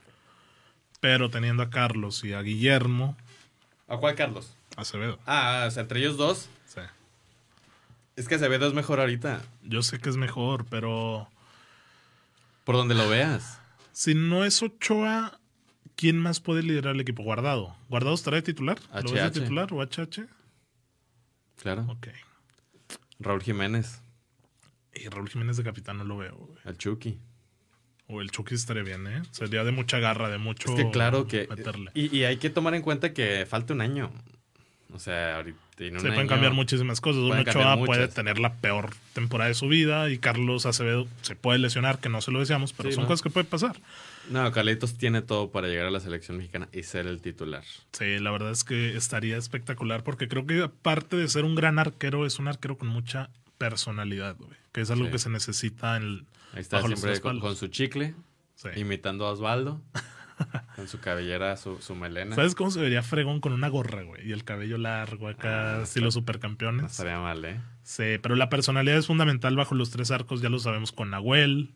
Pero 1.00 1.30
teniendo 1.30 1.62
a 1.62 1.70
Carlos 1.70 2.22
y 2.24 2.32
a 2.32 2.42
Guillermo 2.42 3.16
¿A 3.88 3.96
cuál 3.98 4.14
Carlos? 4.14 4.54
Acevedo. 4.76 5.18
Ah, 5.26 5.64
o 5.66 5.70
sea, 5.70 5.82
entre 5.82 6.00
ellos 6.00 6.16
dos. 6.16 6.48
sí. 6.66 6.80
Es 8.16 8.28
que 8.28 8.36
Acevedo 8.36 8.66
es 8.66 8.72
mejor 8.72 8.98
ahorita. 8.98 9.42
Yo 9.62 9.82
sé 9.82 9.98
que 9.98 10.08
es 10.08 10.16
mejor, 10.16 10.64
pero 10.70 11.28
Por 12.64 12.74
donde 12.76 12.94
lo 12.94 13.08
veas. 13.10 13.60
si 13.92 14.14
no 14.14 14.44
es 14.46 14.62
Ochoa, 14.62 15.38
¿quién 15.96 16.18
más 16.18 16.40
puede 16.40 16.62
liderar 16.62 16.94
el 16.94 17.00
equipo? 17.02 17.22
Guardado. 17.22 17.76
¿Guardado 17.90 18.14
estará 18.14 18.36
de 18.36 18.42
titular? 18.42 18.78
¿Lo 19.02 19.12
ves 19.12 19.32
de 19.34 19.40
titular 19.42 19.70
o 19.72 19.82
HH? 19.82 20.26
Claro. 21.60 21.84
Ok. 21.90 22.08
Raúl 23.18 23.42
Jiménez, 23.42 24.00
Y 24.94 25.08
Raúl 25.08 25.28
Jiménez 25.28 25.56
de 25.58 25.64
capitán 25.64 25.98
no 25.98 26.04
lo 26.04 26.16
veo. 26.16 26.36
güey. 26.36 26.58
el 26.64 26.78
Chucky. 26.78 27.20
O 28.08 28.20
el 28.20 28.30
Chucky 28.30 28.54
estaría 28.54 28.82
bien, 28.84 29.06
¿eh? 29.08 29.22
Sería 29.32 29.64
de 29.64 29.72
mucha 29.72 29.98
garra, 29.98 30.28
de 30.28 30.38
mucho. 30.38 30.70
Es 30.70 30.76
que 30.84 30.90
claro 30.90 31.26
que... 31.26 31.46
Meterle. 31.48 31.90
Y, 31.94 32.16
y 32.16 32.24
hay 32.24 32.36
que 32.36 32.50
tomar 32.50 32.74
en 32.74 32.82
cuenta 32.82 33.12
que 33.12 33.46
falta 33.46 33.74
un 33.74 33.80
año. 33.80 34.12
O 34.92 34.98
sea, 34.98 35.36
ahorita... 35.36 35.58
Se 35.76 35.90
pueden 35.90 36.20
año- 36.20 36.26
cambiar 36.28 36.52
muchísimas 36.54 37.02
cosas. 37.02 37.20
Un 37.22 37.32
Ochoa 37.38 37.76
puede 37.84 38.08
tener 38.08 38.38
la 38.38 38.54
peor 38.54 38.90
temporada 39.12 39.48
de 39.48 39.54
su 39.54 39.68
vida 39.68 40.08
y 40.08 40.16
Carlos 40.16 40.64
Acevedo 40.64 41.06
se 41.20 41.36
puede 41.36 41.58
lesionar, 41.58 41.98
que 41.98 42.08
no 42.08 42.22
se 42.22 42.30
lo 42.30 42.38
deseamos, 42.40 42.72
pero 42.72 42.88
Sí, 42.88 42.94
son 42.94 43.02
¿no? 43.04 43.08
cosas 43.08 43.20
que 43.22 43.28
pueden 43.28 43.46
pasar. 43.46 43.76
No, 44.30 44.50
Carlitos 44.52 44.94
tiene 44.96 45.20
todo 45.20 45.50
para 45.50 45.68
llegar 45.68 45.84
a 45.86 45.90
la 45.90 46.00
selección 46.00 46.38
mexicana 46.38 46.68
y 46.72 46.82
ser 46.84 47.06
el 47.06 47.20
titular. 47.20 47.62
Sí, 47.92 48.18
la 48.20 48.30
verdad 48.30 48.52
es 48.52 48.64
que 48.64 48.96
estaría 48.96 49.36
espectacular 49.36 50.02
porque 50.02 50.28
creo 50.28 50.46
que 50.46 50.62
aparte 50.62 51.16
de 51.16 51.28
ser 51.28 51.44
un 51.44 51.56
gran 51.56 51.78
arquero, 51.78 52.24
es 52.24 52.38
un 52.38 52.48
arquero 52.48 52.78
con 52.78 52.88
mucha 52.88 53.28
personalidad, 53.58 54.36
güey, 54.38 54.56
que 54.72 54.80
es 54.80 54.90
algo 54.90 55.06
Sí. 55.06 55.10
que 55.12 55.18
se 55.18 55.28
necesita 55.30 55.96
en 55.98 56.02
el, 56.04 56.24
Ahí 56.56 56.62
está 56.62 56.82
siempre 56.82 57.20
con, 57.20 57.56
su 57.56 57.68
chicle, 57.68 58.14
Sí. 58.54 58.68
imitando 58.76 59.26
a 59.26 59.32
Osvaldo, 59.32 59.80
con 60.76 60.88
su 60.88 60.98
cabellera, 61.00 61.56
su, 61.56 61.80
su 61.80 61.94
melena. 61.94 62.34
¿Sabes 62.34 62.54
cómo 62.54 62.70
se 62.70 62.80
vería 62.80 63.02
fregón 63.02 63.40
con 63.40 63.52
una 63.52 63.68
gorra, 63.68 64.02
güey? 64.02 64.26
Y 64.28 64.32
el 64.32 64.44
cabello 64.44 64.78
largo 64.78 65.28
acá, 65.28 65.78
Ah, 65.78 65.82
estilo 65.82 66.06
No 66.06 66.10
supercampeones. 66.12 66.90
estaría 66.92 67.18
mal, 67.20 67.44
¿eh? 67.44 67.60
Sí, 67.82 68.16
pero 68.22 68.34
la 68.34 68.48
personalidad 68.48 68.96
es 68.98 69.06
fundamental 69.06 69.54
bajo 69.56 69.74
los 69.74 69.90
tres 69.90 70.10
arcos, 70.10 70.40
ya 70.40 70.48
lo 70.48 70.58
sabemos 70.58 70.90
con 70.92 71.10
Nahuel, 71.10 71.74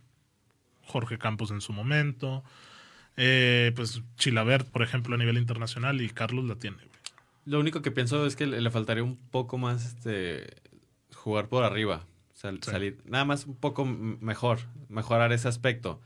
Jorge 0.86 1.18
Campos 1.18 1.50
en 1.50 1.60
su 1.60 1.72
momento, 1.72 2.42
eh, 3.16 3.72
pues 3.76 4.02
Chilabert, 4.16 4.68
por 4.70 4.82
ejemplo, 4.82 5.14
a 5.14 5.18
nivel 5.18 5.36
internacional, 5.38 6.00
y 6.00 6.08
Carlos 6.08 6.46
la 6.46 6.56
tiene. 6.56 6.78
güey. 6.78 6.88
Lo 7.46 7.60
único 7.60 7.82
que 7.82 7.90
pienso 7.90 8.24
es 8.26 8.36
que 8.36 8.46
le, 8.46 8.60
le 8.60 8.70
faltaría 8.70 9.02
un 9.02 9.16
poco 9.16 9.58
más 9.58 9.84
este 9.84 10.54
jugar 11.14 11.48
por 11.48 11.64
arriba. 11.64 12.04
Sal- 12.40 12.60
Sí. 12.62 12.70
salir, 12.70 12.98
nada 13.04 13.24
más 13.24 13.44
un 13.46 13.54
poco 13.56 13.84
mejor, 13.84 14.60
mejorar 14.88 15.32
ese 15.32 15.48
aspecto. 15.48 16.00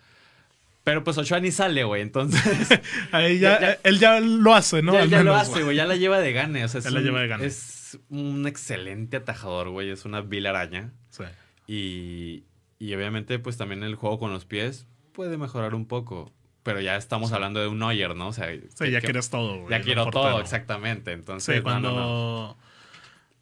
Pero 0.82 1.02
pues 1.04 1.16
Ochoa 1.16 1.40
ni 1.40 1.50
sale, 1.50 1.84
güey. 1.84 2.02
Entonces, 2.02 2.42
Ahí 3.12 3.38
ya, 3.38 3.60
Ya- 3.60 3.60
ya- 3.74 3.78
él 3.84 3.98
ya 4.00 4.20
lo 4.20 4.54
hace, 4.54 4.82
¿no? 4.82 4.92
ya, 4.94 5.02
Al 5.02 5.10
ya 5.10 5.22
lo 5.22 5.34
hace, 5.34 5.62
güey. 5.62 5.76
Ya 5.76 5.86
la 5.86 5.96
lleva 5.96 6.18
de 6.18 6.32
gane. 6.32 6.64
O 6.64 6.68
sea, 6.68 6.78
es, 6.80 6.84
Ya 6.84 6.90
la 6.90 6.98
un, 6.98 7.04
lleva 7.04 7.20
de 7.20 7.28
gane. 7.28 7.46
es 7.46 7.98
un 8.10 8.46
excelente 8.46 9.16
atajador, 9.16 9.68
güey. 9.70 9.90
Es 9.90 10.04
una 10.04 10.20
vil 10.20 10.46
araña. 10.46 10.92
Sí. 11.10 11.24
Y, 11.66 12.44
y 12.78 12.94
obviamente, 12.94 13.38
pues 13.38 13.56
también 13.56 13.82
el 13.82 13.94
juego 13.94 14.18
con 14.18 14.32
los 14.32 14.44
pies 14.44 14.86
puede 15.12 15.38
mejorar 15.38 15.74
un 15.74 15.86
poco. 15.86 16.32
Pero 16.64 16.80
ya 16.80 16.96
estamos 16.96 17.32
hablando 17.32 17.60
de 17.60 17.68
un 17.68 17.78
Neuer, 17.78 18.16
¿no? 18.16 18.28
O 18.28 18.32
sea, 18.32 18.48
Sí, 18.74 18.90
ya 18.90 19.00
que- 19.00 19.06
quieres 19.06 19.30
todo, 19.30 19.60
güey. 19.60 19.70
Ya 19.70 19.80
quiero 19.82 20.04
portero. 20.04 20.24
todo, 20.32 20.40
exactamente. 20.40 21.12
Entonces, 21.12 21.54
Sí, 21.54 21.58
no, 21.60 21.62
cuando 21.62 21.90
no, 21.92 21.96
no. 22.48 22.58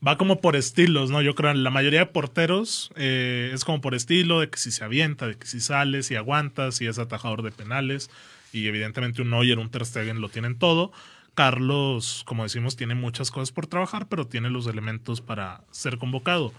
Va 0.06 0.18
como 0.18 0.40
por 0.40 0.56
estilos, 0.56 1.10
¿no? 1.10 1.22
Yo 1.22 1.34
creo 1.34 1.52
que 1.52 1.58
la 1.58 1.70
mayoría 1.70 2.00
de 2.00 2.06
porteros 2.06 2.90
eh, 2.96 3.50
es 3.54 3.64
como 3.64 3.80
por 3.80 3.94
estilo, 3.94 4.40
de 4.40 4.50
que 4.50 4.58
si 4.58 4.70
se 4.70 4.84
avienta, 4.84 5.28
de 5.28 5.36
que 5.36 5.46
si 5.46 5.60
sale, 5.60 6.02
si 6.02 6.16
aguanta, 6.16 6.72
si 6.72 6.86
es 6.86 6.98
atajador 6.98 7.42
de 7.42 7.52
penales. 7.52 8.10
Y 8.52 8.66
evidentemente 8.66 9.22
un 9.22 9.30
Neuer, 9.30 9.58
un 9.58 9.70
Ter 9.70 9.86
Stegen 9.86 10.20
lo 10.20 10.28
tienen 10.28 10.58
todo. 10.58 10.92
Carlos, 11.34 12.24
como 12.26 12.42
decimos, 12.42 12.76
tiene 12.76 12.94
muchas 12.94 13.30
cosas 13.30 13.52
por 13.52 13.66
trabajar, 13.66 14.06
pero 14.08 14.26
tiene 14.26 14.50
los 14.50 14.66
elementos 14.66 15.20
para 15.20 15.62
ser 15.70 15.98
convocado. 15.98 16.52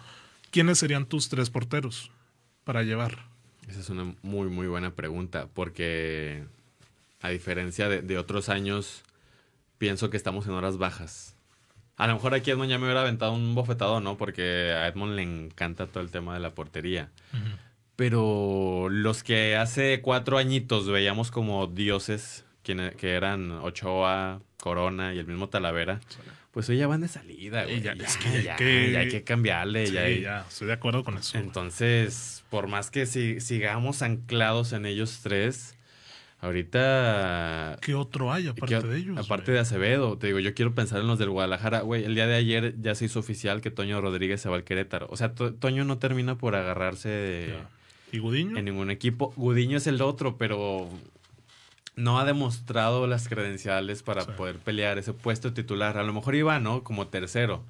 ¿Quiénes 0.49 0.79
serían 0.79 1.05
tus 1.05 1.29
tres 1.29 1.49
porteros 1.49 2.09
para 2.63 2.83
llevar? 2.83 3.19
Esa 3.67 3.81
es 3.81 3.89
una 3.89 4.15
muy, 4.23 4.49
muy 4.49 4.67
buena 4.67 4.91
pregunta, 4.95 5.47
porque 5.53 6.43
a 7.21 7.29
diferencia 7.29 7.87
de, 7.87 8.01
de 8.01 8.17
otros 8.17 8.49
años, 8.49 9.03
pienso 9.77 10.09
que 10.09 10.17
estamos 10.17 10.47
en 10.47 10.53
horas 10.53 10.77
bajas. 10.77 11.32
A 11.97 12.07
lo 12.07 12.13
mejor 12.15 12.33
aquí 12.33 12.49
Edmond 12.51 12.69
ya 12.71 12.77
me 12.79 12.85
hubiera 12.85 13.01
aventado 13.01 13.33
un 13.33 13.53
bofetado, 13.55 14.01
¿no? 14.01 14.17
Porque 14.17 14.71
a 14.75 14.87
Edmond 14.87 15.15
le 15.15 15.21
encanta 15.21 15.85
todo 15.87 16.03
el 16.03 16.09
tema 16.09 16.33
de 16.33 16.39
la 16.39 16.49
portería. 16.51 17.09
Pero 17.95 18.87
los 18.89 19.23
que 19.23 19.55
hace 19.55 20.01
cuatro 20.01 20.37
añitos 20.37 20.87
veíamos 20.87 21.29
como 21.29 21.67
dioses, 21.67 22.45
quien- 22.63 22.91
que 22.97 23.11
eran 23.11 23.51
Ochoa, 23.51 24.41
Corona 24.59 25.13
y 25.13 25.19
el 25.19 25.27
mismo 25.27 25.49
Talavera, 25.49 25.99
pues 26.51 26.67
hoy 26.69 26.77
ya 26.77 26.87
van 26.87 27.01
de 27.01 27.07
salida, 27.07 27.63
güey. 27.65 27.81
ya- 27.81 27.93
Ya, 27.93 28.05
es 28.05 28.17
que 28.17 28.31
ya 28.31 28.41
ya- 28.41 28.55
que- 28.55 28.91
ya 28.91 28.99
hay 29.01 29.09
que 29.09 29.23
cambiarle. 29.23 29.85
Sí, 29.87 29.93
ya 29.93 30.01
hay- 30.01 30.21
ya, 30.21 30.45
estoy 30.49 30.67
de 30.67 30.73
acuerdo 30.73 31.03
con 31.03 31.17
eso. 31.17 31.37
entonces, 31.37 32.43
por 32.49 32.67
más 32.67 32.89
que 32.89 33.05
si- 33.05 33.39
sigamos 33.39 34.01
anclados 34.01 34.73
en 34.73 34.85
ellos 34.87 35.19
tres, 35.21 35.75
ahorita... 36.43 37.77
¿Qué 37.81 37.95
otro 37.95 38.31
hay 38.31 38.47
aparte 38.47 38.79
¿qué- 38.79 38.87
de 38.87 38.97
ellos? 38.97 39.17
Aparte 39.17 39.45
güey? 39.51 39.55
de 39.55 39.59
Acevedo, 39.59 40.17
te 40.17 40.27
digo, 40.27 40.39
yo 40.39 40.53
quiero 40.53 40.73
pensar 40.75 40.99
en 41.01 41.07
los 41.07 41.19
del 41.19 41.29
Guadalajara. 41.29 41.81
Güey, 41.81 42.03
el 42.03 42.15
día 42.15 42.27
de 42.27 42.35
ayer 42.35 42.75
ya 42.81 42.95
se 42.95 43.05
hizo 43.05 43.19
oficial 43.19 43.61
que 43.61 43.71
Toño 43.71 43.99
Rodríguez 44.01 44.41
se 44.41 44.49
va 44.49 44.55
al 44.55 44.63
Querétaro. 44.63 45.07
O 45.09 45.17
sea, 45.17 45.33
To- 45.33 45.53
Toño 45.53 45.85
no 45.85 45.97
termina 45.97 46.37
por 46.37 46.55
agarrarse 46.55 47.09
de- 47.09 47.47
Ya. 47.49 47.69
¿Y 48.11 48.19
Gudiño? 48.19 48.57
en 48.57 48.65
ningún 48.65 48.91
equipo. 48.91 49.33
Gudiño 49.35 49.77
es 49.77 49.87
el 49.87 49.99
otro, 50.01 50.37
pero 50.37 50.87
no 51.95 52.19
ha 52.19 52.25
demostrado 52.25 53.07
las 53.07 53.27
credenciales 53.27 54.03
para 54.03 54.21
Sí. 54.23 54.31
poder 54.37 54.57
pelear 54.57 54.97
ese 54.97 55.13
puesto 55.13 55.53
titular. 55.53 55.97
A 55.97 56.03
lo 56.03 56.13
mejor 56.13 56.35
iba, 56.35 56.59
¿no? 56.59 56.83
Como 56.83 57.07
tercero. 57.07 57.63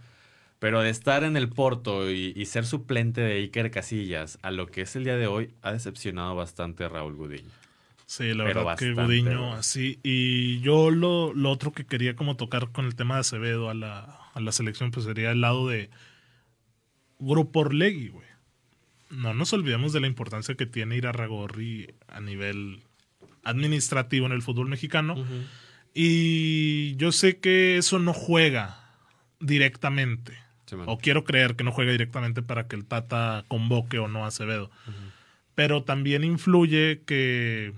Pero 0.59 0.81
de 0.81 0.89
estar 0.89 1.25
en 1.25 1.35
el 1.35 1.49
Porto 1.49 2.09
y, 2.09 2.31
y 2.35 2.45
ser 2.45 2.65
suplente 2.65 3.19
de 3.19 3.33
Iker 3.33 3.69
Casillas 3.69 4.39
a 4.43 4.51
lo 4.51 4.67
que 4.67 4.81
es 4.81 4.95
el 4.95 5.03
día 5.03 5.17
de 5.17 5.27
hoy, 5.27 5.49
ha 5.61 5.73
decepcionado 5.73 6.35
bastante 6.35 6.85
a 6.85 6.89
Raúl 6.89 7.15
Gudiño. 7.15 7.49
Sí, 8.15 8.31
la 8.35 8.43
Pero 8.43 8.63
verdad 8.63 8.77
que 8.77 8.93
Gudiño 8.93 9.55
así. 9.55 9.99
Y 10.03 10.59
yo 10.59 10.91
lo, 10.91 11.33
lo 11.33 11.49
otro 11.49 11.71
que 11.71 11.83
quería 11.83 12.15
como 12.15 12.35
tocar 12.37 12.71
con 12.71 12.85
el 12.85 12.93
tema 12.93 13.15
de 13.15 13.21
Acevedo 13.21 13.71
a 13.71 13.73
la, 13.73 14.01
a 14.35 14.39
la 14.39 14.51
selección, 14.51 14.91
pues 14.91 15.07
sería 15.07 15.31
el 15.31 15.41
lado 15.41 15.67
de 15.67 15.89
Grupo 17.17 17.61
Orlegui, 17.61 18.09
güey. 18.09 18.27
No 19.09 19.33
nos 19.33 19.51
olvidemos 19.53 19.93
de 19.93 19.99
la 19.99 20.05
importancia 20.05 20.53
que 20.53 20.67
tiene 20.67 20.95
Irarragorri 20.95 21.91
a 22.07 22.21
nivel 22.21 22.83
administrativo 23.43 24.27
en 24.27 24.33
el 24.33 24.43
fútbol 24.43 24.69
mexicano. 24.69 25.15
Y 25.95 26.95
yo 26.97 27.11
sé 27.11 27.39
que 27.39 27.77
eso 27.77 27.97
no 27.97 28.13
juega 28.13 28.77
directamente. 29.39 30.37
Sí. 30.67 30.75
O 30.85 30.99
quiero 30.99 31.23
creer 31.23 31.55
que 31.55 31.63
no 31.63 31.71
juega 31.71 31.91
directamente 31.91 32.43
para 32.43 32.67
que 32.67 32.75
el 32.75 32.85
Tata 32.85 33.43
convoque 33.47 33.97
o 33.97 34.07
no 34.07 34.23
a 34.23 34.27
Acevedo. 34.27 34.69
pero 35.55 35.81
también 35.81 36.23
influye 36.23 37.01
que 37.07 37.73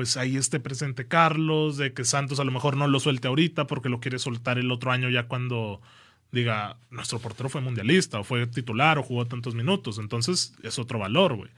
pues 0.00 0.16
ahí 0.16 0.38
esté 0.38 0.60
presente 0.60 1.06
Carlos, 1.06 1.76
de 1.76 1.92
que 1.92 2.06
Santos 2.06 2.40
a 2.40 2.44
lo 2.44 2.50
mejor 2.50 2.74
no 2.74 2.88
lo 2.88 3.00
suelte 3.00 3.28
ahorita 3.28 3.66
porque 3.66 3.90
lo 3.90 4.00
quiere 4.00 4.18
soltar 4.18 4.58
el 4.58 4.72
otro 4.72 4.92
año 4.92 5.10
ya 5.10 5.24
cuando 5.24 5.82
diga, 6.32 6.78
nuestro 6.90 7.18
portero 7.18 7.50
fue 7.50 7.60
mundialista 7.60 8.18
o 8.18 8.24
fue 8.24 8.46
titular 8.46 8.96
o 8.96 9.02
jugó 9.02 9.26
tantos 9.26 9.54
minutos. 9.54 9.98
Entonces 9.98 10.54
es 10.62 10.78
otro 10.78 10.98
valor, 10.98 11.36
güey. 11.36 11.50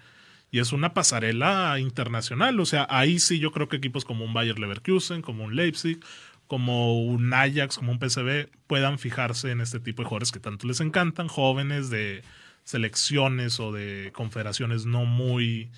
Y 0.51 0.59
es 0.59 0.73
una 0.73 0.93
pasarela 0.93 1.79
internacional. 1.79 2.59
O 2.59 2.67
sea, 2.67 2.85
ahí 2.91 3.21
sí 3.21 3.39
yo 3.39 3.53
creo 3.53 3.69
que 3.69 3.77
equipos 3.77 4.05
como 4.05 4.25
un 4.25 4.35
Bayer 4.35 4.59
Leverkusen, 4.59 5.23
como 5.23 5.45
un 5.45 5.55
Leipzig, 5.55 6.01
como 6.49 7.01
un 7.01 7.33
Ajax, 7.33 7.77
como 7.77 7.93
un 7.93 8.01
PSV, 8.01 8.49
puedan 8.67 8.99
fijarse 8.99 9.53
en 9.53 9.61
este 9.61 9.79
tipo 9.79 10.03
de 10.03 10.09
jugadores 10.09 10.33
que 10.33 10.41
tanto 10.41 10.67
les 10.67 10.81
encantan, 10.81 11.29
jóvenes 11.29 11.91
de 11.91 12.25
selecciones 12.65 13.61
o 13.61 13.71
de 13.71 14.11
confederaciones 14.13 14.85
no 14.85 15.05
muy 15.05 15.71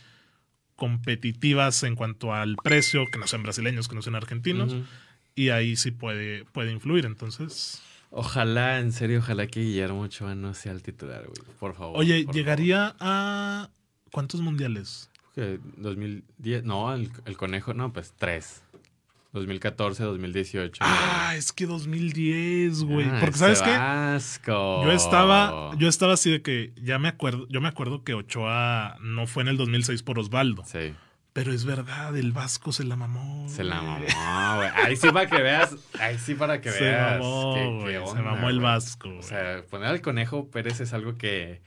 competitivas 0.76 1.82
en 1.82 1.94
cuanto 1.94 2.34
al 2.34 2.56
precio, 2.56 3.06
que 3.06 3.18
no 3.18 3.26
sean 3.26 3.42
brasileños, 3.42 3.88
que 3.88 3.94
no 3.94 4.02
sean 4.02 4.16
argentinos, 4.16 4.76
y 5.34 5.50
ahí 5.50 5.76
sí 5.76 5.90
puede, 5.90 6.44
puede 6.46 6.72
influir. 6.72 7.06
Entonces, 7.06 7.82
Ojalá, 8.16 8.78
en 8.78 8.92
serio, 8.92 9.18
ojalá 9.18 9.48
que 9.48 9.58
Guillermo 9.60 10.02
Ochoa 10.02 10.36
no 10.36 10.54
sea 10.54 10.70
el 10.70 10.82
titular, 10.82 11.24
güey. 11.26 11.56
Por 11.58 11.74
favor. 11.74 11.98
Oye, 11.98 12.24
por 12.24 12.34
llegaría 12.34 12.94
a. 13.00 13.70
¿Cuántos 14.12 14.40
mundiales? 14.40 15.10
favor. 15.34 15.58
¿Qué? 15.58 15.60
2010. 15.78 16.62
No, 16.62 16.94
el, 16.94 17.10
el 17.24 17.36
conejo, 17.36 17.74
no, 17.74 17.92
pues 17.92 18.14
tres. 18.16 18.62
2014, 19.34 20.02
2018. 20.04 20.78
Ah, 20.82 21.34
es 21.36 21.52
que 21.52 21.66
2010, 21.66 22.84
güey. 22.84 23.06
Ah, 23.08 23.18
Porque, 23.20 23.36
¿sabes 23.38 23.60
qué? 23.60 23.70
Yo 24.46 24.90
estaba, 24.92 25.72
yo 25.76 25.88
estaba 25.88 26.14
así 26.14 26.30
de 26.30 26.40
que 26.42 26.72
ya 26.82 26.98
me 26.98 27.08
acuerdo, 27.08 27.46
yo 27.50 27.60
me 27.60 27.68
acuerdo 27.68 28.02
que 28.04 28.14
Ochoa 28.14 28.96
no 29.00 29.26
fue 29.26 29.42
en 29.42 29.48
el 29.50 29.56
2006 29.56 30.02
por 30.02 30.18
Osvaldo. 30.18 30.64
Sí. 30.64 30.94
Pero 31.32 31.52
es 31.52 31.64
verdad, 31.64 32.16
el 32.16 32.30
Vasco 32.30 32.70
se 32.70 32.84
la 32.84 32.94
mamó. 32.94 33.48
Se 33.48 33.64
la 33.64 33.82
mamó, 33.82 33.96
güey. 33.98 34.68
Ahí 34.84 34.94
sí 34.96 35.08
para 35.10 35.28
que 35.28 35.42
veas. 35.42 35.74
Ahí 35.98 36.16
sí 36.16 36.34
para 36.36 36.60
que 36.60 36.70
Se 36.70 36.84
veas. 36.84 37.18
mamó, 37.20 37.54
qué- 37.56 37.66
güey, 37.66 37.84
qué 37.86 37.92
se 37.92 37.98
onda, 37.98 38.22
mamó 38.22 38.48
el. 38.50 38.60
Vasco, 38.60 39.08
güey. 39.08 39.18
O 39.18 39.22
sea, 39.24 39.62
poner 39.68 39.88
al 39.88 40.00
conejo 40.00 40.48
Pérez 40.48 40.78
es 40.80 40.92
algo 40.92 41.16
que 41.18 41.60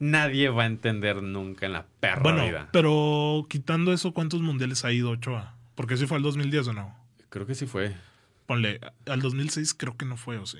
nadie 0.00 0.48
va 0.48 0.64
a 0.64 0.66
entender 0.66 1.22
nunca 1.22 1.66
en 1.66 1.72
la 1.74 1.86
perra 2.00 2.22
Bueno, 2.22 2.44
vida. 2.44 2.68
pero 2.72 3.46
quitando 3.48 3.92
eso, 3.92 4.12
¿cuántos 4.12 4.42
mundiales 4.42 4.84
ha 4.84 4.90
ido 4.92 5.10
Ochoa? 5.10 5.54
Porque 5.76 5.96
si 5.96 6.06
fue 6.08 6.16
al 6.16 6.24
2010 6.24 6.66
o 6.68 6.72
no. 6.72 6.96
Creo 7.28 7.46
que 7.46 7.54
sí 7.54 7.66
fue. 7.66 7.94
Ponle, 8.46 8.80
al 9.06 9.20
2006 9.20 9.74
creo 9.74 9.96
que 9.96 10.04
no 10.06 10.16
fue, 10.16 10.38
o 10.38 10.46
sí. 10.46 10.58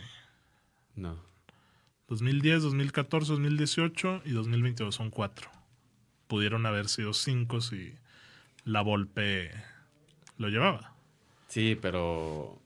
No. 0.95 1.19
2010, 2.09 2.63
2014, 2.63 3.33
2018 3.33 4.23
y 4.25 4.31
2022 4.31 4.95
son 4.95 5.11
cuatro. 5.11 5.51
Pudieron 6.29 6.65
haber 6.67 6.89
sido 6.89 7.13
cinco 7.13 7.61
si 7.61 7.95
la 8.65 8.81
Volpe 8.83 9.51
lo 10.39 10.49
llevaba. 10.49 10.95
Sí, 11.49 11.77
pero 11.81 12.61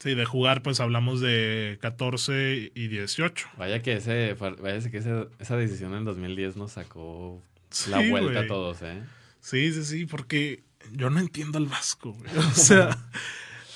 Sí, 0.00 0.14
de 0.14 0.26
jugar 0.26 0.62
pues 0.62 0.80
hablamos 0.80 1.20
de 1.20 1.78
14 1.80 2.70
y 2.74 2.88
18. 2.88 3.48
vaya 3.56 3.80
que 3.82 3.94
ese, 3.94 4.34
vaya 4.34 4.90
que 4.90 4.98
ese- 4.98 5.28
esa 5.38 5.56
decisión 5.56 5.94
en 5.94 6.04
2010 6.04 6.56
nos 6.56 6.72
sacó 6.72 7.40
la 7.88 8.00
Sí, 8.00 8.10
vuelta 8.10 8.40
a 8.40 8.46
todos, 8.46 8.82
¿eh? 8.82 9.02
Sí, 9.40 9.72
sí, 9.72 9.84
sí, 9.84 10.06
porque 10.06 10.62
yo 10.92 11.10
no 11.10 11.20
entiendo 11.20 11.58
al 11.58 11.66
Vasco, 11.66 12.12
güey. 12.12 12.30
O 12.36 12.54
sea, 12.54 12.96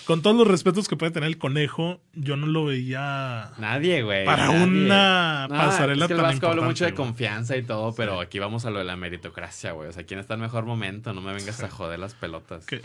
con 0.05 0.23
todos 0.23 0.37
los 0.37 0.47
respetos 0.49 0.89
que 0.89 0.97
puede 0.97 1.13
tener 1.13 1.29
el 1.29 1.37
conejo, 1.39 2.01
yo 2.15 2.37
no 2.37 2.47
lo 2.47 2.65
veía 2.67 3.51
Nadie, 3.59 4.03
güey. 4.03 4.25
Para 4.25 4.47
nadie. 4.47 4.65
una 4.65 5.47
pasarela 5.51 6.05
es 6.05 6.09
que 6.09 6.15
el 6.15 6.21
tan 6.21 6.31
Vasco 6.31 6.47
habló 6.49 6.63
mucho 6.63 6.85
de 6.85 6.93
güey. 6.93 7.07
confianza 7.07 7.57
y 7.57 7.63
todo, 7.63 7.95
pero 7.95 8.21
aquí 8.21 8.39
vamos 8.39 8.65
a 8.65 8.71
lo 8.71 8.79
de 8.79 8.85
la 8.85 8.97
meritocracia, 8.97 9.73
güey. 9.73 9.89
O 9.89 9.93
sea, 9.93 10.05
¿quién 10.05 10.19
está 10.19 10.35
en 10.35 10.41
mejor 10.41 10.65
momento? 10.65 11.13
No 11.13 11.21
me 11.21 11.35
vengas 11.35 11.63
a 11.63 11.69
joder 11.69 11.99
las 11.99 12.15
pelotas. 12.15 12.65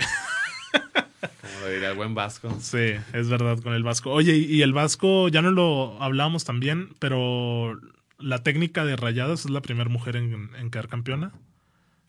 Como 0.71 1.59
lo 1.61 1.69
diría 1.69 1.91
el 1.91 1.95
buen 1.95 2.13
Vasco. 2.15 2.53
Sí, 2.59 2.95
es 3.13 3.29
verdad 3.29 3.57
con 3.59 3.73
el 3.73 3.83
Vasco. 3.83 4.11
Oye, 4.11 4.35
y 4.35 4.55
y 4.55 4.61
el 4.61 4.73
Vasco, 4.73 5.29
ya 5.29 5.41
no 5.41 5.51
lo 5.51 6.01
hablábamos 6.03 6.43
también, 6.43 6.89
pero 6.99 7.79
la 8.19 8.43
técnica 8.43 8.83
de 8.83 8.95
rayadas 8.97 9.45
es 9.45 9.49
la 9.51 9.61
primera 9.61 9.89
mujer 9.89 10.17
en, 10.17 10.49
en 10.57 10.69
quedar 10.69 10.89
campeona. 10.89 11.31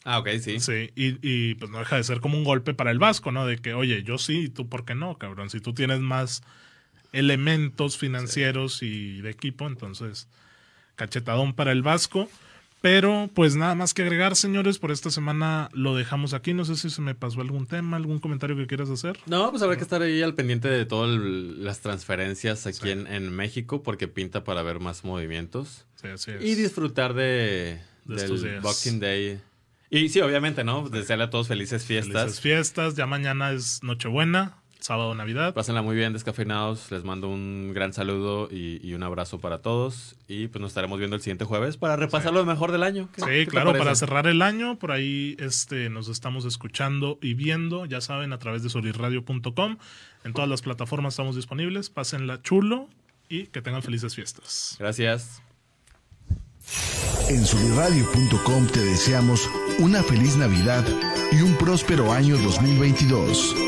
Ah, 0.04 0.18
ok, 0.18 0.28
sí. 0.40 0.60
Sí, 0.60 0.90
y, 0.94 1.16
y, 1.22 1.54
pues 1.54 1.70
no 1.70 1.78
deja 1.78 1.96
de 1.96 2.04
ser 2.04 2.20
como 2.20 2.36
un 2.36 2.44
golpe 2.44 2.74
para 2.74 2.90
el 2.90 2.98
Vasco, 2.98 3.32
¿no? 3.32 3.46
De 3.46 3.56
que, 3.56 3.72
oye, 3.72 4.02
yo 4.02 4.18
sí, 4.18 4.44
¿y 4.44 4.48
tú 4.48 4.68
por 4.68 4.84
qué 4.84 4.94
no, 4.94 5.16
cabrón? 5.16 5.48
Si 5.48 5.60
tú 5.60 5.72
tienes 5.72 6.00
más 6.00 6.42
elementos 7.12 7.96
financieros 7.96 8.82
y 8.82 9.20
de 9.22 9.30
equipo, 9.30 9.66
entonces 9.66 10.28
cachetadón 10.96 11.54
para 11.54 11.72
el 11.72 11.82
Vasco. 11.82 12.28
Pero 12.80 13.30
pues 13.32 13.56
nada 13.56 13.74
más 13.74 13.94
que 13.94 14.02
agregar, 14.02 14.36
señores, 14.36 14.78
por 14.78 14.90
esta 14.90 15.10
semana 15.10 15.70
lo 15.72 15.96
dejamos 15.96 16.34
aquí. 16.34 16.52
No 16.52 16.66
sé 16.66 16.76
si 16.76 16.90
se 16.90 17.00
me 17.00 17.14
pasó 17.14 17.40
algún 17.40 17.66
tema, 17.66 17.96
algún 17.96 18.18
comentario 18.18 18.58
que 18.58 18.66
quieras 18.66 18.90
hacer. 18.90 19.18
No, 19.24 19.50
pues 19.50 19.62
habrá 19.62 19.76
que 19.76 19.82
estar 19.84 20.02
ahí 20.02 20.20
al 20.20 20.34
pendiente 20.34 20.68
de 20.68 20.84
todas 20.84 21.08
las 21.18 21.80
transferencias 21.80 22.66
aquí 22.66 22.90
en, 22.90 23.06
en 23.06 23.34
México 23.34 23.82
porque 23.82 24.06
pinta 24.06 24.44
para 24.44 24.62
ver 24.62 24.80
más 24.80 25.02
movimientos. 25.02 25.86
Sí, 25.94 26.08
así 26.08 26.32
es. 26.32 26.44
Y 26.44 26.56
disfrutar 26.56 27.14
de, 27.14 27.80
De 28.04 28.16
estos 28.16 28.42
del 28.42 28.50
días. 28.50 28.62
Boxing 28.62 29.00
Day. 29.00 29.40
Y 29.90 30.08
sí, 30.08 30.20
obviamente, 30.20 30.64
¿no? 30.64 30.88
Desearle 30.88 31.24
a 31.24 31.30
todos 31.30 31.48
felices 31.48 31.84
fiestas. 31.84 32.22
Felices 32.22 32.40
fiestas. 32.40 32.94
Ya 32.96 33.06
mañana 33.06 33.52
es 33.52 33.82
Nochebuena, 33.84 34.56
sábado 34.80 35.14
Navidad. 35.14 35.54
Pásenla 35.54 35.82
muy 35.82 35.94
bien, 35.94 36.12
descafeinados. 36.12 36.90
Les 36.90 37.04
mando 37.04 37.28
un 37.28 37.72
gran 37.74 37.92
saludo 37.92 38.48
y, 38.50 38.80
y 38.86 38.94
un 38.94 39.02
abrazo 39.04 39.38
para 39.38 39.58
todos. 39.58 40.16
Y 40.26 40.48
pues 40.48 40.60
nos 40.60 40.70
estaremos 40.72 40.98
viendo 40.98 41.14
el 41.14 41.22
siguiente 41.22 41.44
jueves 41.44 41.76
para 41.76 41.94
repasar 41.96 42.32
lo 42.32 42.44
mejor 42.44 42.72
del 42.72 42.82
año. 42.82 43.08
¿Qué- 43.14 43.22
qué 43.22 43.44
Sí, 43.44 43.46
claro, 43.46 43.72
para 43.76 43.94
cerrar 43.94 44.26
el 44.26 44.42
año, 44.42 44.78
por 44.78 44.90
ahí 44.90 45.36
este, 45.38 45.90
nos 45.90 46.08
estamos 46.08 46.44
escuchando 46.44 47.18
y 47.22 47.34
viendo, 47.34 47.84
ya 47.86 48.00
saben, 48.00 48.32
a 48.32 48.38
través 48.38 48.62
de 48.64 48.70
solirradio.com. 48.70 49.76
En 50.24 50.32
todas 50.32 50.48
las 50.50 50.62
plataformas 50.62 51.14
estamos 51.14 51.36
disponibles. 51.36 51.88
Pásenla 51.90 52.42
chulo 52.42 52.88
y 53.28 53.46
que 53.46 53.62
tengan 53.62 53.82
felices 53.82 54.14
fiestas. 54.16 54.74
Gracias. 54.80 55.40
En 57.28 57.44
soliradio.com 57.44 58.66
te 58.66 58.80
deseamos 58.80 59.48
una 59.78 60.02
feliz 60.02 60.36
Navidad 60.36 60.84
y 61.32 61.40
un 61.40 61.54
próspero 61.56 62.12
año 62.12 62.36
2022. 62.36 63.63